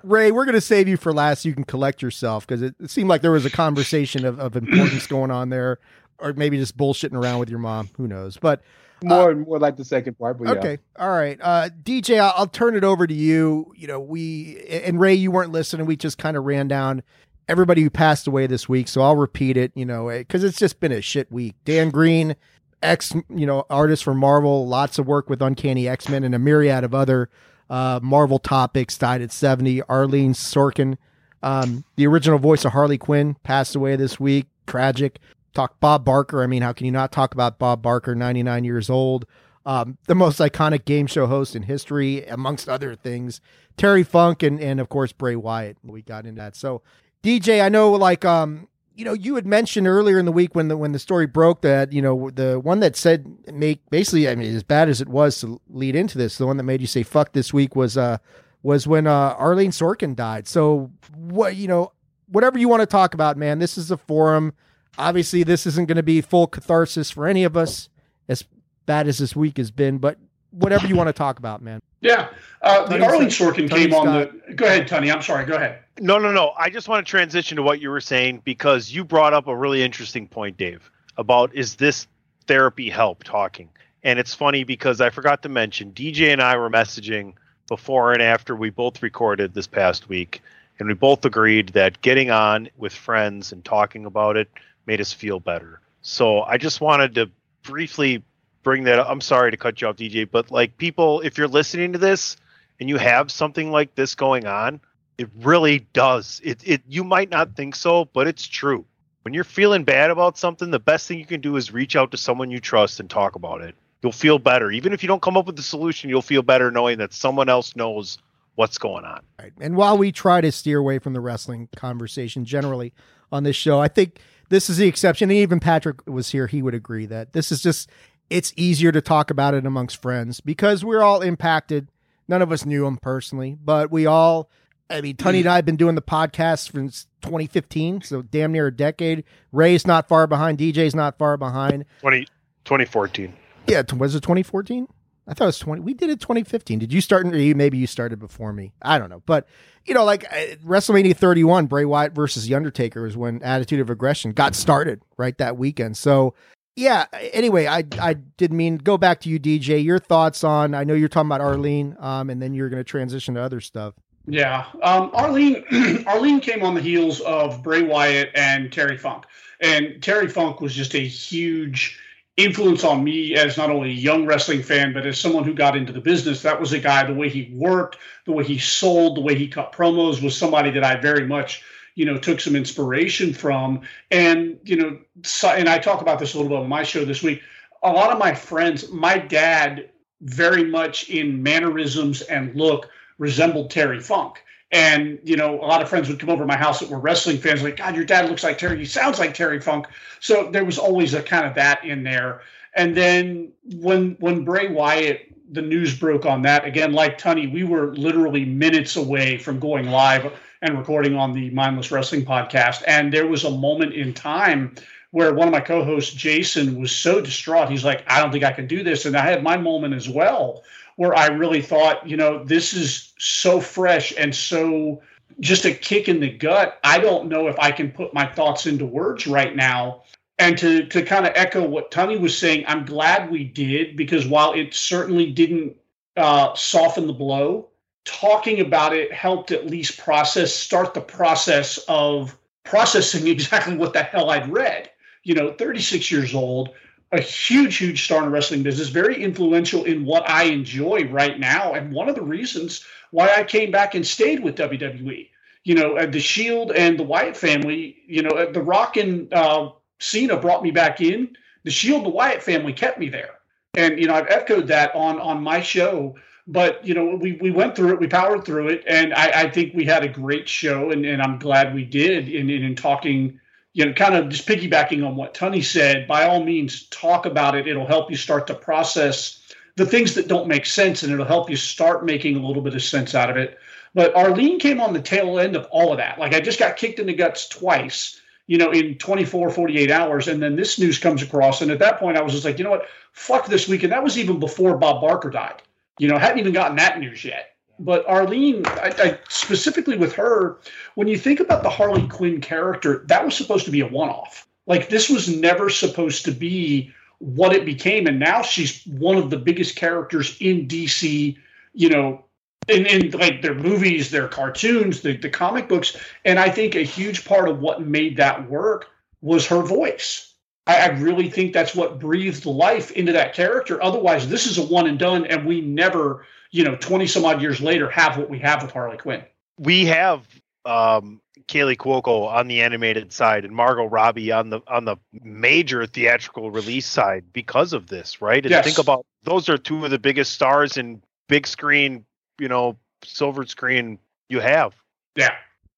[0.04, 2.76] Ray, we're going to save you for last so you can collect yourself because it,
[2.82, 5.80] it seemed like there was a conversation of, of importance going on there,
[6.20, 7.90] or maybe just bullshitting around with your mom.
[7.96, 8.36] Who knows?
[8.36, 8.62] But
[9.04, 10.38] more uh, more like the second part.
[10.40, 11.04] But okay, yeah.
[11.04, 13.72] all right, uh, DJ, I'll, I'll, turn it over to you.
[13.76, 15.86] You know, we and Ray, you weren't listening.
[15.86, 17.04] We just kind of ran down
[17.48, 19.72] everybody who passed away this week, so I'll repeat it.
[19.76, 21.56] You know, because it's just been a shit week.
[21.66, 22.36] Dan Green,
[22.82, 26.40] ex, you know, artist for Marvel, lots of work with Uncanny X Men and a
[26.40, 27.30] myriad of other
[27.70, 28.98] uh, Marvel topics.
[28.98, 29.82] Died at seventy.
[29.84, 30.98] Arlene Sorkin,
[31.42, 34.48] um, the original voice of Harley Quinn, passed away this week.
[34.66, 35.20] Tragic.
[35.54, 36.44] Talk Bob Barker.
[36.44, 39.26] I mean, how can you not talk about Bob Barker, 99 years old,
[39.66, 43.40] um, the most iconic game show host in history, amongst other things.
[43.78, 45.78] Terry Funk and and of course Bray Wyatt.
[45.84, 46.56] We got into that.
[46.56, 46.82] So
[47.24, 50.68] DJ, I know like um you know you had mentioned earlier in the week when
[50.68, 54.36] the when the story broke that you know the one that said make basically I
[54.36, 56.88] mean as bad as it was to lead into this the one that made you
[56.88, 58.18] say fuck this week was uh
[58.62, 60.48] was when uh Arlene Sorkin died.
[60.48, 61.94] So what you know
[62.28, 63.60] whatever you want to talk about, man.
[63.60, 64.54] This is a forum.
[64.98, 67.90] Obviously, this isn't going to be full catharsis for any of us,
[68.28, 68.44] as
[68.86, 69.98] bad as this week has been.
[69.98, 70.18] But
[70.52, 71.82] whatever you want to talk about, man.
[72.02, 72.30] Yeah,
[72.62, 74.08] uh, the Arlene Sorkin Tony came Scott.
[74.08, 74.14] on
[74.48, 74.54] the.
[74.54, 75.12] Go ahead, Tony.
[75.12, 75.46] I'm sorry.
[75.46, 75.80] Go ahead.
[76.00, 76.52] No, no, no.
[76.58, 79.56] I just want to transition to what you were saying because you brought up a
[79.56, 82.08] really interesting point, Dave, about is this
[82.48, 83.70] therapy help talking?
[84.04, 87.34] And it's funny because I forgot to mention DJ and I were messaging
[87.70, 90.42] before and after we both recorded this past week,
[90.80, 94.50] and we both agreed that getting on with friends and talking about it
[94.86, 95.82] made us feel better.
[96.02, 97.32] So I just wanted to
[97.64, 98.24] briefly
[98.64, 99.08] bring that up.
[99.10, 102.38] I'm sorry to cut you off, DJ, but like people, if you're listening to this
[102.80, 104.82] and you have something like this going on,
[105.18, 106.42] it really does.
[106.44, 108.86] It it you might not think so, but it's true.
[109.22, 112.12] When you're feeling bad about something, the best thing you can do is reach out
[112.12, 113.76] to someone you trust and talk about it.
[114.02, 114.70] You'll feel better.
[114.70, 117.48] Even if you don't come up with the solution, you'll feel better knowing that someone
[117.48, 118.18] else knows
[118.56, 119.22] what's going on.
[119.40, 119.54] Right.
[119.62, 122.94] And while we try to steer away from the wrestling conversation generally
[123.32, 125.30] on this show, I think this is the exception.
[125.30, 127.90] And even Patrick was here, he would agree that this is just
[128.30, 131.90] it's easier to talk about it amongst friends because we're all impacted.
[132.28, 134.50] None of us knew him personally, but we all,
[134.90, 138.68] I mean, Tony and I have been doing the podcast since 2015, so damn near
[138.68, 139.26] a decade.
[139.52, 140.58] Ray's not far behind.
[140.58, 141.86] DJ's not far behind.
[142.02, 142.26] 20,
[142.66, 143.34] 2014.
[143.68, 144.88] Yeah, was it 2014?
[145.28, 145.82] I thought it was 20.
[145.82, 146.80] We did it 2015.
[146.80, 147.26] Did you start?
[147.26, 148.74] Or maybe you started before me.
[148.82, 149.22] I don't know.
[149.26, 149.48] But,
[149.86, 153.90] you know, like uh, WrestleMania 31, Bray Wyatt versus The Undertaker was when Attitude of
[153.90, 155.98] Aggression got started right that weekend.
[155.98, 156.34] So
[156.76, 157.06] yeah.
[157.34, 159.84] Anyway, I I did mean go back to you, DJ.
[159.84, 160.74] Your thoughts on?
[160.74, 163.62] I know you're talking about Arlene, um, and then you're going to transition to other
[163.62, 163.94] stuff.
[164.26, 165.64] Yeah, um, Arlene
[166.08, 169.26] Arlene came on the heels of Bray Wyatt and Terry Funk,
[169.60, 172.00] and Terry Funk was just a huge
[172.38, 175.76] influence on me as not only a young wrestling fan, but as someone who got
[175.76, 176.42] into the business.
[176.42, 177.04] That was a guy.
[177.06, 180.72] The way he worked, the way he sold, the way he cut promos was somebody
[180.72, 181.64] that I very much
[181.96, 183.82] you know took some inspiration from
[184.12, 187.06] and you know so, and i talk about this a little bit on my show
[187.06, 187.42] this week
[187.84, 189.90] a lot of my friends my dad
[190.22, 194.44] very much in mannerisms and look resembled terry funk
[194.74, 197.00] and you know a lot of friends would come over to my house that were
[197.00, 199.88] wrestling fans like god your dad looks like terry he sounds like terry funk
[200.20, 202.42] so there was always a kind of that in there
[202.76, 205.22] and then when when bray wyatt
[205.52, 209.86] the news broke on that again like Tunney we were literally minutes away from going
[209.86, 210.34] live
[210.64, 212.84] and recording on the Mindless Wrestling podcast.
[212.88, 214.74] And there was a moment in time
[215.12, 217.70] where one of my co-hosts, Jason, was so distraught.
[217.70, 219.06] He's like, I don't think I can do this.
[219.06, 220.64] And I had my moment as well
[220.96, 225.02] where I really thought, you know, this is so fresh and so
[225.40, 226.80] just a kick in the gut.
[226.84, 230.04] I don't know if I can put my thoughts into words right now.
[230.40, 234.26] And to to kind of echo what Tony was saying, I'm glad we did because
[234.26, 235.78] while it certainly didn't
[236.18, 237.70] uh, soften the blow,
[238.06, 244.04] talking about it helped at least process, start the process of processing exactly what the
[244.04, 244.90] hell I'd read.
[245.24, 246.70] You know, 36 years old,
[247.14, 251.40] a huge, huge star in the wrestling business, very influential in what I enjoy right
[251.40, 251.74] now.
[251.74, 255.30] And one of the reasons why I came back and stayed with WWE.
[255.64, 259.70] You know, the Shield and the Wyatt family, you know, the Rock and uh,
[260.00, 261.38] Cena brought me back in.
[261.64, 263.36] The Shield the Wyatt family kept me there.
[263.76, 266.16] And, you know, I've echoed that on on my show
[266.48, 269.50] but you know we, we went through it we powered through it and i, I
[269.50, 272.76] think we had a great show and, and i'm glad we did in, in, in
[272.76, 273.40] talking
[273.74, 277.56] you know kind of just piggybacking on what Tony said by all means talk about
[277.56, 277.68] it.
[277.68, 279.40] It'll help you start to process
[279.76, 282.76] the things that don't make sense and it'll help you start making a little bit
[282.76, 283.58] of sense out of it.
[283.96, 286.20] But arlene came on the tail end of all of that.
[286.20, 290.28] Like i just got kicked in the guts twice you know in 24 48 hours
[290.28, 292.64] and then this news comes across and at that point i was just like you
[292.64, 292.88] know what?
[293.14, 295.62] Fuck this week and that was even before bob barker died.
[296.00, 297.53] You know, hadn't even gotten that news yet.
[297.84, 300.60] But Arlene, I, I, specifically with her,
[300.96, 304.10] when you think about the Harley Quinn character, that was supposed to be a one
[304.10, 304.48] off.
[304.68, 308.08] Like, this was never supposed to be what it became.
[308.08, 311.38] And now she's one of the biggest characters in DC,
[311.74, 312.26] you know,
[312.70, 315.98] in, in like their movies, their cartoons, the, the comic books.
[316.24, 318.88] And I think a huge part of what made that work
[319.22, 320.34] was her voice
[320.68, 323.82] I, I really think that's what breathed life into that character.
[323.82, 327.42] Otherwise, this is a one and done, and we never, you know, 20 some odd
[327.42, 329.24] years later have what we have with Harley Quinn.
[329.58, 330.28] We have
[330.66, 335.88] um, Kaley Cuoco on the animated side and Margot Robbie on the on the major
[335.88, 338.46] theatrical release side because of this, right?
[338.46, 338.66] And Yes.
[338.66, 342.06] think about those are two of the biggest stars in big screen,
[342.40, 343.98] you know, silver screen
[344.30, 344.76] you have.
[345.16, 345.36] Yeah,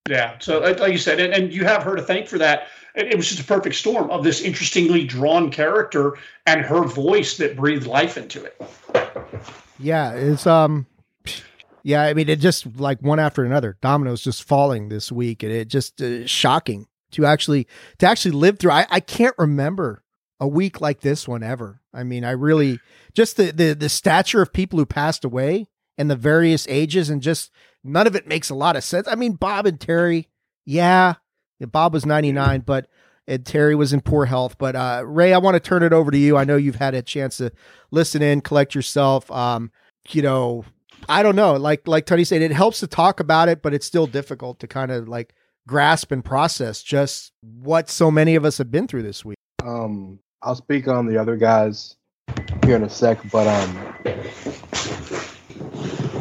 [0.08, 0.36] yeah.
[0.40, 2.68] So, like like you said, and, and you have her to thank for that.
[2.94, 7.38] It, it was just a perfect storm of this interestingly drawn character and her voice
[7.38, 8.60] that breathed life into it.
[9.78, 10.86] Yeah, it's um
[11.82, 13.76] yeah, I mean it just like one after another.
[13.80, 17.66] Dominoes just falling this week and it just uh, shocking to actually
[17.98, 18.72] to actually live through.
[18.72, 20.02] I I can't remember
[20.40, 21.80] a week like this one ever.
[21.94, 22.80] I mean, I really
[23.14, 25.66] just the the the stature of people who passed away
[25.98, 27.50] and the various ages and just
[27.82, 29.08] none of it makes a lot of sense.
[29.08, 30.28] I mean, Bob and Terry,
[30.64, 31.14] yeah,
[31.58, 32.88] yeah, Bob was 99, but
[33.26, 34.56] and Terry was in poor health.
[34.58, 36.36] But uh, Ray, I want to turn it over to you.
[36.36, 37.52] I know you've had a chance to
[37.90, 39.30] listen in, collect yourself.
[39.30, 39.70] Um,
[40.10, 40.64] you know,
[41.08, 41.54] I don't know.
[41.54, 44.66] Like like Tony said, it helps to talk about it, but it's still difficult to
[44.66, 45.34] kind of like
[45.66, 49.36] grasp and process just what so many of us have been through this week.
[49.64, 51.96] Um, I'll speak on the other guys
[52.64, 53.94] here in a sec, but um,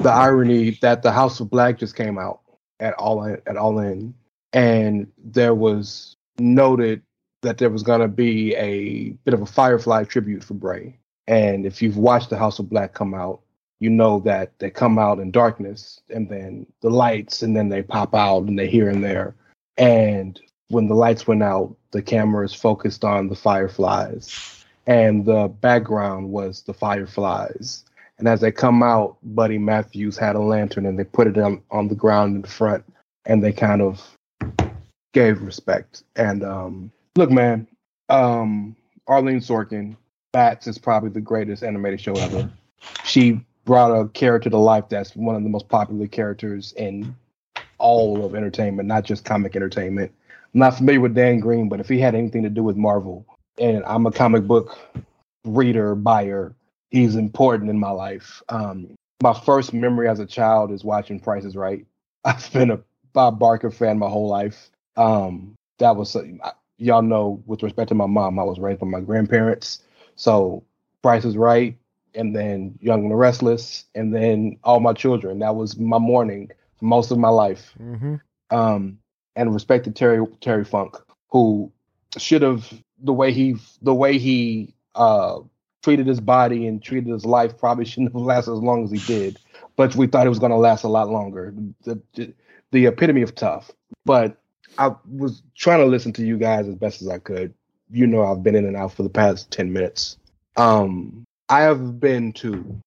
[0.02, 2.41] the irony that the House of Black just came out
[2.80, 4.14] at all at all in,
[4.53, 7.02] and there was noted
[7.41, 10.98] that there was going to be a bit of a Firefly tribute for Bray.
[11.28, 13.41] And if you've watched the House of Black come out,
[13.80, 17.84] you know that they come out in darkness and then the lights, and then they
[17.84, 19.36] pop out and they here and there.
[19.78, 20.40] And
[20.70, 26.62] when the lights went out, the cameras focused on the fireflies, and the background was
[26.64, 27.84] the fireflies.
[28.18, 31.62] And as they come out, Buddy Matthews had a lantern and they put it on,
[31.70, 32.86] on the ground in front
[33.26, 34.15] and they kind of
[35.16, 36.04] gave respect.
[36.18, 37.68] And um, look, man,
[38.10, 38.76] um,
[39.08, 39.96] Arlene Sorkin,
[40.34, 42.52] Bats is probably the greatest animated show ever.
[43.06, 47.16] She brought a character to life that's one of the most popular characters in
[47.78, 50.12] all of entertainment, not just comic entertainment.
[50.54, 53.26] I'm not familiar with Dan Green, but if he had anything to do with Marvel,
[53.58, 54.78] and I'm a comic book
[55.46, 56.54] reader, buyer,
[56.90, 58.44] he's important in my life.
[58.50, 58.90] Um,
[59.24, 61.86] my first memory as a child is watching Price is Right.
[62.26, 62.82] I've been a
[63.14, 64.70] Bob Barker fan my whole life.
[64.97, 66.15] Um, that was
[66.77, 69.84] y'all know with respect to my mom, I was raised by my grandparents.
[70.15, 70.63] So
[71.01, 71.77] Price is Right,
[72.13, 75.39] and then Young and the Restless, and then All My Children.
[75.39, 76.51] That was my morning
[76.81, 77.73] most of my life.
[77.80, 78.15] Mm-hmm.
[78.51, 78.99] Um,
[79.35, 80.95] and respect to Terry Terry Funk,
[81.30, 81.72] who
[82.17, 82.72] should have
[83.03, 85.39] the way he the way he uh
[85.84, 88.99] treated his body and treated his life probably shouldn't have lasted as long as he
[88.99, 89.38] did.
[89.76, 91.53] But we thought it was going to last a lot longer.
[91.84, 92.34] The, the
[92.72, 93.72] the epitome of tough.
[94.05, 94.38] But
[94.77, 97.53] I was trying to listen to you guys as best as I could.
[97.89, 100.18] You know, I've been in and out for the past ten minutes.
[100.57, 102.81] Um, I have been to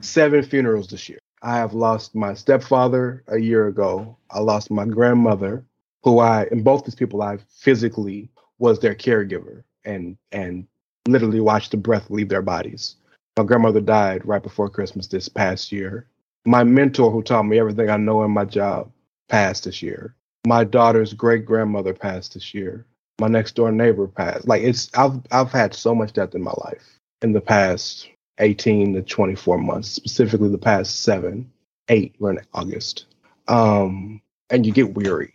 [0.00, 1.18] seven funerals this year.
[1.42, 4.16] I have lost my stepfather a year ago.
[4.30, 5.64] I lost my grandmother,
[6.04, 10.66] who I and both these people I physically was their caregiver and and
[11.08, 12.96] literally watched the breath leave their bodies.
[13.36, 16.06] My grandmother died right before Christmas this past year.
[16.44, 18.90] My mentor, who taught me everything I know in my job,
[19.28, 20.14] passed this year.
[20.46, 22.86] My daughter's great grandmother passed this year.
[23.20, 24.48] My next door neighbor passed.
[24.48, 28.08] Like it's I've I've had so much death in my life in the past
[28.38, 31.50] 18 to 24 months, specifically the past seven,
[31.88, 33.06] eight, we're in August.
[33.48, 35.34] Um, and you get weary.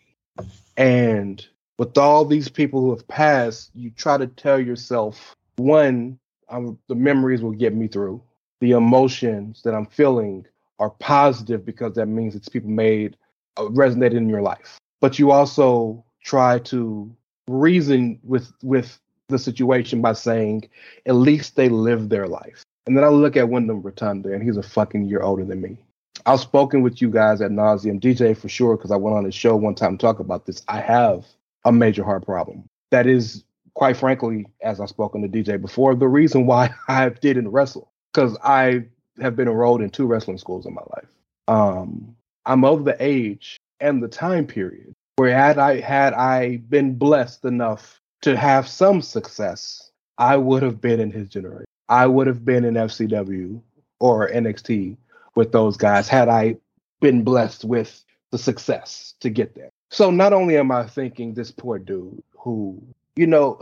[0.78, 1.46] And
[1.78, 6.20] with all these people who have passed, you try to tell yourself, one,
[6.50, 8.22] um, the memories will get me through.
[8.62, 10.46] The emotions that I'm feeling
[10.80, 13.16] are positive because that means it's people made
[13.58, 14.78] uh, resonated in your life.
[15.06, 17.16] But you also try to
[17.48, 19.00] reason with with
[19.30, 20.68] the situation by saying,
[21.06, 22.64] at least they live their life.
[22.88, 25.78] And then I look at Wyndham Rotunda, and he's a fucking year older than me.
[26.26, 29.36] I've spoken with you guys at nauseum, DJ for sure, because I went on his
[29.36, 30.64] show one time to talk about this.
[30.68, 31.24] I have
[31.66, 32.68] a major heart problem.
[32.90, 33.44] That is,
[33.76, 38.40] quite frankly, as I've spoken to DJ before, the reason why I didn't wrestle, because
[38.44, 38.86] I
[39.22, 41.10] have been enrolled in two wrestling schools in my life.
[41.48, 42.16] Um,
[42.48, 47.46] I'm of the age and the time period where had I had I been blessed
[47.46, 51.66] enough to have some success, I would have been in his generation.
[51.88, 53.62] I would have been in FCW
[54.00, 54.98] or NXT
[55.36, 56.58] with those guys had I
[57.00, 59.70] been blessed with the success to get there.
[59.92, 62.82] So not only am I thinking this poor dude who,
[63.16, 63.60] you know,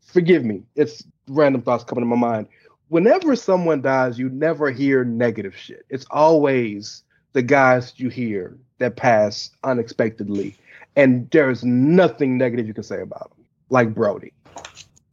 [0.00, 2.48] forgive me, it's random thoughts coming to my mind.
[2.88, 5.84] Whenever someone dies, you never hear negative shit.
[5.88, 7.02] It's always
[7.32, 10.56] the guys you hear that pass unexpectedly,
[10.96, 14.32] and there's nothing negative you can say about them, like Brody,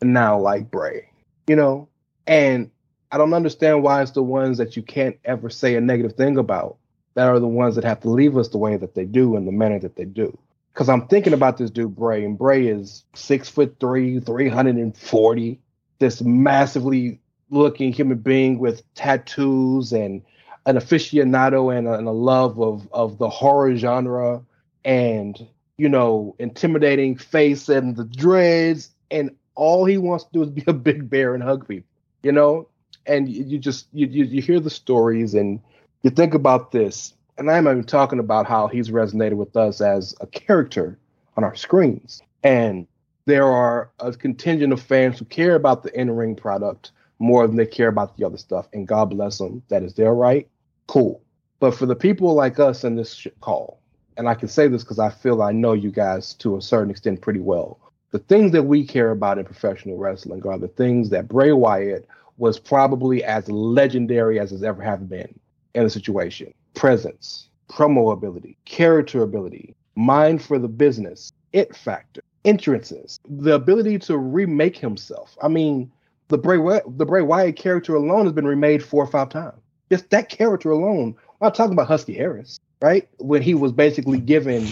[0.02, 1.10] now like Bray,
[1.48, 1.88] you know.
[2.28, 2.70] And
[3.12, 6.38] I don't understand why it's the ones that you can't ever say a negative thing
[6.38, 6.78] about
[7.16, 9.46] that are the ones that have to leave us the way that they do in
[9.46, 10.38] the manner that they do.
[10.74, 15.60] Because I'm thinking about this dude Bray, and Bray is six foot three, 340,
[16.00, 17.20] this massively
[17.50, 20.22] looking human being with tattoos and
[20.66, 24.42] an aficionado and a, and a love of of the horror genre
[24.86, 25.48] and
[25.78, 30.64] you know intimidating face and the dreads and all he wants to do is be
[30.68, 31.92] a big bear and hug people
[32.24, 32.68] you know?
[33.06, 35.60] And you, you just you, you you hear the stories and
[36.04, 37.14] you think about this.
[37.38, 41.00] And i'm even talking about how he's resonated with us as a character
[41.38, 42.22] on our screens.
[42.44, 42.88] And
[43.26, 46.92] there are a contingent of fans who care about the in-ring product
[47.22, 50.14] more than they care about the other stuff and god bless them that is their
[50.14, 50.48] right
[50.88, 51.22] cool.
[51.60, 53.80] But for the people like us in this call
[54.18, 56.90] and i can say this because i feel i know you guys to a certain
[56.90, 57.80] extent pretty well
[58.12, 62.08] the things that we care about in professional wrestling are the things that bray wyatt
[62.38, 65.40] was probably as legendary as has ever have been
[65.76, 66.54] in a situation.
[66.74, 74.18] Presence promo ability character ability mind for the business it factor entrances the ability to
[74.18, 75.38] remake himself.
[75.42, 75.90] I mean
[76.32, 79.60] the Bray the Bray Wyatt character alone has been remade four or five times.
[79.92, 81.16] Just that character alone.
[81.30, 83.08] I'm not talking about Husky Harris, right?
[83.18, 84.66] When he was basically given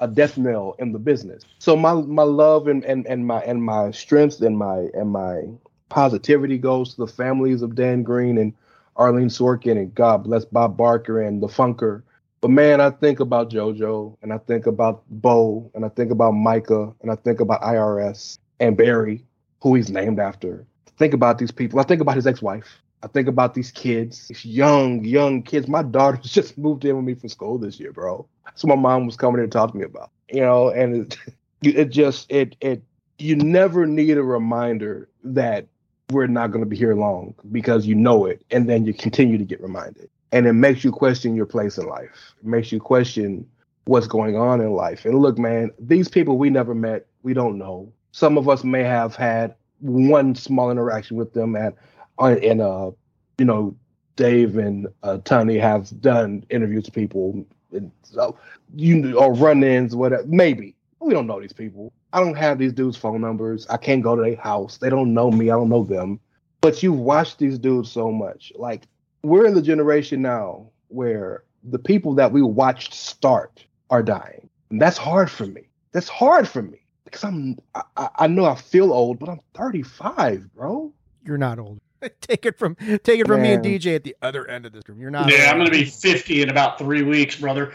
[0.00, 1.42] a death knell in the business.
[1.58, 5.44] So my my love and and, and my and my strength and my and my
[5.88, 8.52] positivity goes to the families of Dan Green and
[8.96, 12.02] Arlene Sorkin and God bless Bob Barker and the Funker.
[12.42, 16.32] But man, I think about JoJo and I think about Bo and I think about
[16.32, 19.24] Micah and I think about IRS and Barry,
[19.62, 20.66] who he's named after
[20.98, 21.78] think about these people.
[21.80, 22.82] I think about his ex-wife.
[23.02, 25.68] I think about these kids, these young, young kids.
[25.68, 28.26] My daughter just moved in with me for school this year, bro.
[28.54, 31.18] So my mom was coming in to talk to me about, you know, and it,
[31.62, 32.82] it just it it
[33.18, 35.66] you never need a reminder that
[36.10, 39.38] we're not going to be here long because you know it, and then you continue
[39.38, 42.34] to get reminded, and it makes you question your place in life.
[42.40, 43.46] It makes you question
[43.86, 45.04] what's going on in life.
[45.04, 47.92] And look, man, these people we never met, we don't know.
[48.12, 51.74] Some of us may have had one small interaction with them and
[52.18, 52.90] and uh
[53.38, 53.76] you know
[54.16, 57.44] Dave and uh, Tony have done interviews with people.
[57.72, 58.36] And so
[58.74, 60.74] you or run-ins whatever maybe.
[61.00, 61.92] We don't know these people.
[62.12, 63.66] I don't have these dudes phone numbers.
[63.68, 64.78] I can't go to their house.
[64.78, 65.50] They don't know me.
[65.50, 66.18] I don't know them.
[66.62, 68.52] But you've watched these dudes so much.
[68.56, 68.84] Like
[69.22, 74.48] we're in the generation now where the people that we watched start are dying.
[74.70, 75.68] And that's hard for me.
[75.92, 80.54] That's hard for me because I'm I, I know I feel old, but I'm 35,
[80.54, 80.92] bro.
[81.24, 81.80] You're not old.
[82.20, 83.62] take it from take it from Man.
[83.62, 85.00] me and DJ at the other end of this room.
[85.00, 85.30] You're not.
[85.30, 85.48] Yeah, old.
[85.48, 87.72] I'm gonna be 50 in about three weeks, brother.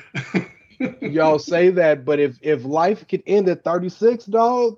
[1.01, 4.77] Y'all say that, but if if life could end at 36, dog,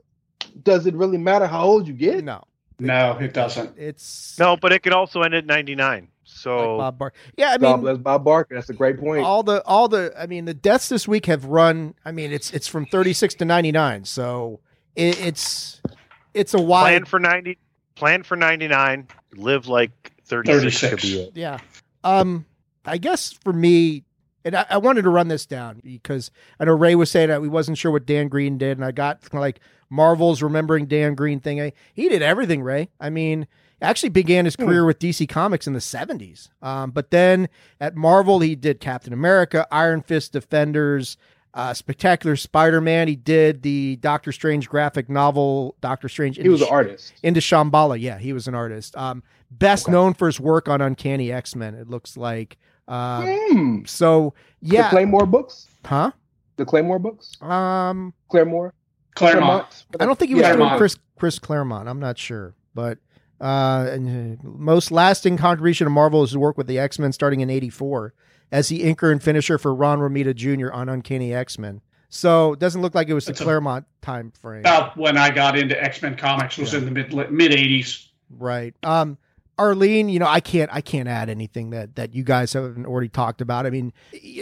[0.64, 2.24] does it really matter how old you get?
[2.24, 2.44] No.
[2.80, 3.78] No, it doesn't.
[3.78, 6.08] It's no, but it could also end at 99.
[6.24, 7.18] So like Bob Barker.
[7.38, 8.56] Yeah, I mean, God bless Bob Barker.
[8.56, 9.24] That's a great point.
[9.24, 11.96] All the all the I mean, the deaths this week have run.
[12.06, 14.06] I mean, it's it's from 36 to 99.
[14.06, 14.60] So
[14.96, 15.82] it, it's
[16.34, 17.58] it's a wide plan for 90.
[17.96, 19.08] Plan for 99.
[19.36, 20.80] Live like 36.
[20.80, 21.36] 36.
[21.36, 21.60] Yeah.
[22.04, 22.46] Um,
[22.86, 24.04] I guess for me,
[24.44, 27.42] and I, I, wanted to run this down because I know Ray was saying that
[27.42, 31.40] we wasn't sure what Dan Green did, and I got like Marvel's remembering Dan Green
[31.40, 31.72] thing.
[31.94, 32.90] He did everything, Ray.
[33.00, 33.48] I mean,
[33.84, 34.88] actually began his career hmm.
[34.88, 36.50] with DC Comics in the 70s.
[36.62, 37.50] Um, but then
[37.80, 41.18] at Marvel, he did Captain America, Iron Fist Defenders,
[41.54, 43.08] uh, Spectacular Spider Man.
[43.08, 46.38] He did the Doctor Strange graphic novel, Doctor Strange.
[46.38, 47.14] He was an artist.
[47.22, 48.00] Into Shamballa.
[48.00, 48.98] Yeah, he was an artist.
[48.98, 49.92] Um, best okay.
[49.92, 52.58] known for his work on Uncanny X Men, it looks like.
[52.88, 53.88] Uh, mm.
[53.88, 54.84] So, yeah.
[54.84, 55.68] The Claymore books?
[55.86, 56.12] Huh?
[56.56, 57.40] The Claymore books?
[57.42, 58.72] Um, Claremore?
[59.16, 59.86] Claremont.
[60.00, 61.88] I don't think he was yeah, Chris Chris Claremont.
[61.88, 62.98] I'm not sure, but
[63.44, 67.12] uh, and uh, most lasting contribution to Marvel is his work with the X Men
[67.12, 68.14] starting in '84
[68.52, 70.72] as the inker and finisher for Ron Romita Jr.
[70.72, 71.82] on Uncanny X Men.
[72.08, 74.62] So it doesn't look like it was the Claremont time frame.
[74.62, 76.80] About when I got into X Men comics was yeah.
[76.80, 78.08] in the mid mid '80s.
[78.30, 78.74] Right.
[78.82, 79.18] Um,
[79.60, 83.10] Arlene, you know, I can't I can't add anything that that you guys haven't already
[83.10, 83.66] talked about.
[83.66, 83.92] I mean,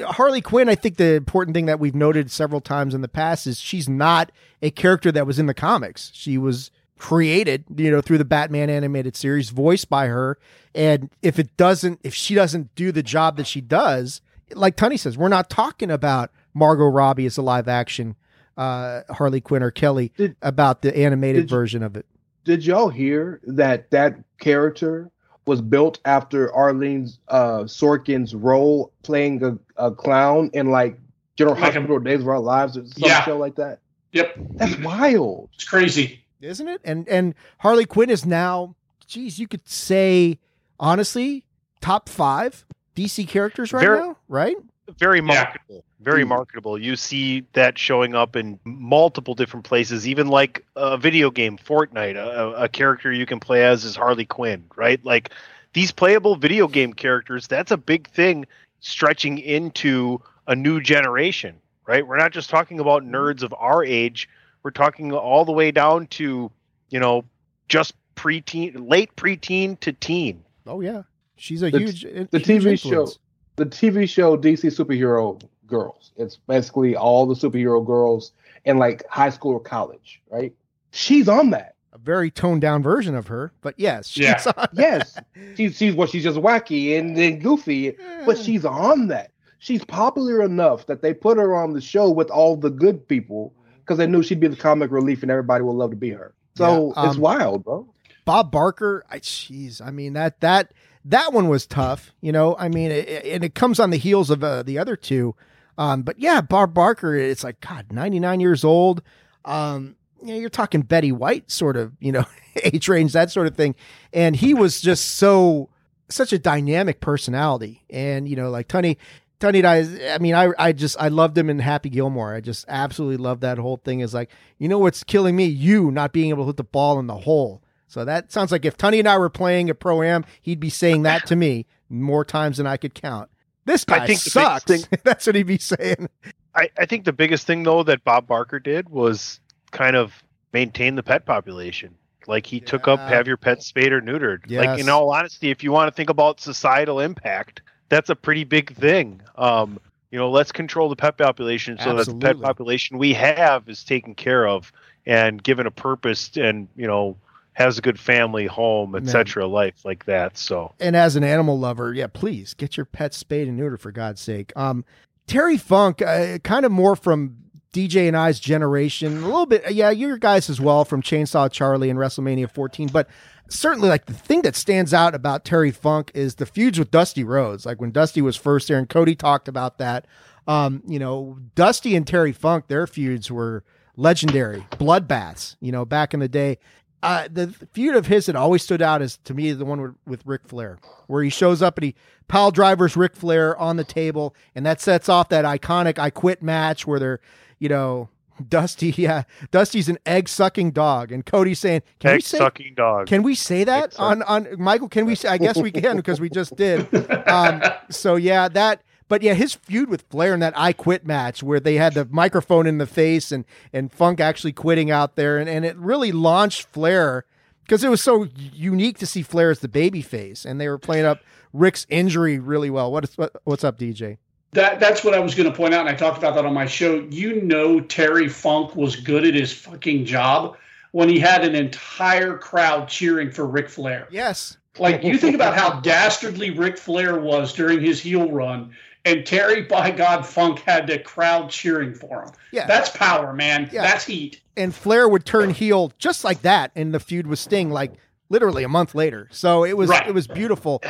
[0.06, 3.48] Harley Quinn, I think the important thing that we've noted several times in the past
[3.48, 6.12] is she's not a character that was in the comics.
[6.14, 6.70] She was
[7.02, 10.38] created, you know, through the Batman animated series, voiced by her.
[10.76, 14.22] And if it doesn't, if she doesn't do the job that she does,
[14.54, 18.16] like Tony says, we're not talking about Margot Robbie as a live action
[18.56, 22.06] uh, Harley Quinn or Kelly did, about the animated version of it.
[22.46, 25.10] Did y'all hear that that character
[25.48, 31.00] was built after Arlene's uh, Sorkin's role playing a, a clown in like
[31.36, 33.24] General like Hospital a, Days of Our Lives or some yeah.
[33.24, 33.80] show like that?
[34.12, 34.36] Yep.
[34.52, 35.50] That's wild.
[35.56, 36.82] It's crazy isn't it?
[36.84, 38.76] And and Harley Quinn is now,
[39.08, 40.40] geez, you could say
[40.80, 41.46] honestly,
[41.80, 42.66] top five
[42.96, 44.58] DC characters right very, now, right?
[44.98, 45.84] very marketable.
[46.00, 46.30] Very hmm.
[46.30, 46.78] marketable.
[46.78, 52.16] You see that showing up in multiple different places, even like a video game, Fortnite.
[52.16, 55.04] A, a character you can play as is Harley Quinn, right?
[55.06, 55.32] Like
[55.74, 57.48] these playable video game characters.
[57.48, 58.46] That's a big thing,
[58.80, 61.56] stretching into a new generation,
[61.86, 62.06] right?
[62.06, 63.16] We're not just talking about hmm.
[63.16, 64.28] nerds of our age.
[64.64, 66.52] We're talking all the way down to,
[66.90, 67.26] you know,
[67.68, 70.44] just preteen, late preteen to teen.
[70.68, 71.04] Oh yeah,
[71.36, 73.08] she's a The- huge the huge TV show,
[73.56, 76.12] the TV show DC Superhero Girls.
[76.18, 78.34] It's basically all the superhero girls
[78.66, 80.54] in like high school or college, right?
[80.92, 81.76] She's on that.
[81.94, 84.42] A very toned down version of her, but yes, she's Yeah.
[84.58, 85.18] on yes,
[85.58, 89.32] she's she's well, she's just wacky and, and goofy, but she's on that.
[89.60, 93.54] She's popular enough that they put her on the show with all the good people
[93.82, 96.34] because they knew she'd be the comic relief and everybody would love to be her.
[96.56, 97.88] So Yeah, it's um, wild, bro.
[98.26, 100.74] Bob Barker, I jeez, I mean that that
[101.06, 102.56] that one was tough, you know.
[102.58, 105.36] I mean, it, it- and it comes on the heels of uh, the other two.
[105.78, 109.02] Um, but yeah, Bob Barker, it's like God, ninety nine years old.
[109.46, 112.26] Um, you know, you're talking Betty White sort of, you know,
[112.64, 113.74] age range, that sort of thing,
[114.14, 115.70] and he was just so
[116.10, 118.98] such a dynamic personality, and you know, like Tony.
[119.42, 122.34] Tony and I, I mean, I, I just, I loved him in Happy Gilmore.
[122.34, 124.00] I just absolutely loved that whole thing.
[124.00, 125.46] Is like, you know what's killing me?
[125.46, 127.62] You not being able to hit the ball in the hole.
[127.88, 130.70] So that sounds like if Tony and I were playing a pro am, he'd be
[130.70, 133.30] saying that to me more times than I could count.
[133.66, 134.64] This guy I think sucks.
[134.64, 136.08] thing- That's what he'd be saying.
[136.56, 139.40] I, I think the biggest thing though that Bob Barker did was
[139.72, 140.24] kind of
[140.54, 141.96] maintain the pet population.
[142.28, 144.50] Like he took up have your pet spayed or neutered.
[144.60, 147.62] Like in all honesty, if you want to think about societal impact,
[147.92, 149.22] that's a pretty big thing.
[149.36, 149.80] Um,
[150.12, 153.84] you know, let's control the pet population so that the pet population we have is
[153.84, 154.72] taken care of
[155.06, 157.18] and given a purpose and you know
[157.54, 159.46] has a good family, home, etc.
[159.46, 160.38] Life like that.
[160.38, 163.92] So And as an animal lover, yeah, please get your pet spayed and neutered for
[163.92, 164.54] God's sake.
[164.56, 164.86] Um,
[165.28, 167.38] Terry Funk, uh, kind of more from
[167.74, 171.90] DJ and I's generation, a little bit, yeah, your guys as well from Chainsaw Charlie
[171.90, 173.08] and WrestleMania 14, but
[173.52, 177.24] certainly like the thing that stands out about Terry Funk is the feuds with Dusty
[177.24, 177.66] Rhodes.
[177.66, 180.08] Like when Dusty was first there, and Cody talked about that.
[180.48, 183.64] Um, you know, Dusty and Terry Funk, their feuds were
[183.96, 185.56] legendary, bloodbaths.
[185.60, 186.58] You know, back in the day.
[187.04, 189.96] Uh, the feud of his that always stood out is to me the one with,
[190.06, 191.96] with Ric Flair, where he shows up and he
[192.28, 196.44] pile drivers Ric Flair on the table, and that sets off that iconic "I Quit"
[196.44, 197.20] match where they're,
[197.58, 198.10] you know,
[198.44, 202.74] Dusty, yeah, Dusty's an egg sucking dog, and Cody's saying, "Can we egg say sucking
[202.76, 203.08] dog.
[203.08, 204.90] can we say that on on Michael?
[204.90, 205.30] Can we say?
[205.30, 206.88] I guess we can because we just did.
[207.32, 208.82] Um, so yeah, that.
[209.08, 212.06] But yeah, his feud with Flair in that "I Quit" match, where they had the
[212.10, 216.12] microphone in the face and and Funk actually quitting out there, and, and it really
[216.12, 217.26] launched Flair
[217.64, 220.78] because it was so unique to see Flair as the baby face, and they were
[220.78, 221.20] playing up
[221.54, 222.92] Ric's injury really well.
[222.92, 224.18] What is what, what's up, DJ?
[224.54, 226.54] That that's what I was going to point out, and I talked about that on
[226.54, 227.08] my show.
[227.10, 230.58] You know, Terry Funk was good at his fucking job
[230.92, 234.08] when he had an entire crowd cheering for Ric Flair.
[234.12, 238.72] Yes, Like you think about how dastardly Ric Flair was during his heel run,
[239.06, 242.32] and Terry, by God, Funk had the crowd cheering for him.
[242.52, 242.68] Yeah.
[242.68, 243.70] that's power, man.
[243.72, 243.84] Yeah.
[243.84, 244.42] That's heat.
[244.58, 247.94] and Flair would turn heel just like that and the feud with Sting, like
[248.30, 249.30] literally a month later.
[249.32, 250.06] So it was Right.
[250.06, 250.84] it was beautiful.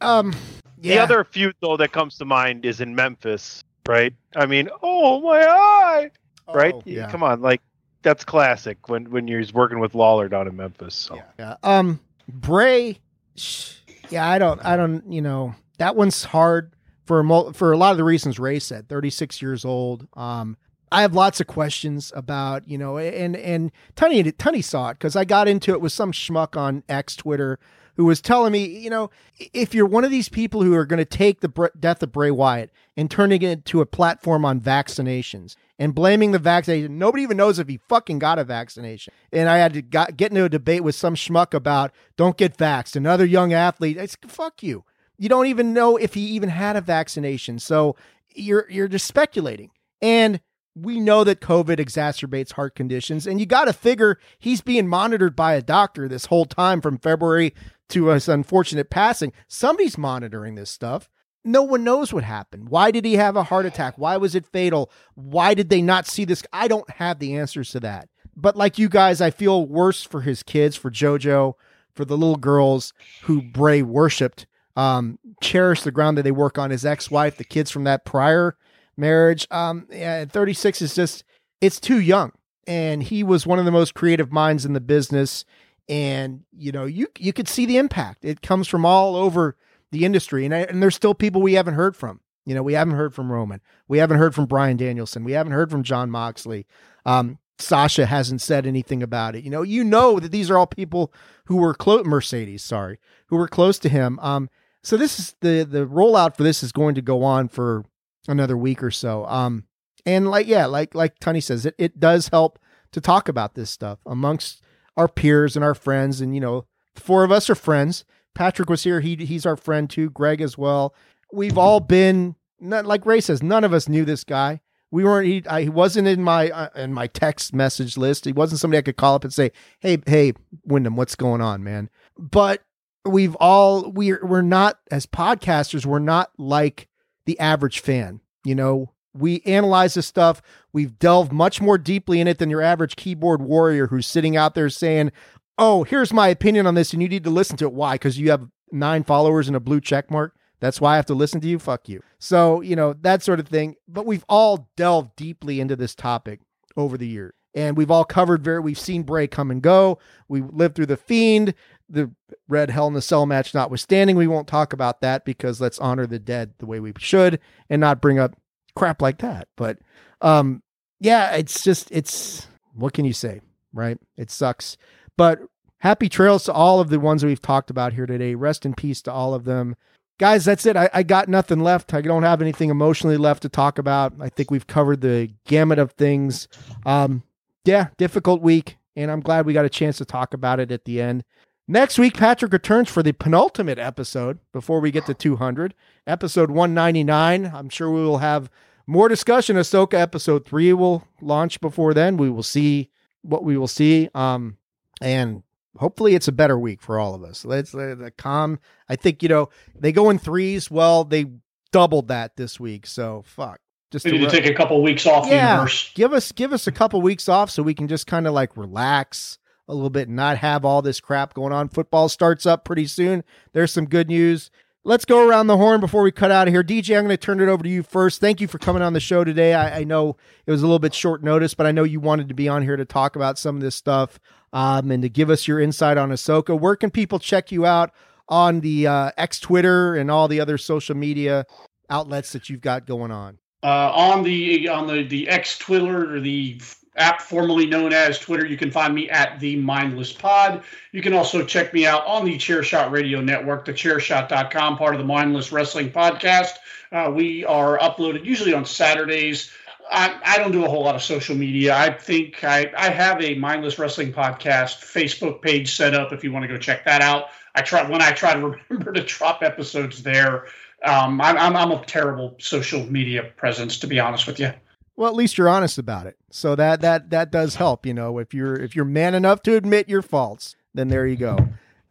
[0.00, 0.34] Um,
[0.78, 4.12] The other feud though that comes to mind is in Memphis, right?
[4.34, 6.10] I mean, oh my eye,
[6.52, 6.74] right?
[6.74, 7.10] Oh, yeah.
[7.10, 7.60] Come on, like
[8.02, 10.94] that's classic when when you're working with Lawler down in Memphis.
[10.94, 11.20] So.
[11.38, 11.56] Yeah.
[11.62, 12.98] Um, Bray.
[13.36, 13.74] sh-
[14.10, 14.64] Yeah, I don't.
[14.64, 15.10] I don't.
[15.10, 16.72] You know, that one's hard
[17.06, 18.88] for a mul- for a lot of the reasons Ray said.
[18.88, 20.06] Thirty six years old.
[20.14, 20.56] Um,
[20.92, 25.16] I have lots of questions about you know, and and Tunney Tunney saw it because
[25.16, 27.58] I got into it with some schmuck on X Twitter
[27.96, 29.10] who was telling me, you know,
[29.52, 32.30] if you're one of these people who are going to take the death of Bray
[32.30, 37.36] Wyatt and turning it into a platform on vaccinations and blaming the vaccination, nobody even
[37.36, 39.12] knows if he fucking got a vaccination.
[39.32, 42.56] And I had to got, get into a debate with some schmuck about don't get
[42.56, 42.96] vaxxed.
[42.96, 44.84] Another young athlete, it's fuck you.
[45.18, 47.58] You don't even know if he even had a vaccination.
[47.58, 47.96] So
[48.34, 49.70] you're you're just speculating.
[50.02, 50.40] And
[50.76, 55.34] we know that COVID exacerbates heart conditions, and you got to figure he's being monitored
[55.34, 57.54] by a doctor this whole time from February
[57.88, 59.32] to his unfortunate passing.
[59.48, 61.08] Somebody's monitoring this stuff.
[61.44, 62.68] No one knows what happened.
[62.68, 63.94] Why did he have a heart attack?
[63.96, 64.90] Why was it fatal?
[65.14, 66.42] Why did they not see this?
[66.52, 68.08] I don't have the answers to that.
[68.36, 71.54] But like you guys, I feel worse for his kids, for JoJo,
[71.94, 72.92] for the little girls
[73.22, 76.70] who Bray worshipped, um, cherish the ground that they work on.
[76.70, 78.56] His ex-wife, the kids from that prior
[78.96, 79.46] marriage.
[79.50, 81.24] Um, yeah, 36 is just
[81.60, 82.32] it's too young,
[82.66, 85.44] and he was one of the most creative minds in the business.
[85.88, 88.24] And you know, you you could see the impact.
[88.24, 89.56] It comes from all over
[89.92, 92.20] the industry, and I, and there's still people we haven't heard from.
[92.44, 93.60] You know, we haven't heard from Roman.
[93.88, 95.24] We haven't heard from Bryan Danielson.
[95.24, 96.66] We haven't heard from Jon Moxley.
[97.04, 99.44] Um, Sasha hasn't said anything about it.
[99.44, 101.12] You know, you know that these are all people
[101.46, 102.98] who were close Mercedes, sorry,
[103.28, 104.18] who were close to him.
[104.20, 104.50] Um,
[104.82, 107.84] so this is the the rollout for this is going to go on for
[108.28, 109.26] another week or so.
[109.26, 109.64] Um,
[110.04, 112.58] and like yeah, like like Tony says, it it does help
[112.92, 114.62] to talk about this stuff amongst
[114.96, 116.20] our peers and our friends.
[116.20, 118.04] And you know, the four of us are friends.
[118.34, 120.10] Patrick was here; he he's our friend too.
[120.10, 120.94] Greg as well.
[121.32, 123.42] We've all been not, like Ray says.
[123.42, 124.60] None of us knew this guy.
[124.90, 125.26] We weren't.
[125.26, 128.24] He, I, he wasn't in my uh, in my text message list.
[128.24, 129.50] He wasn't somebody I could call up and say,
[129.80, 130.32] "Hey, hey,
[130.64, 132.62] Wyndham, what's going on, man?" But
[133.04, 135.84] we've all we're we're not as podcasters.
[135.84, 136.88] We're not like
[137.26, 138.20] the average fan.
[138.44, 140.40] You know, we analyze this stuff.
[140.72, 144.54] We've delved much more deeply in it than your average keyboard warrior who's sitting out
[144.54, 145.12] there saying,
[145.58, 147.94] "Oh, here's my opinion on this, and you need to listen to it." Why?
[147.94, 150.34] Because you have nine followers and a blue check mark.
[150.60, 151.58] That's why I have to listen to you.
[151.58, 152.02] Fuck you.
[152.18, 153.76] So you know that sort of thing.
[153.88, 156.40] But we've all delved deeply into this topic
[156.76, 158.60] over the years, and we've all covered very.
[158.60, 159.98] We've seen Bray come and go.
[160.28, 161.54] We lived through the Fiend,
[161.88, 162.12] the
[162.48, 164.14] Red Hell in the Cell match notwithstanding.
[164.14, 167.80] We won't talk about that because let's honor the dead the way we should, and
[167.80, 168.36] not bring up
[168.76, 169.48] crap like that.
[169.56, 169.78] But
[170.20, 170.62] um,
[171.00, 173.40] yeah, it's just it's what can you say,
[173.72, 173.98] right?
[174.16, 174.76] It sucks.
[175.16, 175.40] But
[175.78, 178.34] happy trails to all of the ones that we've talked about here today.
[178.34, 179.76] Rest in peace to all of them.
[180.18, 180.76] Guys, that's it.
[180.76, 181.92] I, I got nothing left.
[181.92, 184.14] I don't have anything emotionally left to talk about.
[184.18, 186.48] I think we've covered the gamut of things.
[186.86, 187.22] Um,
[187.66, 190.84] yeah, difficult week, and I'm glad we got a chance to talk about it at
[190.84, 191.24] the end.
[191.68, 195.74] Next week, Patrick returns for the penultimate episode before we get to 200,
[196.06, 197.50] episode 199.
[197.52, 198.50] I'm sure we will have
[198.86, 199.56] more discussion.
[199.56, 202.16] Ahsoka episode three will launch before then.
[202.16, 202.90] We will see
[203.22, 204.08] what we will see.
[204.14, 204.58] Um,
[205.00, 205.42] and
[205.76, 207.44] hopefully it's a better week for all of us.
[207.44, 208.60] Let's let the calm.
[208.88, 210.70] I think you know they go in threes.
[210.70, 211.26] Well, they
[211.72, 213.58] doubled that this week, so fuck.
[213.92, 215.26] Just we to take a couple weeks off.
[215.28, 215.92] Yeah, universe.
[215.94, 218.56] give us give us a couple weeks off so we can just kind of like
[218.56, 219.38] relax
[219.68, 221.68] a little bit and not have all this crap going on.
[221.68, 223.22] Football starts up pretty soon.
[223.52, 224.50] There's some good news.
[224.84, 226.62] Let's go around the horn before we cut out of here.
[226.62, 228.20] DJ, I'm going to turn it over to you first.
[228.20, 229.52] Thank you for coming on the show today.
[229.52, 232.28] I, I, know it was a little bit short notice, but I know you wanted
[232.28, 234.20] to be on here to talk about some of this stuff
[234.52, 236.56] um, and to give us your insight on Ahsoka.
[236.58, 237.90] Where can people check you out
[238.28, 241.46] on the uh, X Twitter and all the other social media
[241.90, 243.38] outlets that you've got going on?
[243.66, 246.56] Uh, on the on the the X Twitter or the
[246.94, 248.46] app formerly known as Twitter.
[248.46, 250.62] You can find me at the Mindless Pod.
[250.92, 255.00] You can also check me out on the Chairshot Radio Network, the chairshot.com, part of
[255.00, 256.52] the Mindless Wrestling Podcast.
[256.92, 259.50] Uh, we are uploaded usually on Saturdays.
[259.90, 261.76] I, I, don't do a whole lot of social media.
[261.76, 266.30] I think I, I have a Mindless Wrestling Podcast Facebook page set up if you
[266.30, 267.30] want to go check that out.
[267.56, 270.46] I try when I try to remember to drop episodes there.
[270.86, 274.52] Um, I'm, I'm, I'm a terrible social media presence, to be honest with you.
[274.96, 276.16] Well, at least you're honest about it.
[276.30, 277.84] So that that that does help.
[277.84, 281.16] You know, if you're if you're man enough to admit your faults, then there you
[281.16, 281.36] go.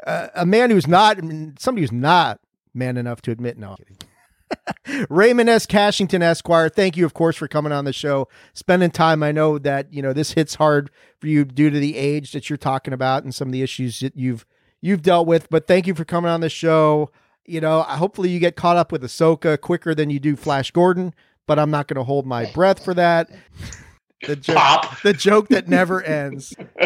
[0.06, 1.18] Uh, a man who's not
[1.60, 2.40] somebody who's not
[2.74, 3.76] man enough to admit no.
[5.10, 5.66] Raymond S.
[5.66, 9.24] Cashington Esquire, thank you, of course, for coming on the show, spending time.
[9.24, 10.90] I know that you know this hits hard
[11.20, 14.00] for you due to the age that you're talking about and some of the issues
[14.00, 14.46] that you've
[14.82, 15.50] you've dealt with.
[15.50, 17.12] But thank you for coming on the show.
[17.46, 21.14] You know, hopefully you get caught up with Ahsoka quicker than you do Flash Gordon
[21.48, 23.30] but I'm not going to hold my breath for that.
[24.26, 25.02] The joke, Pop.
[25.02, 26.56] the joke that never ends.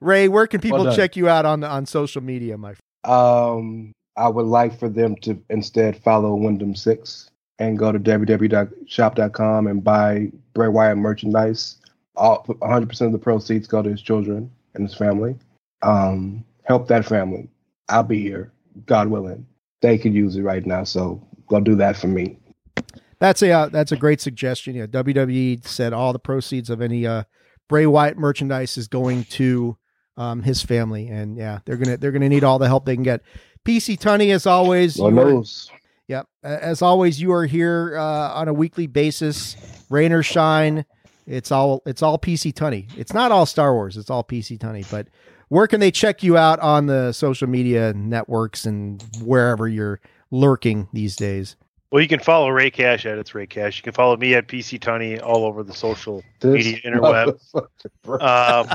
[0.00, 2.80] Rey, where can people well check you out on on social media, my friend?
[3.04, 9.66] Um, I would like for them to instead follow Wyndham Six and go to www.shop.com
[9.66, 11.76] and buy Bray Wyatt merchandise.
[12.16, 15.36] All 100% of the proceeds go to his children and his family.
[15.82, 17.48] Um, help that family.
[17.90, 18.52] I'll be here,
[18.86, 19.46] God willing.
[19.82, 22.38] They could use it right now, so go do that for me.
[23.18, 24.74] That's a uh, that's a great suggestion.
[24.74, 27.24] Yeah, WWE said all the proceeds of any uh,
[27.68, 29.76] Bray Wyatt merchandise is going to
[30.16, 33.04] um, his family, and yeah, they're gonna they're gonna need all the help they can
[33.04, 33.22] get.
[33.66, 35.70] PC Tunney, as always, Lord knows.
[36.08, 39.56] Yep, as always, you are here uh, on a weekly basis,
[39.90, 40.84] rain or shine.
[41.26, 42.88] It's all it's all PC Tunney.
[42.98, 43.96] It's not all Star Wars.
[43.96, 44.90] It's all PC Tunney.
[44.90, 45.08] But
[45.50, 50.00] where can they check you out on the social media networks and wherever you're
[50.30, 51.56] lurking these days?
[51.90, 53.78] Well, you can follow Rey Cash at it's Rey Cash.
[53.78, 57.36] You can follow me at PC Tunney all over the social this media interweb.
[58.20, 58.68] Um,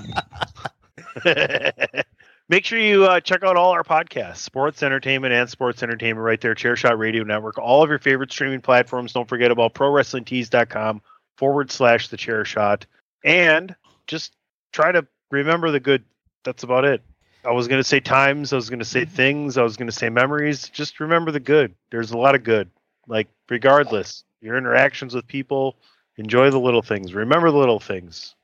[2.49, 6.41] make sure you uh, check out all our podcasts, sports entertainment and sports entertainment, right
[6.41, 7.57] there, Chairshot Radio Network.
[7.57, 9.14] All of your favorite streaming platforms.
[9.14, 11.02] Don't forget about ProWrestlingTees.com
[11.38, 12.85] forward slash the Chair Shot,
[13.23, 13.73] and
[14.07, 14.35] just
[14.73, 16.03] try to remember the good.
[16.46, 17.02] That's about it.
[17.44, 19.16] I was going to say times, I was going to say mm-hmm.
[19.16, 20.70] things, I was going to say memories.
[20.70, 21.76] Just remember the good.
[21.92, 22.70] There's a lot of good.
[23.08, 25.76] Like, regardless, your interactions with people,
[26.18, 27.14] enjoy the little things.
[27.14, 28.36] Remember the little things.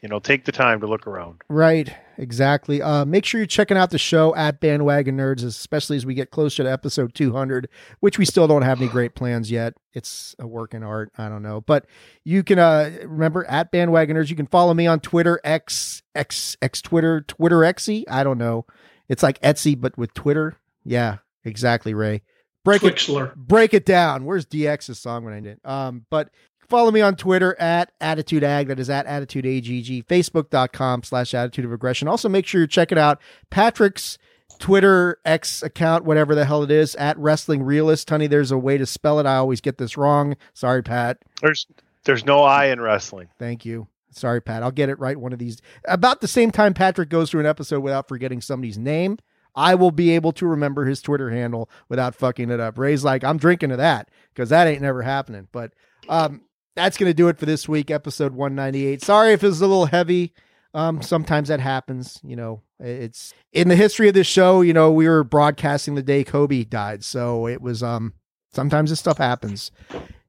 [0.00, 1.42] T- you know, take the time to look around.
[1.48, 2.80] Right, exactly.
[2.80, 6.30] Uh, make sure you're checking out the show at Bandwagon Nerds, especially as we get
[6.30, 7.68] closer to episode 200,
[8.00, 9.74] which we still don't have any great plans yet.
[9.92, 11.10] It's a work in art.
[11.18, 11.86] I don't know, but
[12.24, 14.30] you can uh, remember at Bandwagon Nerds.
[14.30, 18.04] You can follow me on Twitter, X X X Twitter, Twitter Xy.
[18.08, 18.66] I don't know.
[19.08, 20.56] It's like Etsy, but with Twitter.
[20.84, 22.22] Yeah, exactly, Rey.
[22.64, 23.32] Break Twixler.
[23.32, 24.24] it, break it down.
[24.24, 25.58] Where's DX's song when I did?
[25.64, 26.30] Um, but
[26.68, 28.68] Follow me on Twitter at Attitude Ag.
[28.68, 30.06] That is at Attitude AGG.
[30.06, 32.08] Facebook.com slash Attitude of Aggression.
[32.08, 34.18] Also, make sure you're checking out Patrick's
[34.58, 38.10] Twitter X account, whatever the hell it is, at Wrestling Realist.
[38.10, 39.26] Honey, there's a way to spell it.
[39.26, 40.36] I always get this wrong.
[40.52, 41.18] Sorry, Pat.
[41.40, 41.66] There's
[42.04, 43.28] there's no I in wrestling.
[43.38, 43.86] Thank you.
[44.10, 44.62] Sorry, Pat.
[44.62, 45.62] I'll get it right one of these.
[45.86, 49.18] About the same time Patrick goes through an episode without forgetting somebody's name,
[49.54, 52.78] I will be able to remember his Twitter handle without fucking it up.
[52.78, 55.48] Rey's like, I'm drinking to that because that ain't never happening.
[55.52, 55.72] But
[56.08, 56.42] um,
[56.78, 59.02] that's going to do it for this week, episode 198.
[59.02, 60.32] Sorry if it was a little heavy.
[60.74, 62.20] Um, sometimes that happens.
[62.22, 64.60] You know, it's in the history of this show.
[64.60, 67.82] You know, we were broadcasting the day Kobe died, so it was.
[67.82, 68.14] Um,
[68.52, 69.70] sometimes this stuff happens.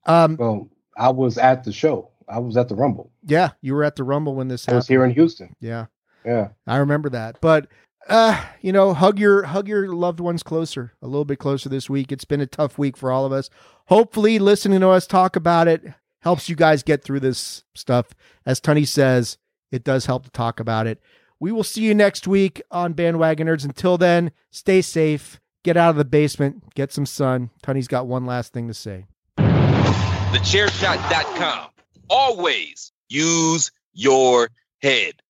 [0.05, 2.09] Um, well, I was at the show.
[2.27, 3.11] I was at the Rumble.
[3.25, 4.77] Yeah, you were at the Rumble when this I happened.
[4.77, 5.55] was here in Houston.
[5.59, 5.85] Yeah,
[6.25, 6.49] Yeah.
[6.65, 7.41] I remember that.
[7.41, 7.67] But
[8.07, 11.89] uh, you know, hug your hug your loved ones closer, a little bit closer this
[11.89, 12.11] week.
[12.11, 13.49] It's been a tough week for all of us.
[13.87, 15.83] Hopefully, listening to us talk about it
[16.21, 18.07] helps you guys get through this stuff.
[18.45, 19.37] As Tunney says,
[19.71, 21.01] it does help to talk about it.
[21.39, 23.63] We will see you next week on Bandwagon Nerds.
[23.63, 27.51] Until then, stay safe, get out of the basement, get some sun.
[27.63, 29.05] Tunney's got one last thing to say.
[29.37, 31.69] TheChairShot.com.
[32.09, 34.49] Always use your
[34.81, 35.21] head.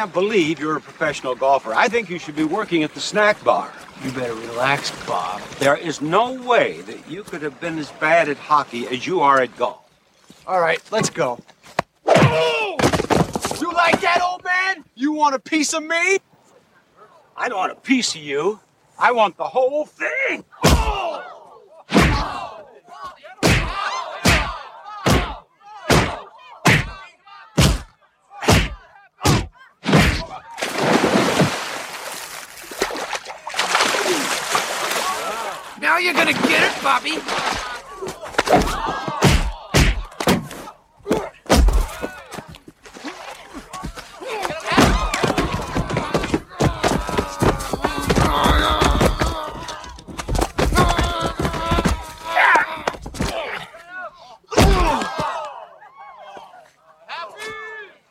[0.00, 1.74] Can't believe you're a professional golfer.
[1.74, 3.70] I think you should be working at the snack bar.
[4.02, 5.42] You better relax, Bob.
[5.58, 9.20] There is no way that you could have been as bad at hockey as you
[9.20, 9.84] are at golf.
[10.46, 11.38] All right, let's go.
[12.06, 14.86] You like that, old man?
[14.94, 16.16] You want a piece of me?
[17.36, 18.58] I don't want a piece of you.
[18.98, 20.44] I want the whole thing.
[35.90, 37.16] Now you're gonna get it, Bobby.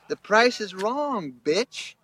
[0.09, 1.95] The price is wrong, bitch.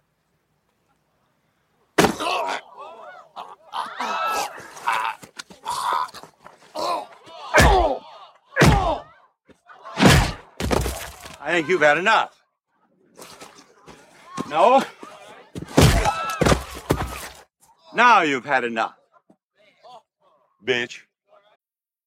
[11.46, 12.42] I think you've had enough.
[14.50, 14.82] No?
[17.94, 18.96] Now you've had enough.
[20.68, 21.02] Bitch.